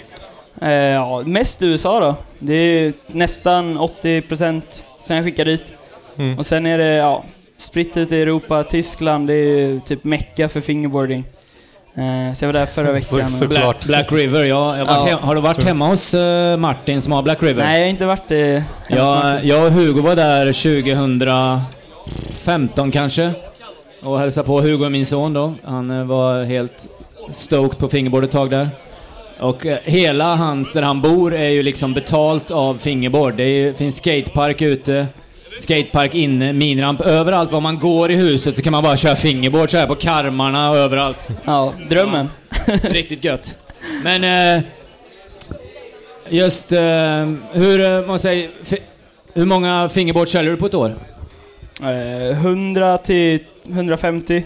[0.61, 2.15] Eh, ja, mest USA då.
[2.39, 4.61] Det är nästan 80%
[5.01, 5.63] sen jag skickar dit.
[6.17, 6.37] Mm.
[6.39, 7.23] Och sen är det, ja,
[7.57, 11.23] spritt ut i Europa, Tyskland, det är ju typ mecka för fingerboarding.
[11.95, 13.29] Eh, så jag var där förra veckan.
[13.29, 14.77] så- Black, Black River, ja.
[14.77, 15.17] Jag har, varit Ja.
[15.21, 17.63] har du varit hemma hos eh, Martin som har Black River?
[17.63, 18.63] Nej, jag har inte varit det.
[18.87, 20.45] Jag, jag och Hugo var där
[22.35, 23.31] 2015 kanske.
[24.03, 25.53] Och hälsade på Hugo, min son då.
[25.63, 26.87] Han eh, var helt
[27.31, 28.69] stoked på fingerboard ett tag där.
[29.39, 33.33] Och eh, hela hans, där han bor, är ju liksom betalt av fingerboard.
[33.37, 35.07] Det är, ju- finns skatepark ute,
[35.59, 37.01] skatepark inne, miniramp.
[37.01, 39.95] Överallt var man går i huset så kan man bara köra fingerboard så här på
[39.95, 41.29] karmarna och överallt.
[41.45, 42.29] Ja, drömmen.
[42.83, 43.57] Riktigt gött.
[44.03, 44.23] Men...
[44.57, 44.63] Eh,
[46.31, 46.79] just eh,
[47.53, 48.49] hur, eh, man säger,
[49.33, 50.95] hur många fingerboard säljer du på ett år?
[51.83, 53.39] Eh, 100 till
[53.71, 54.43] 150.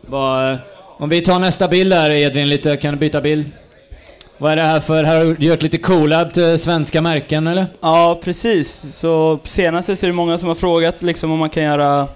[0.00, 0.58] Vad, eh,
[0.96, 3.46] om vi tar nästa bild där Edvin, lite, kan du byta bild?
[4.38, 7.66] Vad är det här för, här har du gjort lite collab till svenska märken eller?
[7.80, 8.96] Ja, precis.
[8.96, 12.08] Så senaste så är det många som har frågat liksom om man kan göra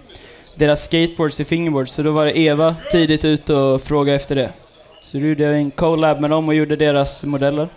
[0.57, 1.93] deras skateboards till fingerboards.
[1.93, 4.51] Så då var det Eva tidigt ute och frågade efter det.
[5.03, 7.69] Så då gjorde jag en collab med dem och gjorde deras modeller.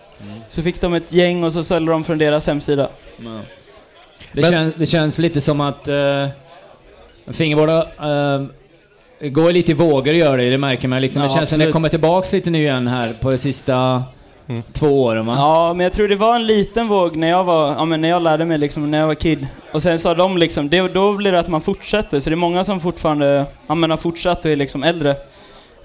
[0.49, 2.89] Så fick de ett gäng och så sålde de från deras hemsida.
[3.17, 6.27] Det, Men- känns, det känns lite som att uh,
[7.31, 8.45] fingerboard uh,
[9.29, 11.21] går lite i vågor gör det, det märker man liksom.
[11.21, 14.03] det Ja, känns som det kommer tillbaks lite nu igen här på de sista
[14.71, 15.33] två åren va?
[15.37, 18.09] Ja, men jag tror det var en liten våg när jag var, ja men när
[18.09, 19.47] jag lärde mig liksom, när jag var kid.
[19.71, 22.19] Och sen sa de liksom, det, då blir det att man fortsätter.
[22.19, 25.09] Så det är många som fortfarande, ja men har fortsatt och är liksom äldre.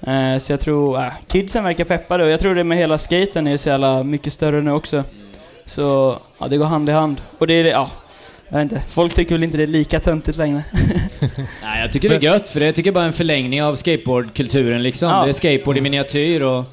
[0.07, 3.47] Eh, så jag tror, äh, kidsen verkar peppade och jag tror det med hela skaten
[3.47, 5.05] är så jävla mycket större nu också.
[5.67, 7.21] Så, ja det går hand i hand.
[7.39, 7.89] Och det är det, ja.
[8.55, 10.65] Jag vet inte, folk tycker väl inte det är lika töntigt längre.
[11.63, 13.75] Nej, jag tycker det är gött, för det tycker jag bara är en förlängning av
[13.75, 15.09] skateboardkulturen liksom.
[15.11, 15.23] Ja.
[15.25, 16.65] Det är skateboard i miniatyr och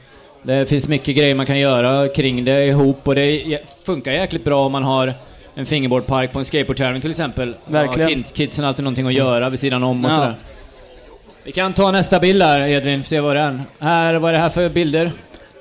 [0.44, 4.66] det finns mycket grejer man kan göra kring det ihop och det funkar jäkligt bra
[4.66, 5.14] om man har
[5.56, 7.56] en fingerboardpark på en skateboardtävling till exempel.
[7.68, 8.10] Så Verkligen.
[8.10, 10.16] har Kid, kidsen har alltid någonting att göra vid sidan om och Ja.
[10.16, 10.36] sådär.
[11.44, 13.60] Vi kan ta nästa bild där Edvin, se vad det är.
[13.80, 15.12] Här, vad är det här för bilder?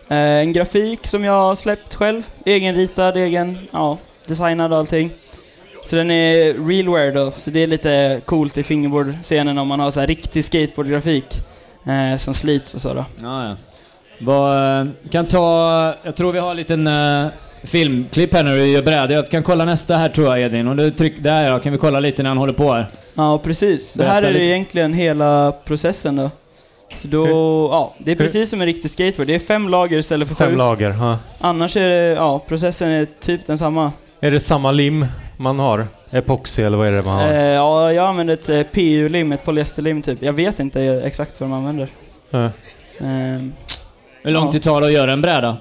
[0.09, 2.23] Eh, en grafik som jag har släppt själv.
[2.45, 5.11] Egenritad, egen, ja, designad och allting.
[5.85, 9.91] Så den är realware då, så det är lite coolt i fingerboard-scenen om man har
[9.91, 11.41] så här riktig skateboardgrafik.
[11.87, 13.05] Eh, som slits och så då.
[13.23, 13.57] Ja, ja.
[14.19, 15.95] Vad, eh, kan ta...
[16.03, 17.27] Jag tror vi har en liten uh,
[17.65, 19.17] filmklipp här när du gör brädor.
[19.17, 20.69] Jag kan kolla nästa här tror jag Edvin.
[20.69, 22.87] Och du tryck, där ja, kan vi kolla lite när han håller på här.
[23.17, 23.91] Ja, precis.
[23.91, 26.31] Så Berätta här är det egentligen hela processen då.
[26.89, 27.27] Så då,
[27.73, 29.27] ja, det är precis som en riktig skateboard.
[29.27, 30.57] Det är fem lager istället för Fem sju.
[30.57, 30.95] lager.
[31.01, 31.19] Ja.
[31.41, 33.93] Annars är det, ja, processen är typ densamma.
[34.21, 35.07] Är det samma lim
[35.37, 35.87] man har?
[36.11, 37.35] Epoxy eller vad är det man Eh, har?
[37.35, 40.23] ja, jag använder ett eh, PU-lim, ett polyesterlim typ.
[40.23, 41.89] Jag vet inte exakt vad de använder.
[42.31, 42.51] Ja.
[43.01, 43.53] Ehm,
[44.23, 44.59] Hur långt Ja.
[44.59, 45.57] det tar att göra en bräda?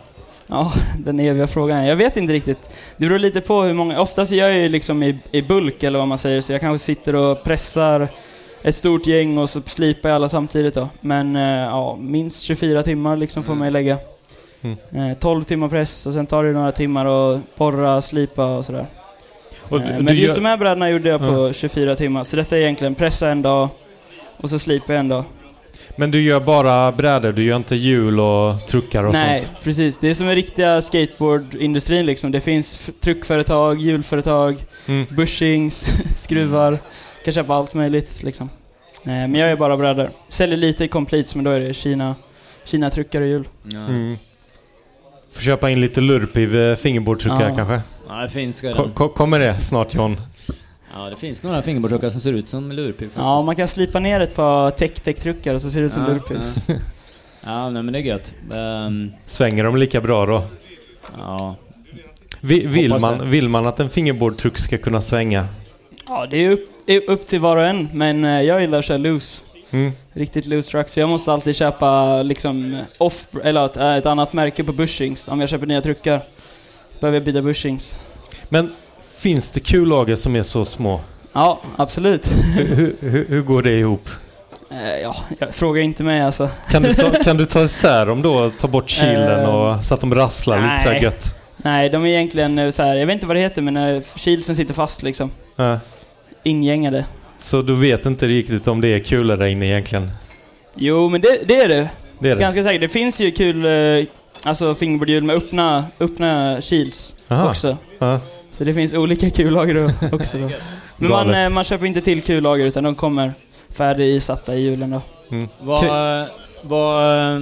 [0.48, 1.86] Ja, den eviga frågan.
[1.86, 2.57] Jag vet inte riktigt.
[2.98, 4.02] Det beror lite på hur många...
[4.02, 6.86] Oftast gör jag ju liksom i, i bulk, eller vad man säger, så jag kanske
[6.86, 8.07] sitter och pressar
[8.64, 10.90] ett stort gäng och så slipar jag alla samtidigt då.
[11.02, 13.98] Men eh, ja, minst 24 timmar liksom får man ju lägga.
[14.61, 14.77] Mm.
[15.11, 18.86] Eh, 12 timmar press och sen tar det några timmar och porra, slipa och sådär.
[19.69, 22.36] Och Eh, du Men gör- just de här brädorna gjorde jag på 24 timmar, så
[22.36, 23.69] detta är egentligen pressa en dag
[24.38, 25.23] och så slipa en dag.
[25.95, 29.64] Men du gör bara brädor, du gör inte hjul och truckar och Nej, sånt?
[29.64, 29.98] precis.
[29.98, 32.31] Det är som en riktiga skateboardindustrin liksom.
[32.31, 34.56] Det finns truckföretag, hjulföretag,
[34.88, 35.06] Mm.
[35.11, 36.77] bushings, skruvar.
[37.26, 38.49] Kan köpa allt möjligt liksom.
[39.03, 40.10] Eh, Men jag är bara brädor.
[40.30, 42.15] Säljer lite i completes, men då är det Kina,
[42.64, 43.48] Kina truckar och hjul.
[43.73, 44.15] Mm.
[45.32, 47.56] Får köpa in lite lurp i fingerboardtruckar Ja.
[47.56, 47.82] kanske?
[48.10, 48.78] Ja, det finns redan.
[48.84, 50.18] Ko- ko- kommer det snart John?
[50.96, 53.18] Ja, det finns några fingerboardtruckar som ser ut som lurpig faktiskt.
[53.18, 56.10] Ja, man kan slipa ner ett par tech-tech-truckar och så ser det ut som Ja,
[56.14, 56.56] lurphus.
[56.68, 56.76] ja.
[57.46, 58.34] Ja, nej, men det är gött.
[58.56, 60.44] Ehm, Svänger de lika bra då?
[61.18, 61.56] ja.
[62.42, 65.48] Vi, vill, Hoppas man, vill man att en fingerboardtruck ska kunna svänga?
[66.08, 66.70] Ja, det är upp,
[67.08, 69.44] upp till var och en, men eh, jag gillar att köra loose.
[69.72, 69.91] Mm.
[70.14, 70.90] Riktigt loose truck.
[70.90, 75.28] Så jag måste alltid köpa liksom off, eller ett, ett annat märke på bushings.
[75.28, 76.22] Om jag köper nya truckar.
[77.00, 77.96] Behöver jag byta bushings.
[78.50, 78.72] Men
[79.18, 81.02] finns det kullager som är så små?
[81.34, 82.28] Ja, absolut.
[82.58, 84.10] Hur, hur, hur, går det ihop?
[84.72, 86.50] Eh, ja, jag frågar inte mig alltså.
[86.70, 88.50] Kan du ta, kan du ta isär dem då?
[88.50, 91.04] Ta bort kilen Eh, och, så att de rasslar lite så här nej.
[91.04, 91.36] gött?
[91.58, 94.56] Nej, de är egentligen eh, så här, jag vet inte vad det heter, men kilsen
[94.56, 95.32] sitter fast liksom.
[95.56, 95.80] Ja.
[96.44, 97.06] Ingängade.
[97.40, 100.11] Så du vet inte riktigt om det är kulregn egentligen?
[100.76, 101.90] Jo, men det, det är det.
[102.20, 102.41] Det är det?
[102.41, 102.82] Ganska säkert.
[102.82, 104.06] Det finns ju kul, eh,
[104.44, 107.49] alltså fingerboardhjul med öppna, öppna kils Aha.
[107.49, 107.78] också.
[107.99, 108.20] Ja.
[108.52, 110.49] Så det finns olika kullager också då.
[110.98, 113.32] Men man, eh, man köper inte till kullager utan de kommer
[113.74, 115.02] färdigisatta i hjulen då.
[115.60, 116.26] Vad...
[116.61, 117.41] vad eh,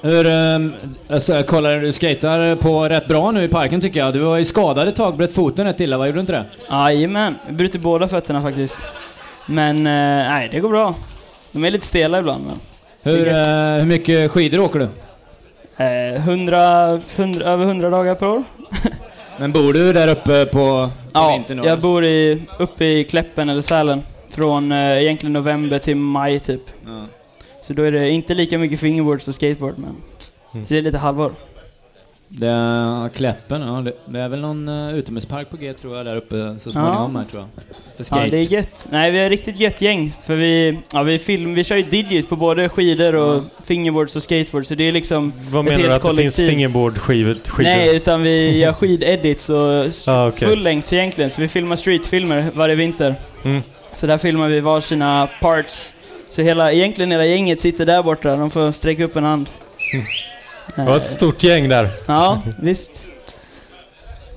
[0.00, 0.26] hur...
[0.26, 0.58] eh,
[1.10, 4.12] Alltså, jag kollar, du skater på rätt bra nu i parken tycker jag.
[4.14, 6.44] Du var ju skadad ett tag, bröt foten rätt illa, vad gjorde du inte det?
[6.70, 8.84] Jajamän, jag bryter båda fötterna faktiskt.
[9.46, 9.82] Men eh,
[10.32, 10.94] nej, det går bra.
[11.52, 12.56] De är lite stela ibland men.
[13.02, 13.34] Hur, eh,
[13.78, 14.88] hur mycket skidor åker du?
[15.84, 18.42] Eh, 100, 100, över 100 dagar per år.
[19.38, 21.66] Men bor du där uppe på, Ja, vintern då?
[21.66, 24.02] jag bor i, uppe i Kläppen eller Sälen.
[24.30, 26.60] Från eh, egentligen november till maj typ.
[26.86, 27.04] Ja.
[27.66, 29.96] Så då är det inte lika mycket fingerboards och skateboard men...
[30.54, 30.64] Mm.
[30.64, 31.32] Så det är lite halvår.
[32.28, 33.80] Det är Kläppen, ja.
[33.80, 37.16] Det, det är väl någon uh, utomhuspark på G tror jag där uppe så småningom
[37.16, 37.64] här tror jag.
[37.64, 38.28] För Ja, skate.
[38.30, 38.88] det är gött.
[38.90, 40.12] Nej, vi är riktigt gött gäng.
[40.22, 44.22] För vi, ja, vi, film, vi kör ju digit på både skidor och fingerboards och
[44.22, 44.68] skateboards.
[44.68, 46.48] Så det är liksom Vad menar du helt att det finns kollektiv.
[46.48, 47.34] fingerboardskivor?
[47.46, 47.70] skidor?
[47.70, 50.48] Nej, utan vi gör skidedits och Ah, okej.
[50.48, 51.30] fullängds egentligen.
[51.30, 53.14] Så vi filmar streetfilmer varje vinter.
[53.44, 53.62] Mm.
[53.94, 55.92] Så där filmar vi varsina parts.
[56.28, 58.36] Så hela, egentligen hela gänget sitter där borta.
[58.36, 59.48] De får sträcka upp en hand.
[60.76, 61.90] Det var ett stort gäng där.
[62.08, 63.06] Ja, visst.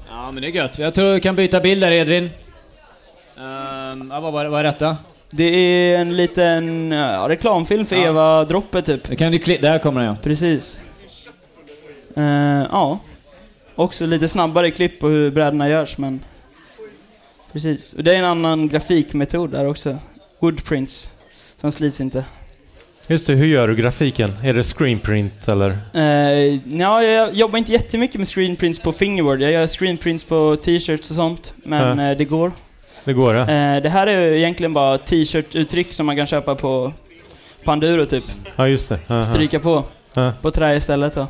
[0.09, 0.79] Ja men det är gött.
[0.79, 2.23] Jag tror vi kan byta bild där Edvin.
[2.23, 4.97] Um, ja, vad, var vad är detta?
[5.31, 8.01] Det är en liten ja, reklamfilm för Ja.
[8.07, 9.07] Eva-droppet typ.
[9.09, 10.15] Det kan du kli- Där kommer den ja.
[10.23, 10.79] Precis.
[12.15, 12.99] Eh, ja.
[13.75, 16.23] Också lite snabbare klipp på hur brädorna görs, men...
[17.51, 17.93] Precis.
[17.93, 19.97] Och det är en annan grafikmetod där också.
[20.39, 21.09] Woodprints.
[21.61, 22.23] Som slits inte.
[23.07, 24.33] Just det, hur gör du grafiken?
[24.43, 25.69] Är det screenprint eller?
[25.95, 29.41] Uh, ja, jag jobbar inte jättemycket med screenprints på fingerboard.
[29.41, 31.53] Jag gör screenprints på t-shirts och sånt.
[31.63, 32.11] Men Ja.
[32.11, 32.51] eh, det går.
[33.03, 33.39] Det går det?
[33.41, 36.93] Eh, det här är ju egentligen bara t-shirt-uttryck som man kan köpa på
[37.63, 38.23] Panduro typ.
[38.55, 38.99] Ja, just det.
[39.09, 39.23] Aha.
[39.23, 39.83] Stryka på.
[40.13, 40.33] Ja.
[40.41, 41.27] På trä istället då.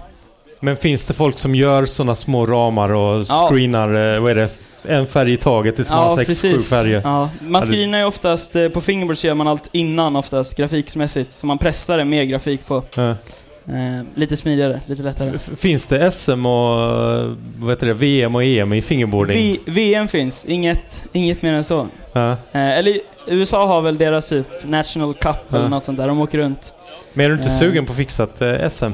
[0.59, 3.49] Men finns det folk som gör såna små ramar och Ja.
[3.51, 4.49] screenar, vad är det,
[4.87, 7.01] en färg i taget tills man har sex, sju färger?
[7.03, 7.29] Ja.
[7.41, 11.33] Man Ja, screenar ju oftast, eh, på fingerboard så gör man allt innan oftast, grafiksmässigt.
[11.33, 12.83] Så man pressar det med grafik på.
[12.97, 13.09] Ja.
[13.09, 15.31] Eh, lite smidigare, lite lättare.
[15.35, 19.37] F- Finns det SM och eh, vad heter det, VM och EM i fingerboarding?
[19.37, 21.87] V VM finns, inget, inget mer än så.
[22.13, 22.31] Ja.
[22.31, 22.37] Eh,
[22.77, 25.57] eller USA har väl deras typ National Cup Ja.
[25.57, 26.07] eller något sånt där.
[26.07, 26.73] De åker runt.
[27.13, 27.53] Men är du inte Eh.
[27.55, 28.85] sugen på att fixa ett eh, SM?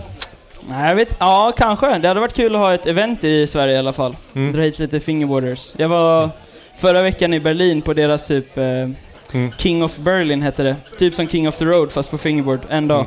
[0.70, 1.98] Nej, jag vet Ja, kanske.
[1.98, 4.16] Det hade varit kul att ha ett event i Sverige i alla fall.
[4.36, 4.54] Mm.
[4.54, 5.76] Dra hit lite fingerboarders.
[5.78, 6.30] Jag var
[6.78, 8.58] förra veckan i Berlin på deras typ...
[8.58, 8.90] Eh,
[9.34, 9.52] Mm.
[9.52, 10.76] King of Berlin hette det.
[10.98, 12.60] Typ som King of the Road fast på fingerboard.
[12.70, 13.06] En dag.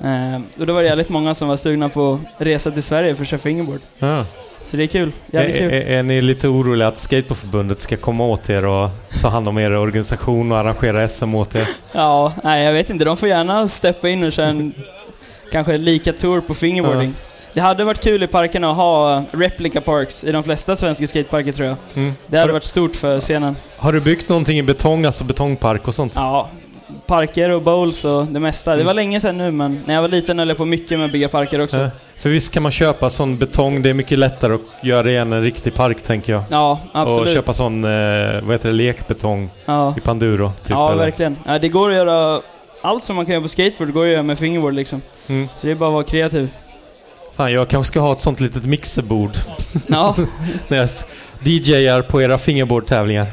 [0.00, 0.34] Mm.
[0.34, 3.14] Eh, och då var det jävligt många som var sugna på att resa till Sverige
[3.14, 3.80] för att köra fingerboard.
[3.98, 4.24] Ja.
[4.70, 5.12] Så det är kul.
[5.32, 5.72] Är, kul.
[5.72, 8.90] är, är ni lite oroliga att Skateboardförbundet ska komma åt er och
[9.20, 11.68] ta hand om er organisation och arrangera SM åt er?
[11.94, 13.04] Ja, nej jag vet inte.
[13.04, 14.72] De får gärna steppa in och köra en
[15.52, 17.14] kanske lika tour på fingerboarding.
[17.52, 21.52] Det hade varit kul i parkerna att ha replica parks i de flesta svenska skateparker
[21.52, 21.76] tror jag.
[21.94, 22.12] Mm.
[22.26, 23.56] Det hade varit stort för scenen.
[23.76, 26.12] Har du byggt någonting i betong, alltså betongpark och sånt?
[26.16, 26.48] Ja,
[27.06, 28.76] parker och bowls och det mesta.
[28.76, 31.04] Det var länge sedan nu men när jag var liten höll jag på mycket med
[31.04, 31.80] att bygga parker också.
[31.80, 31.88] Eh,
[32.18, 35.42] För visst kan man köpa sån betong, det är mycket lättare att göra igen en
[35.42, 36.42] riktig park tänker jag.
[36.50, 37.28] Ja, absolut.
[37.28, 37.90] Och köpa sån, eh,
[38.42, 40.52] vad heter det, lekbetong Ja, i Panduro.
[40.62, 41.04] Typ, ja eller?
[41.04, 41.36] verkligen.
[41.46, 42.42] Ja, det går att göra...
[42.82, 45.02] Allt som man kan göra på skateboard går att göra med fingerboard liksom.
[45.28, 45.48] Mm.
[45.56, 46.48] Så det är bara att vara kreativ.
[47.36, 49.30] Fan, jag kanske ska ha ett sånt litet mixerbord
[49.86, 50.14] Ja,
[50.68, 50.88] när jag
[51.42, 53.26] DJar på era fingerboardtävlingar.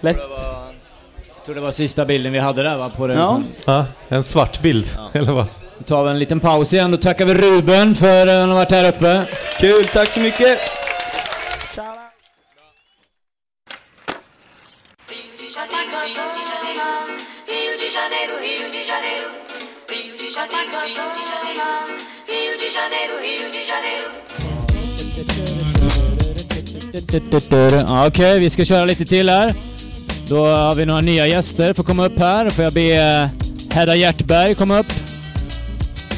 [0.00, 0.16] lätt.
[1.36, 2.90] Jag tror det var sista bilden vi hade där va?
[2.96, 3.18] På den.
[3.18, 3.40] Ja.
[3.66, 5.46] Ja, en svart bild, eller vad?
[5.78, 6.90] Då tar vi en liten paus igen.
[6.90, 9.22] Då tackar vi Ruben för att han har varit här uppe.
[9.60, 10.58] Kul, tack så mycket!
[28.06, 29.50] Okej, vi ska köra lite till här.
[30.30, 31.72] Då har vi några nya gäster.
[31.72, 32.50] Får komma upp här.
[32.50, 33.28] Får jag be eh,
[33.74, 35.13] Hedda Hjärtberg komma upp.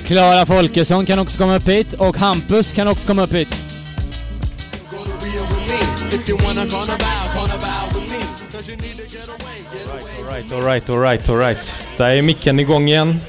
[0.06, 1.92] Klara Folkesson kan också komma upp hit.
[1.94, 3.62] Och Hampus kan också komma upp hit.
[10.28, 11.78] Alright, alright, alright, alright.
[11.96, 13.20] Där är micken igång igen.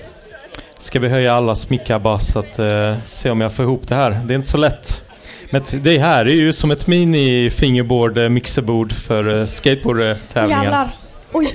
[0.79, 3.95] Ska vi höja allas mickar bara så att eh, se om jag får ihop det
[3.95, 4.11] här.
[4.25, 5.01] Det är inte så lätt.
[5.49, 10.63] Men det här är ju som ett mini fingerboard eh, mixerbord för eh, skateboardtävlingar.
[10.63, 10.95] Jävlar.
[11.31, 11.47] Oj.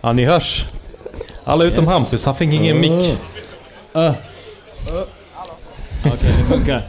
[0.00, 0.64] Ja, ni hörs.
[1.44, 3.18] Alla utom Hampus, han fick ingen mick.
[3.94, 4.12] Ö.
[6.06, 6.82] Okej, det funkar.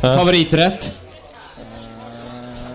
[0.00, 0.16] Ja.
[0.16, 0.98] Favoriträtt?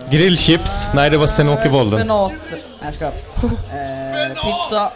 [0.10, 0.88] Grillchips?
[0.94, 2.00] Nej, det var Sten-Åke Wolden.
[2.00, 2.32] Spenat.
[2.52, 3.14] Nej, jag skojar.
[3.44, 4.92] Eh, pizza.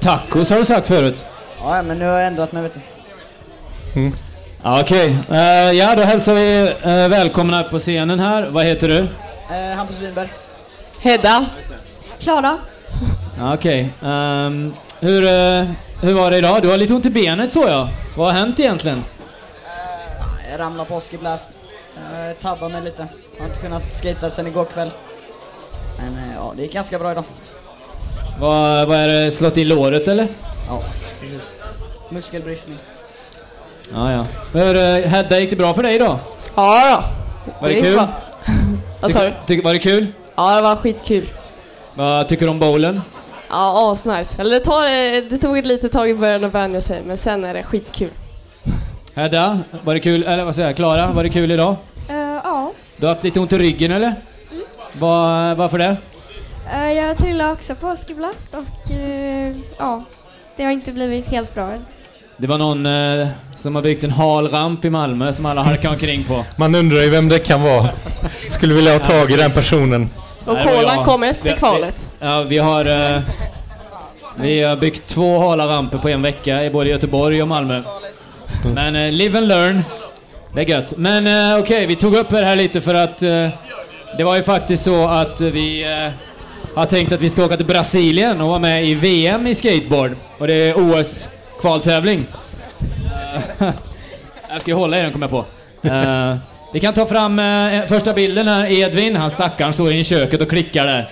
[0.00, 1.24] Tacos har du sagt förut.
[1.62, 2.80] Ja, men nu har jag ändrat mig vet du.
[4.62, 5.38] Ja, Okej, Eh,
[5.72, 8.46] ja då hälsar vi uh, välkomna upp på scenen här.
[8.50, 8.98] Vad heter du?
[9.56, 10.28] Eh, Hampus Winberg.
[11.00, 11.44] Hedda.
[12.20, 12.58] Klara.
[13.54, 13.90] Okej.
[14.04, 15.64] Ehm, hur, eh,
[16.00, 16.62] hur var det idag?
[16.62, 17.88] Du har lite ont i benet så jag.
[18.16, 19.04] Vad har hänt egentligen?
[20.50, 21.58] Jag ramlade på Oskiblast.
[21.96, 23.06] Eh, tabbade mig lite.
[23.38, 24.90] Har inte kunnat skata sen igår kväll.
[25.98, 27.24] Men eh, ja, det gick ganska bra idag.
[28.40, 29.30] Vad, vad är det?
[29.30, 30.26] Slått i låret eller?
[30.68, 30.82] Ja,
[31.20, 31.64] precis.
[32.08, 32.78] Muskelbristning.
[33.94, 34.26] Ja, ja.
[34.52, 34.74] Hur,
[35.06, 36.18] Hedda, gick det bra för dig idag?
[36.54, 37.02] Ja
[37.46, 37.52] då.
[37.60, 38.00] Var det gick kul?
[39.00, 39.62] Vad sa du?
[39.62, 40.06] Var det kul?
[40.36, 41.30] Ja, det var skitkul.
[41.94, 43.00] Vad tycker du om bowlen?
[43.52, 44.40] Ja, asnice.
[44.40, 47.44] Eller det, tar, det tog ett litet tag i början att vänja sig, men sen
[47.44, 48.10] är det skitkul.
[49.14, 50.22] Hedda, var det kul?
[50.22, 50.76] Eller vad säger jag?
[50.76, 51.76] Klara, var det kul idag?
[52.10, 52.72] Uh, ja.
[52.96, 54.12] Du har haft lite ont i ryggen eller?
[54.98, 55.96] Vad- varför det?
[56.74, 60.04] Eh, jag trillade också på Oskiblast och eh, ja,
[60.56, 61.84] det har inte blivit helt bra än.
[62.36, 65.88] Det var någon eh, som har byggt en hal ramp i Malmö som alla halkar
[65.88, 66.44] omkring på.
[66.56, 67.88] Man undrar ju vem det kan vara.
[68.50, 70.10] Skulle vilja ha tag i den personen.
[70.46, 72.08] Och Nej, kolan kom efter kvalet.
[72.20, 72.84] Ja, vi har...
[72.84, 73.22] Eh,
[74.36, 77.82] vi har byggt två hala ramper på en vecka i både Göteborg och Malmö.
[78.74, 79.82] Men eh, live and learn.
[80.54, 80.96] Det är gött.
[80.96, 83.48] Men eh, okej, vi tog upp det här lite för att eh,
[84.16, 86.12] det var ju faktiskt så att vi eh,
[86.74, 90.16] har tänkt att vi ska åka till Brasilien och vara med i VM i skateboard.
[90.38, 92.24] Och det är OS-kvaltävling.
[93.60, 93.68] Eh,
[94.50, 95.44] jag ska ju hålla i den, kommer jag på.
[96.72, 98.72] Eh, vi kan ta fram eh, första bilden här.
[98.72, 101.10] Edvin, han stackaren, står inne i köket och klickar där.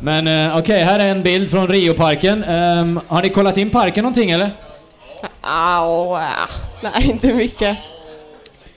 [0.00, 2.44] Men eh, okej, här är en bild från Rioparken.
[2.44, 4.50] Ehm, har ni kollat in parken någonting eller?
[5.40, 6.18] Au.
[6.82, 7.76] Nej, inte mycket.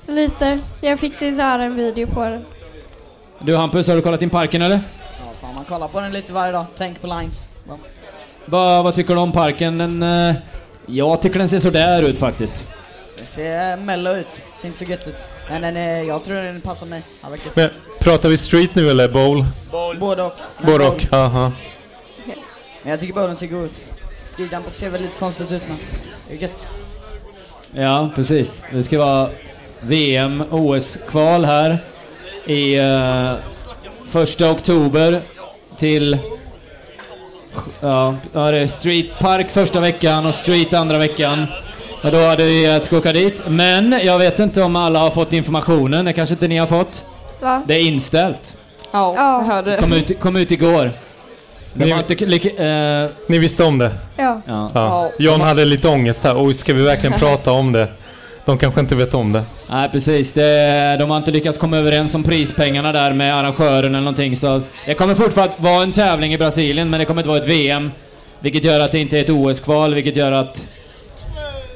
[0.08, 0.60] Lite.
[0.82, 2.46] Jag fick se så här en video på den.
[3.40, 4.80] Du Hampus, har du kollat in parken eller?
[5.20, 6.66] Ja, fan man kollar på den lite varje dag.
[6.78, 7.50] Tänk på lines.
[7.68, 7.78] Ja.
[8.46, 9.78] Vad, vad tycker du om parken?
[9.78, 10.36] Den, eh,
[10.86, 12.68] jag tycker den ser sådär ut faktiskt.
[13.22, 14.42] Det ser mellow ut.
[14.56, 15.28] Ser inte så gött ut.
[15.50, 17.02] Men den är, jag tror den passar mig.
[17.22, 17.30] Ja.
[17.54, 17.70] Men,
[18.00, 19.46] pratar vi street nu eller bowl?
[19.72, 20.34] Både och.
[20.62, 20.82] Både bowl.
[20.82, 21.52] och, aha.
[22.84, 23.82] Men jag tycker bowlen ser god ut.
[24.24, 25.78] Skidampet ser väl lite konstigt ut men
[26.28, 26.68] det är gött.
[27.74, 28.66] Ja, precis.
[28.72, 29.30] Det ska vara
[29.80, 31.84] VM, OS-kval här
[32.46, 33.34] i eh,
[34.08, 35.22] första oktober
[35.78, 36.18] till...
[37.82, 41.48] Ja, ja, det är Street Park första veckan och Street andra veckan.
[42.04, 43.44] Och då hade vi att ska åka dit.
[43.48, 46.06] Men jag vet inte om alla har fått informationen.
[46.06, 47.04] Det kanske inte ni har fått.
[47.42, 47.64] Va?
[47.68, 48.58] Det är inställt.
[48.92, 49.78] Ja, jag hörde.
[49.78, 50.92] Kom ut, kom ut igår.
[51.74, 52.26] Ni- har inte...
[52.26, 53.92] lik- eh, Ni visste om det?
[54.18, 54.42] Ja.
[54.48, 54.70] ja.
[54.74, 55.12] Ja.
[55.20, 56.46] John hade lite ångest här.
[56.46, 57.88] Oj, ska vi verkligen prata om det?
[58.46, 59.44] De kanske inte vet om det.
[59.70, 60.34] Nej, precis.
[60.34, 64.62] Det, de har inte lyckats komma överens om prispengarna där med arrangören eller någonting, så
[64.86, 67.92] det kommer fortfarande vara en tävling i Brasilien, men det kommer inte vara ett VM.
[68.40, 70.68] Vilket gör att det inte är ett OS-kval, vilket gör att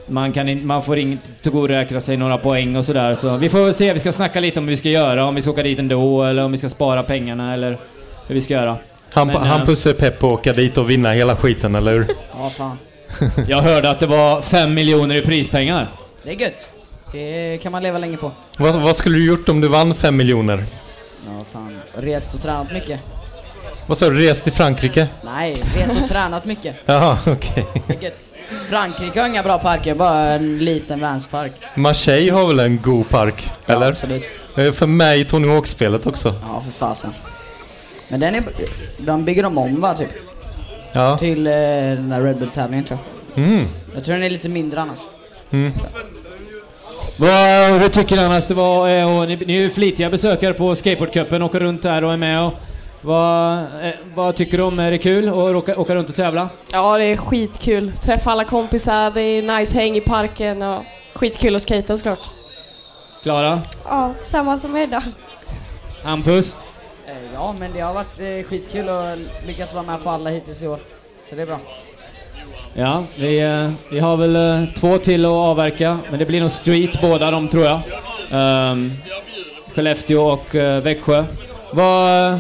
[0.08, 3.16] man, kan in, man får inte tillgodoräkna sig några poäng och sådär.
[3.16, 5.36] Så vi får väl se, vi ska snacka lite om hur vi ska göra, om
[5.36, 7.78] vi ska åka dit ändå, eller om vi ska spara pengarna, eller
[8.28, 8.78] hur vi ska göra.
[9.14, 11.94] Han, Men, han eh, pussar pepp på att åka dit och vinna hela skiten, eller
[11.94, 12.08] hur?
[12.40, 12.78] Ja, fan.
[13.48, 15.88] Jag hörde att det var fem miljoner i prispengar.
[16.24, 16.70] Det är gött.
[17.12, 18.32] Det kan man leva länge på.
[18.58, 20.64] Vad, vad skulle du gjort om du vann fem miljoner?
[21.26, 21.72] Ja, fan.
[21.98, 23.00] Rest och tränat mycket.
[23.88, 24.20] Vad sa du?
[24.28, 25.08] Rest till Frankrike?
[25.26, 26.76] Nej, rest och tränat mycket.
[26.86, 27.66] Jaha, okej.
[28.02, 28.26] Gött.
[28.70, 31.52] Frankrike har inga bra parker, bara en liten Vanspark.
[31.76, 33.50] Marseille har väl en god park?
[33.66, 33.90] Ja, Eller?
[33.92, 34.24] absolut.
[34.56, 36.36] För mig Tony Hawk-spelet också.
[36.54, 37.14] Ja, för fasen.
[38.08, 38.44] Men den är...
[39.06, 40.10] De bygger de om va, typ?
[40.92, 41.18] Ja.
[41.18, 43.00] Till eh, den där Red Bull-tävlingen tror
[43.36, 43.44] jag.
[43.46, 43.66] Mm.
[43.96, 45.00] Jag tror den är lite mindre annars.
[45.52, 45.74] Mm.
[47.18, 48.90] Vad, hur tycker ni annars det var?
[48.90, 52.18] eh, Och ni, ni är ju flitiga besökare på Skateboardcupen, åker runt här och är
[52.18, 52.54] med och...
[53.06, 54.80] Vad, eh, vad tycker du om?
[54.80, 56.50] Är det kul att åka, åka runt och tävla?
[56.72, 57.92] Ja, det är skitkul.
[58.02, 60.84] Träffa alla kompisar, det är nice häng i parken och
[61.14, 62.20] skitkul att skata såklart.
[63.24, 63.62] Klara?
[63.90, 65.04] Ja, samma som Hedda.
[66.04, 66.56] Hampus?
[67.08, 69.18] Eh, Ja, men det har varit eh, skitkul att
[69.48, 70.80] lyckas vara med på alla hittills i år.
[71.30, 71.60] Så det är bra.
[72.74, 73.42] Ja, vi,
[73.90, 77.64] vi har väl två till att avverka, men det blir nog street båda de tror
[77.66, 77.80] jag.
[78.72, 78.94] Um,
[79.76, 81.24] Skellefteå och Växjö.
[81.72, 82.40] Vad,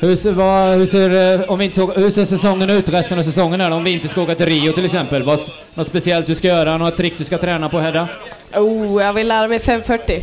[0.00, 3.22] Hur ser, vad, hur, ser, eh, om vi inte hur ser säsongen ut, resten av
[3.22, 5.22] säsongen här, om vi inte ska åka till Rio till exempel?
[5.22, 5.40] Vad,
[5.74, 8.08] något speciellt du ska göra, några trick du ska träna på Hedda?
[8.56, 10.22] Oh, jag vill lära mig 540.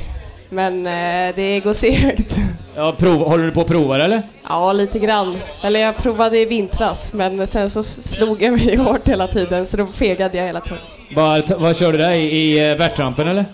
[0.49, 2.35] Men eh, det går segt.
[2.75, 4.21] Ja, prov, håller du på att prova det, eller?
[4.49, 5.37] Ja, lite grann.
[5.63, 9.77] Eller jag provade i vintras, men sen så slog jag mig hårt hela tiden, så
[9.77, 10.77] då fegade jag hela tiden.
[11.15, 12.11] Vad, vad kör du där?
[12.11, 13.45] I, i eh, värtrampen eller?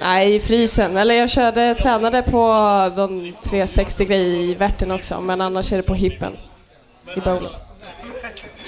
[0.00, 0.96] Nej, i frysen.
[0.96, 2.40] Eller jag körde, tränade på
[2.96, 6.32] de 360 grejer i värten också, men annars är det på hippen.
[7.16, 7.52] I bowlen.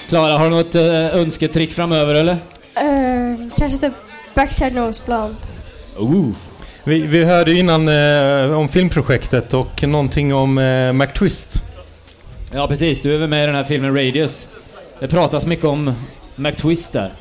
[0.07, 2.37] Klara, har du något eh, önsketrick framöver eller?
[2.75, 3.93] Eh, kanske typ
[4.35, 5.65] backside nose blunt.
[5.97, 6.35] Oh.
[6.83, 11.61] Vi, vi hörde innan eh, om filmprojektet och någonting om eh, McTwist.
[12.53, 13.01] Ja, precis.
[13.01, 14.47] Du är väl med i den här filmen Radius.
[14.99, 15.93] Det pratas mycket om
[16.35, 17.11] McTwist där.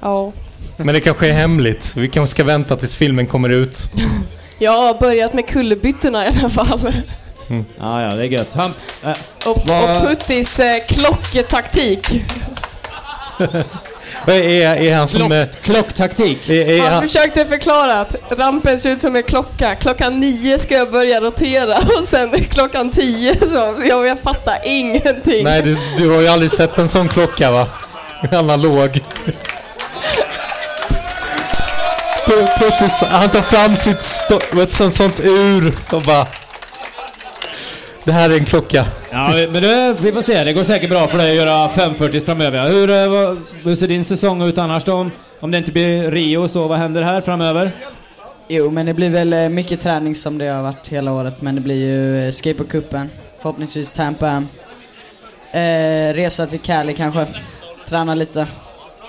[0.00, 0.32] Ja.
[0.76, 1.92] Men det kanske är hemligt.
[1.96, 3.78] Vi kanske ska vänta tills filmen kommer ut.
[4.58, 6.80] Jag har börjat med kullerbyttorna i alla fall.
[7.78, 8.54] Ja, ja, det är gött.
[8.54, 8.72] Han,
[9.04, 12.08] äh, Och, och Puttis eh, klocktaktik.
[14.26, 15.32] Vad är, är han som...
[15.32, 16.50] eh, klocktaktik?
[16.50, 19.74] Är, är Han han, försökte förklara att rampen ser ut som en klocka.
[19.74, 23.76] Klockan nio ska jag börja rotera och sen klockan tio så...
[23.88, 25.44] Jag, jag fattar ingenting.
[25.44, 27.66] nej, du, du har ju aldrig sett en sån klocka va?
[28.32, 29.00] Analog.
[32.28, 34.00] Puttis, han tar fram sitt
[34.62, 36.26] ett sånt, sånt ur och bara...
[38.04, 38.86] Det här är en klocka.
[39.10, 40.44] Ja, men det, vi får se.
[40.44, 42.68] Det går säkert bra för dig att göra 540 framöver.
[42.68, 44.92] Hur, eh, vad, hur ser din säsong ut annars då?
[44.94, 45.10] Om,
[45.40, 47.70] om det inte blir Rio, så vad händer här framöver?
[48.48, 51.42] Jo, men det blir väl eh, mycket träning som det har varit hela året.
[51.42, 54.48] Men det blir ju eh, skateboardcupen, förhoppningsvis Tampa Am.
[55.52, 57.26] Eh, resa till Cali kanske.
[57.88, 58.40] Träna lite.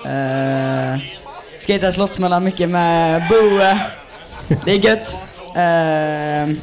[0.04, 1.19] Eh,
[1.60, 3.80] skata slottsmellan mycket med Boe.
[4.64, 5.18] Det är gött.
[5.56, 6.56] Eh,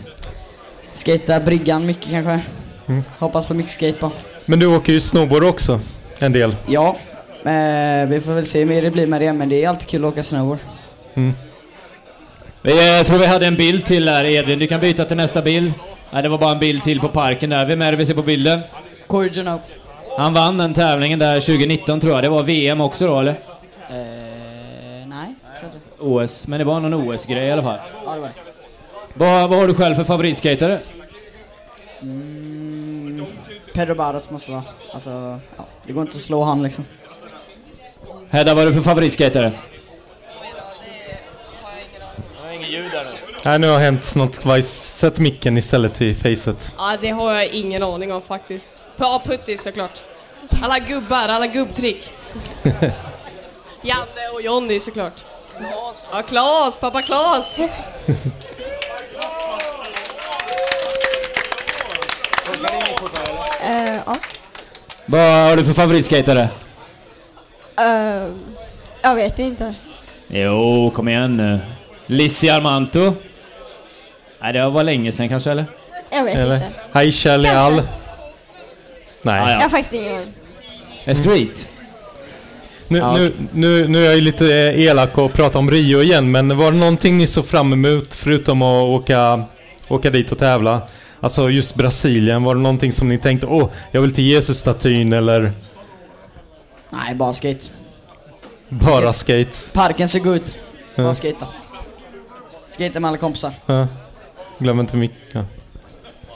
[0.93, 2.39] skata bryggan mycket kanske.
[2.87, 3.03] Mm.
[3.19, 4.13] Hoppas på mycket skateboard.
[4.45, 5.79] Men du åker ju snowboard också.
[6.19, 6.55] En del.
[6.67, 6.95] Ja,
[7.45, 9.87] eh, vi får väl se hur mer det blir med det, men det är alltid
[9.87, 10.59] kul att åka snowboard.
[12.61, 14.59] Vi, eh, Jag tror vi hade en bild till där, Edvin.
[14.59, 15.73] Du kan byta till nästa bild.
[16.11, 17.65] Nej, det var bara en bild till på parken där.
[17.65, 18.59] Vem är det vi ser på bilden?
[19.07, 19.29] Corey.
[20.17, 22.23] Han vann den tävlingen där 2019 tror jag.
[22.23, 23.31] Det var VM också då, eller?
[23.31, 24.16] Eh.
[25.99, 26.47] OS.
[26.47, 27.77] Men det var någon OS-grej i alla fall.
[28.05, 28.33] Ja, det var det.
[29.13, 30.79] Vad, vad har du själv för favoritskatare?
[32.01, 33.25] Mm,
[33.73, 34.63] Pedro Barros måste vara.
[34.93, 36.85] Alltså, ja, det går inte att slå han liksom.
[38.29, 39.51] Hedda, vad har du för favoritskatare?
[43.43, 44.45] Nej, nu har hänt något.
[44.45, 44.97] Vajs.
[44.97, 46.75] Sätt micken istället till facet.
[46.77, 48.69] Ja, det har jag ingen aning om faktiskt.
[48.97, 50.03] Ja, Puttis såklart.
[50.61, 52.13] Alla gubbar, alla gubbtrick.
[53.81, 55.25] Janne och Jonny såklart.
[56.11, 57.59] Ja, Klas, pappa Klas.
[63.61, 64.15] Eh, ja.
[65.05, 66.49] Vad har du för favoritskatare?
[67.79, 68.27] Eh,
[69.01, 69.75] jag vet inte.
[70.27, 71.59] Jo, kom igen nu.
[72.05, 73.13] Lissi Armanto?
[74.39, 75.65] Nej, det var länge sedan kanske, eller?
[76.09, 76.55] Jag vet Eller?
[76.55, 76.69] inte.
[76.91, 77.73] Aisha Leal.
[79.21, 79.39] Nej.
[79.39, 79.61] Ah, Jag ja.
[79.63, 80.33] har faktiskt ingen aning.
[81.05, 81.67] Eh, Street?
[82.87, 86.01] Nu, Ja, nu, nu, nu är jag ju lite eh, elak och pratar om Rio
[86.01, 89.43] igen, men var det någonting ni såg fram emot förutom att åka,
[89.87, 90.81] åka dit och tävla?
[91.19, 95.51] Alltså just Brasilien, var det någonting som ni tänkte åh, jag vill till Jesus-statyn eller
[96.89, 97.65] Nej, bara skate.
[98.69, 99.57] bara skate?
[99.73, 100.55] Parken ser god ut.
[100.95, 101.13] Bara Ja.
[101.13, 101.47] skata.
[102.67, 103.51] Skata med alla kompisar.
[103.67, 103.87] Ja.
[104.59, 105.11] Glöm inte mitt...
[105.31, 105.43] Ja.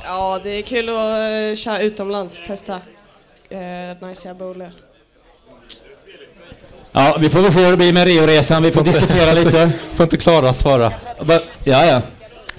[0.03, 2.73] Ja, det är kul att eh, köra utomlands, testa.
[3.51, 4.71] Uh, nice bowler.
[6.93, 8.63] Ja, vi får väl se hur det blir med Rio-resan.
[8.63, 9.71] Vi får diskutera lite.
[9.93, 10.93] Får inte Klara svara?
[11.63, 12.01] Ja, ja.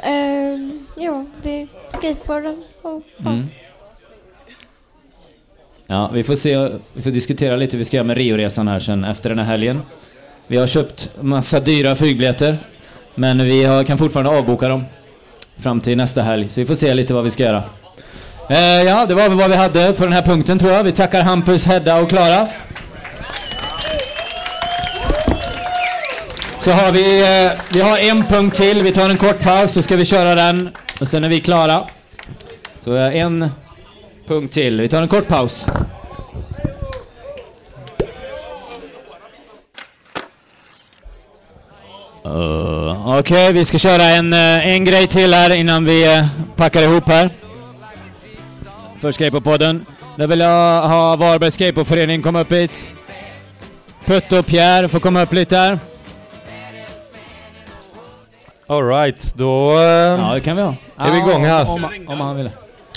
[0.02, 3.02] Ehm, ja, det är skateboarden och...
[3.26, 3.46] Mm.
[5.86, 6.68] Ja, vi får se.
[6.92, 9.44] Vi får diskutera lite hur vi ska göra med Rio-resan här sen efter den här
[9.44, 9.82] helgen.
[10.46, 12.58] Vi har köpt massa dyra flygbiljetter.
[13.14, 14.84] Men vi har, kan fortfarande avboka dem.
[15.58, 16.48] Fram till nästa helg.
[16.48, 17.62] Så vi får se lite vad vi ska göra.
[18.48, 20.84] Eh, ja, det var väl vad vi hade på den här punkten tror jag.
[20.84, 22.46] Vi tackar Hampus, Hedda och Klara.
[26.62, 28.82] Så har vi, eh, vi har en punkt till.
[28.82, 30.70] Vi tar en kort paus så ska vi köra den.
[31.00, 31.82] Och sen är vi klara.
[32.80, 33.50] Så eh, en
[34.28, 34.80] punkt till.
[34.80, 35.66] Vi tar en kort paus.
[42.26, 47.08] Uh, Okej, vi ska köra en, eh, en grej till här innan vi packar ihop
[47.08, 47.30] här.
[49.00, 49.86] För Skateboardpodden.
[50.16, 52.88] Där vill jag ha Varbergs Skateboardförening komma upp hit.
[54.04, 55.78] Putte och Pierre får komma upp lite här.
[58.76, 59.70] Alright, då...
[59.72, 60.74] eh, Ja, det kan vi ha.
[60.98, 61.70] Är vi igång här?
[61.70, 62.50] Om, om, han vill.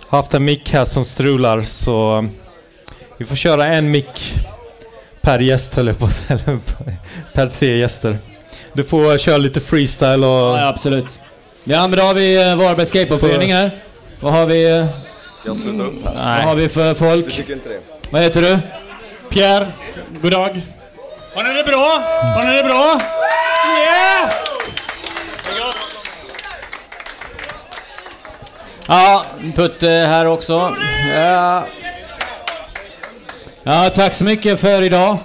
[0.10, 2.26] haft en mick här som strular så
[3.18, 4.34] vi får köra en mick
[5.22, 6.40] per gäst höll jag på att säga.
[7.34, 8.18] Per tre gäster.
[8.74, 10.58] Du får köra lite freestyle och...
[10.58, 11.20] Ja, absolut.
[11.64, 13.72] Ja, men då har vi eh, Varbergs skateboardförening här.
[14.20, 14.78] Vad har vi...
[14.80, 14.86] eh,
[15.40, 16.14] Ska jag sluta upp här?
[16.38, 17.26] Vad har vi för folk?
[17.26, 17.80] Du tycker inte det?
[18.10, 18.58] Vad heter du?
[19.30, 19.68] Pierre,
[20.22, 20.62] god dag.
[21.36, 22.02] Har ni det bra?
[22.36, 23.00] Har ni det bra?
[28.88, 29.26] Ja,
[29.56, 30.70] Putte här också.
[31.16, 31.66] Ja.
[33.64, 35.18] ja, tack så mycket för idag.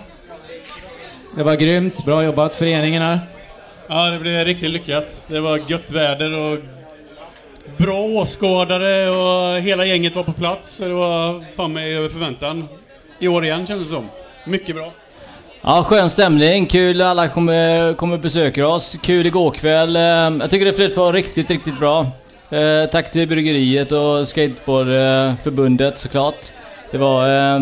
[1.37, 2.05] Det var grymt.
[2.05, 3.20] Bra jobbat, föreningen här.
[3.89, 5.27] Ja, det blev riktigt lyckat.
[5.28, 6.59] Det var gött väder och
[7.77, 10.78] bra åskådare och hela gänget var på plats.
[10.78, 12.69] Det var fan mig över förväntan.
[13.19, 14.09] I år igen kändes det som.
[14.47, 14.93] Mycket bra.
[15.62, 16.66] Ja, skön stämning.
[16.66, 18.97] Kul alla kommer, kommer besöka oss.
[19.03, 19.97] Kul igår kväll.
[19.97, 22.07] Eh, Jag tycker det flöt på riktigt, riktigt bra.
[22.51, 26.52] Eh, Tack till bryggeriet och skateboardförbundet såklart.
[26.90, 27.55] Det var...
[27.55, 27.60] eh,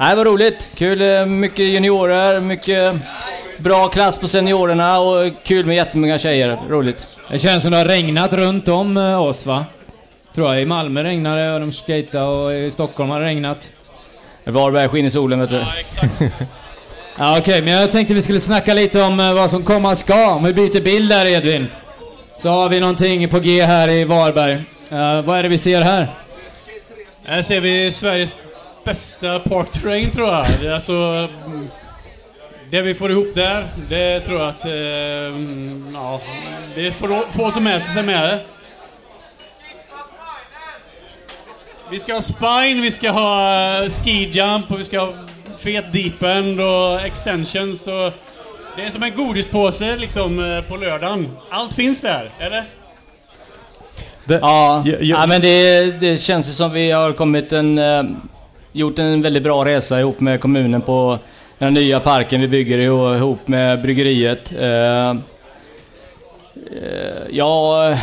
[0.00, 0.68] Nej, det var roligt.
[0.74, 1.02] Kul.
[1.02, 2.94] eh, Mycket juniorer, mycket
[3.58, 6.58] bra klass på seniorerna och kul med jättemånga tjejer.
[6.68, 7.20] Roligt.
[7.30, 9.64] Det känns som det har regnat runt om eh, oss, va?
[10.34, 10.62] Tror jag.
[10.62, 13.68] I Malmö regnade det och de skejtade och i Stockholm har det regnat.
[14.44, 15.64] Varberg skiner i solen, vet du.
[17.20, 20.30] Ja, okej, men jag tänkte vi skulle snacka lite om eh, vad som komma ska.
[20.34, 21.66] Om vi byter bild där, Edvin.
[22.38, 24.54] Så har vi någonting på G här i Varberg.
[24.92, 26.06] Uh, vad är det vi ser här?
[27.24, 28.36] Här ser vi Sveriges
[28.84, 30.46] bästa park terrain tror jag.
[30.60, 30.92] Det alltså...
[30.92, 31.68] Mm,
[32.70, 34.64] det vi får ihop där, det tror jag att...
[34.64, 36.20] Eh, mm, ja,
[36.74, 38.40] det är få, få som mäter sig med det.
[41.90, 45.12] Vi ska ha spine, vi ska ha ski jump och vi ska ha
[45.58, 48.12] fet deep end och extensions och...
[48.78, 51.28] Det är som en godispåse liksom eh, på lördagen.
[51.50, 52.62] Allt finns där, eller?
[54.40, 57.78] Ja, ja men det, det känns ju som vi har kommit en...
[57.78, 58.02] eh,
[58.72, 61.18] Gjort en väldigt bra resa ihop med kommunen på
[61.58, 64.52] den nya parken vi bygger iho- ihop med bryggeriet.
[64.58, 65.16] Eh, eh,
[67.30, 67.96] Jag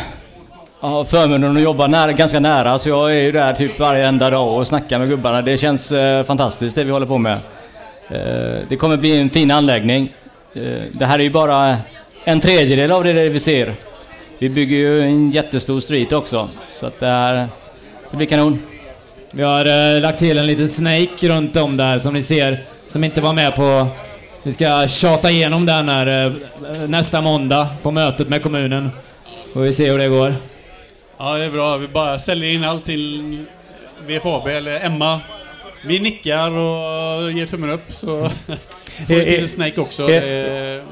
[0.80, 4.30] har förmånen att jobba nära, ganska nära så jag är ju där typ varje enda
[4.30, 5.42] dag och snackar med gubbarna.
[5.42, 7.38] Det känns eh, fantastiskt det vi håller på med.
[8.10, 10.12] Eh, Det kommer bli en fin anläggning.
[10.56, 11.76] Eh, Det här är ju bara
[12.24, 13.74] en tredjedel av det vi ser.
[14.38, 17.46] Vi bygger ju en jättestor street också, så att det här...
[18.10, 18.58] Det blir kanon.
[19.32, 22.58] Vi har eh, lagt till en liten snake runt om där som ni ser,
[22.88, 23.86] som inte var med på...
[24.42, 26.32] Vi ska tjata igenom den här eh,
[26.88, 28.90] nästa måndag på mötet med kommunen.
[29.54, 30.34] Och vi ser hur det går.
[31.18, 31.76] Ja, det är bra.
[31.76, 33.44] Vi bara säljer in allt till
[34.06, 35.20] VFAB eller Emma.
[35.84, 38.30] Vi nickar och ger tummen upp så
[39.06, 40.06] får vi till Snake också.
[40.06, 40.84] Det-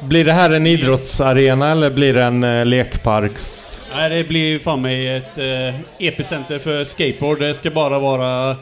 [0.00, 3.68] Blir det här en idrottsarena eller blir det en eh, lekparks...
[3.96, 7.38] Nej, det blir fan mig ett eh, epicenter för skateboard.
[7.40, 8.56] Det ska bara vara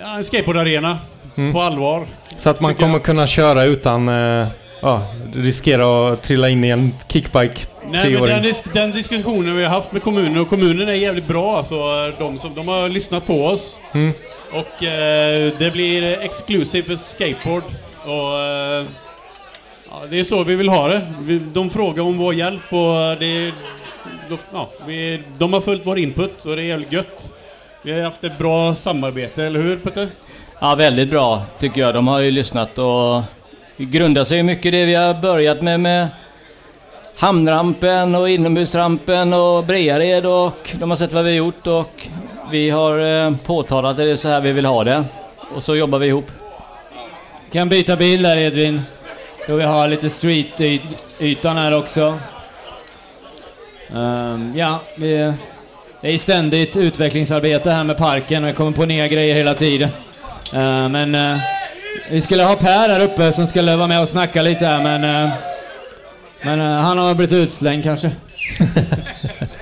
[0.00, 0.98] ja, en skateboardarena.
[1.36, 1.52] Mm.
[1.52, 2.06] På allvar.
[2.36, 2.88] Så att man Tycker jag.
[2.92, 4.08] kommer kunna köra utan...
[4.08, 4.46] eh,
[4.82, 5.02] Ja,
[5.34, 9.70] riskera att trilla in i en kickbike Nej, men den, disk den diskussionen vi har
[9.70, 11.76] haft med kommunen, och kommunen är jävligt bra alltså.
[12.18, 13.80] De, som, de har lyssnat på oss.
[13.94, 14.12] Mm.
[14.52, 17.62] Och eh, det blir exklusivt för skateboard.
[18.04, 18.86] Och, eh,
[19.90, 21.06] ja, det är så vi vill ha det.
[21.20, 23.52] Vi, de frågar om vår hjälp och det...
[24.28, 27.32] De, ja, vi, de har följt vår input och det är jävligt gött.
[27.82, 30.08] Vi har haft ett bra samarbete, eller hur Putte?
[30.60, 31.94] Ja, väldigt bra tycker jag.
[31.94, 33.22] De har ju lyssnat och
[33.76, 36.08] grundar sig mycket i det vi har börjat med med
[37.16, 42.08] hamnrampen och inomhusrampen och Breared och de har sett vad vi har gjort och
[42.50, 45.04] vi har eh, påtalat att det är så här vi vill ha det.
[45.54, 46.30] Och så jobbar vi ihop.
[47.52, 48.82] Kan byta bild där Edvin.
[49.46, 52.18] Då vi har lite street-ytan här också.
[53.96, 55.32] Ehm, ja, vi,
[56.00, 59.88] det är ständigt utvecklingsarbete här med parken och vi kommer på nya grejer hela tiden.
[60.52, 61.38] Ehm, men eh,
[62.10, 65.24] vi skulle ha Per här uppe som skulle vara med och snacka lite här men...
[65.24, 65.30] eh,
[66.44, 68.10] men han har blivit utslängd kanske.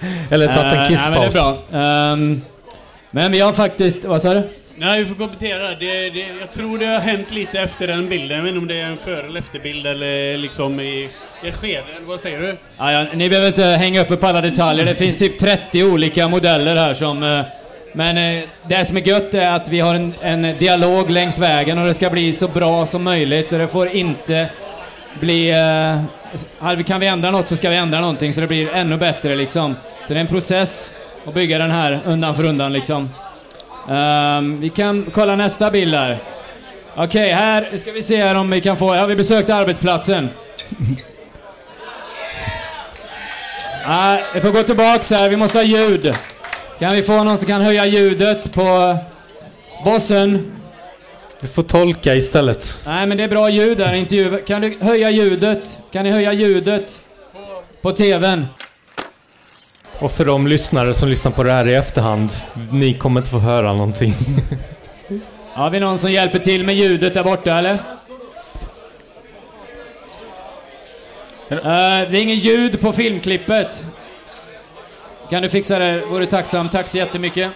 [0.30, 1.10] Eller tagit en Eh, kisspaus.
[1.10, 1.78] nej, men det är bra.
[1.80, 2.40] Ehm,
[3.10, 4.04] men vi har faktiskt...
[4.04, 4.42] Vad sa du?
[4.76, 5.68] Nej, vi får kommentera.
[5.68, 8.36] Det, det, jag tror det har hänt lite efter den bilden.
[8.36, 11.08] Jag vet inte om det är en före eller efterbild eller liksom i,
[11.44, 11.82] i ett skede.
[12.06, 12.56] Vad säger du?
[12.78, 14.84] Ja, ja, ni behöver inte hänga upp er på alla detaljer.
[14.84, 17.22] Det finns typ 30 olika modeller här som...
[17.22, 17.40] eh,
[17.92, 21.78] Men eh, det som är gött är att vi har en, en dialog längs vägen
[21.78, 24.46] och det ska bli så bra som möjligt och det får inte
[25.20, 25.50] bli...
[25.50, 29.36] eh, Kan vi ändra något så ska vi ändra någonting så det blir ännu bättre
[29.36, 29.76] liksom.
[30.06, 30.96] Så det är en process
[31.26, 33.08] att bygga den här undan för undan liksom.
[33.88, 36.18] Um, vi kan kolla nästa bild där.
[36.96, 38.94] Okej, här ska vi se här om vi kan få...
[38.96, 40.28] Ja, vi besökte arbetsplatsen.
[40.78, 40.96] Nej,
[43.86, 45.28] ah, vi får gå tillbaks här.
[45.28, 46.14] Vi måste ha ljud.
[46.78, 48.96] Kan vi få någon som kan höja ljudet på
[49.84, 50.59] bossen?
[51.40, 52.78] Du får tolka istället.
[52.86, 54.42] Nej, men det är bra ljud där, intervju.
[54.46, 55.78] Kan du höja ljudet?
[55.92, 57.00] Kan ni höja ljudet?
[57.82, 58.46] På TVn?
[59.98, 62.30] Och för de lyssnare som lyssnar på det här i efterhand,
[62.72, 64.14] ni kommer inte få höra någonting.
[65.52, 67.72] Har vi någon som hjälper till med ljudet där borta, eller?
[71.48, 71.58] Eh,
[72.10, 73.84] det är ingen ljud på filmklippet.
[75.30, 76.00] Kan du fixa det?
[76.00, 76.68] Vore tacksam.
[76.68, 77.50] Tack så jättemycket.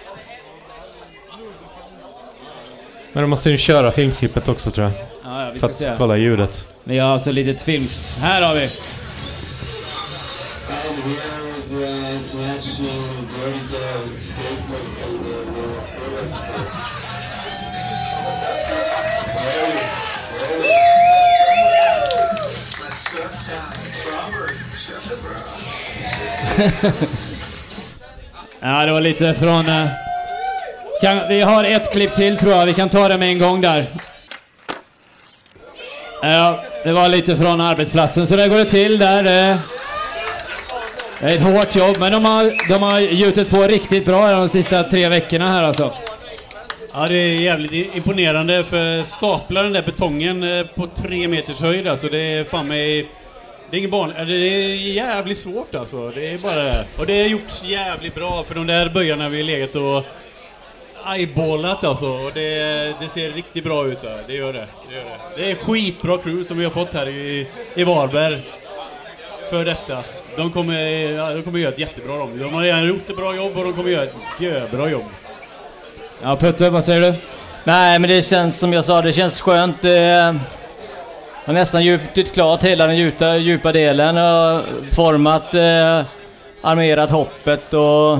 [3.15, 4.93] Men då måste ju köra filmklippet också tror jag.
[5.23, 5.91] Ja, ja, vi för ska att se.
[5.97, 6.67] kolla ljudet.
[6.83, 7.87] Vi har alltså ett litet film...
[8.21, 8.59] Här har vi.
[28.59, 29.69] Ja, det var lite från...
[29.69, 29.87] eh,
[31.05, 32.65] kan, vi har ett klipp till tror jag.
[32.65, 33.85] Vi kan ta det med en gång där.
[36.21, 38.27] Ja, det var lite från arbetsplatsen.
[38.27, 39.19] Så där går det till där.
[39.19, 39.57] Eh.
[41.19, 44.49] Det är ett hårt jobb, men de har, de har gjutit på riktigt bra de
[44.49, 45.93] sista tre veckorna här alltså.
[46.93, 51.87] Ja, det är jävligt imponerande för stapla den där betongen eh, på tre meters höjd
[51.87, 52.07] alltså.
[52.07, 53.07] Det är fan mig...
[53.69, 54.09] Det är ingen barn...
[54.09, 56.11] Alltså, det är jävligt svårt alltså.
[56.15, 56.85] Det är bara det.
[56.97, 60.05] Och det är gjorts jävligt bra för de där böjarna har vi legat och
[61.07, 62.05] eyeballat alltså.
[62.05, 63.99] Och det, det ser riktigt bra ut.
[64.27, 64.67] Det gör det.
[64.89, 65.43] Det, gör det.
[65.43, 68.41] det är skitbra crew som vi har fått här i, i Varberg.
[69.49, 69.97] För detta.
[70.37, 72.29] De kommer, de kommer göra ett jättebra jobb.
[72.39, 75.03] De har redan gjort ett bra jobb och de kommer göra ett görbra jobb.
[76.23, 77.17] Ja, Putte, vad säger du?
[77.63, 79.81] Nej, men det känns som jag sa, det känns skönt.
[79.81, 80.35] Det
[81.45, 84.61] har nästan gjutit klart hela den djupa, djupa delen och
[84.91, 86.05] format, eh,
[86.61, 88.19] armerat hoppet och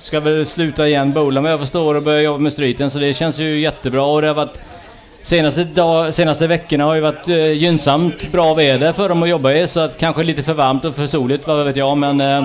[0.00, 3.14] ska väl sluta igen bowla vad jag förstår och börja jobba med streeten så det
[3.14, 4.60] känns ju jättebra och det har varit
[5.22, 9.52] Senaste, dag, senaste veckorna har ju varit eh, gynnsamt bra väder för dem att jobba
[9.52, 12.44] i så att kanske lite för varmt och för soligt, vad vet jag men eh,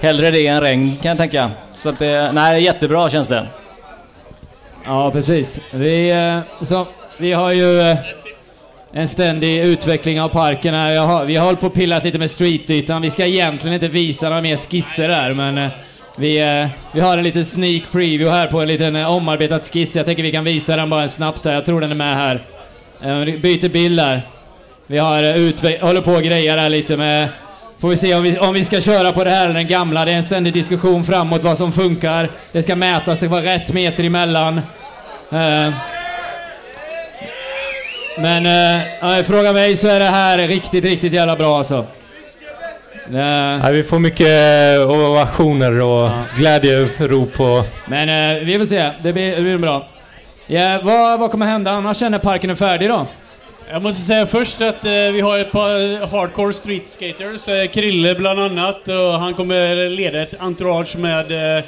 [0.00, 1.50] hellre det än regn kan jag tänka.
[1.72, 3.46] Så att det, nej jättebra känns det.
[4.84, 5.60] Ja, precis.
[5.72, 6.86] Vi, eh, så,
[7.18, 7.96] vi har ju eh,
[8.92, 10.90] en ständig utveckling av parken här.
[10.90, 13.02] Jag har, vi har hållit på och pillat lite med streetytan.
[13.02, 15.70] Vi ska egentligen inte visa några mer skisser där, men eh,
[16.16, 19.96] vi, eh, vi har en liten sneak preview här på en liten eh, omarbetad skiss.
[19.96, 21.52] Jag tänker vi kan visa den bara snabbt här.
[21.52, 22.40] Jag tror den är med här.
[23.02, 24.22] Eh, byter bild där.
[24.86, 27.28] Vi har utve- håller på och grejer här lite med...
[27.80, 30.04] Får vi se om vi, om vi ska köra på det här eller den gamla.
[30.04, 32.30] Det är en ständig diskussion framåt vad som funkar.
[32.52, 34.60] Det ska mätas, det ska vara rätt meter emellan.
[38.18, 38.46] Men
[39.16, 41.84] eh, fråga mig så är det här riktigt, riktigt jävla bra alltså.
[43.06, 44.28] Eh, Nej, vi får mycket
[44.78, 47.66] eh, ovationer och glädjerop och...
[47.86, 49.86] Men eh, vi får se, det blir, det blir bra.
[50.46, 53.06] Ja, vad, vad kommer hända annars när parken är färdig då?
[53.70, 57.48] Jag måste säga först att eh, vi har ett par hardcore street skaters.
[57.48, 58.88] Eh, Krille bland annat.
[58.88, 61.64] Och han kommer leda ett entourage med eh,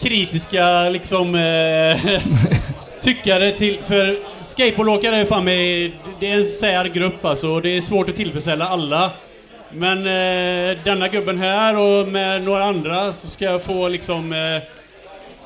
[0.00, 2.20] kritiska liksom eh,
[3.00, 3.78] tyckare till...
[3.84, 5.90] För skateboardåkare är fan med,
[6.20, 7.48] Det är en sär grupp alltså.
[7.48, 9.10] och Det är svårt att tillfredsställa alla.
[9.76, 14.62] Men eh, denna gubben här och med några andra så ska jag få liksom eh,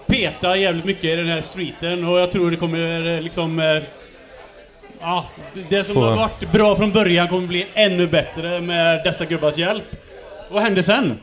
[0.06, 3.82] peta jävligt mycket i den här streeten och jag tror det kommer eh, liksom eh,
[5.00, 5.24] Ja,
[5.70, 9.56] det som Få- har varit bra från början kommer bli ännu bättre med dessa gubbars
[9.58, 9.84] hjälp.
[10.50, 11.18] Vad händer sen?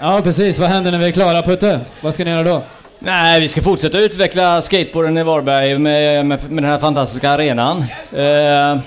[0.00, 0.58] Ja, precis.
[0.58, 1.80] Vad händer när vi är klara, Putte?
[2.00, 2.62] Vad ska ni göra då?
[2.98, 7.78] Nej, vi ska fortsätta utveckla skateboarden i Varberg med, med, med den här fantastiska arenan.
[8.12, 8.78] Eh,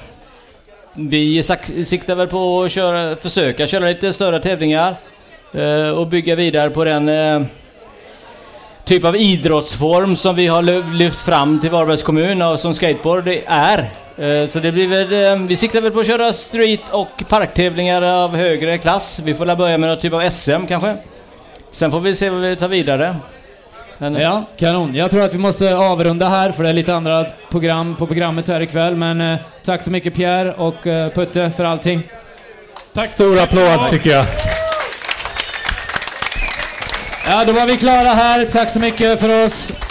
[0.99, 1.43] vi
[1.85, 4.95] siktar väl på att köra, försöka köra lite större tävlingar
[5.53, 7.41] eh, och bygga vidare på den eh,
[8.85, 13.79] typ av idrottsform som vi har lyft fram till Varbergs kommun och som skateboard är.
[14.17, 18.01] Eh, Så det blir väl, eh, vi siktar väl på att köra street och parktävlingar
[18.01, 19.19] av högre klass.
[19.23, 20.95] Vi får väl börja med någon typ av SM kanske.
[21.71, 23.15] Sen får vi se vad vi tar vidare.
[23.97, 24.95] Men, Ja, kanon.
[24.95, 28.47] Jag tror att vi måste avrunda här för det är lite andra program på programmet
[28.47, 28.95] här ikväll.
[28.95, 32.03] Men eh, tack så mycket Pierre och eh, Putte för allting.
[32.93, 33.07] Tack.
[33.07, 34.25] Stor applåd tycker jag.
[37.29, 38.45] Ja, då var vi klara här.
[38.45, 39.86] Tack så mycket för oss.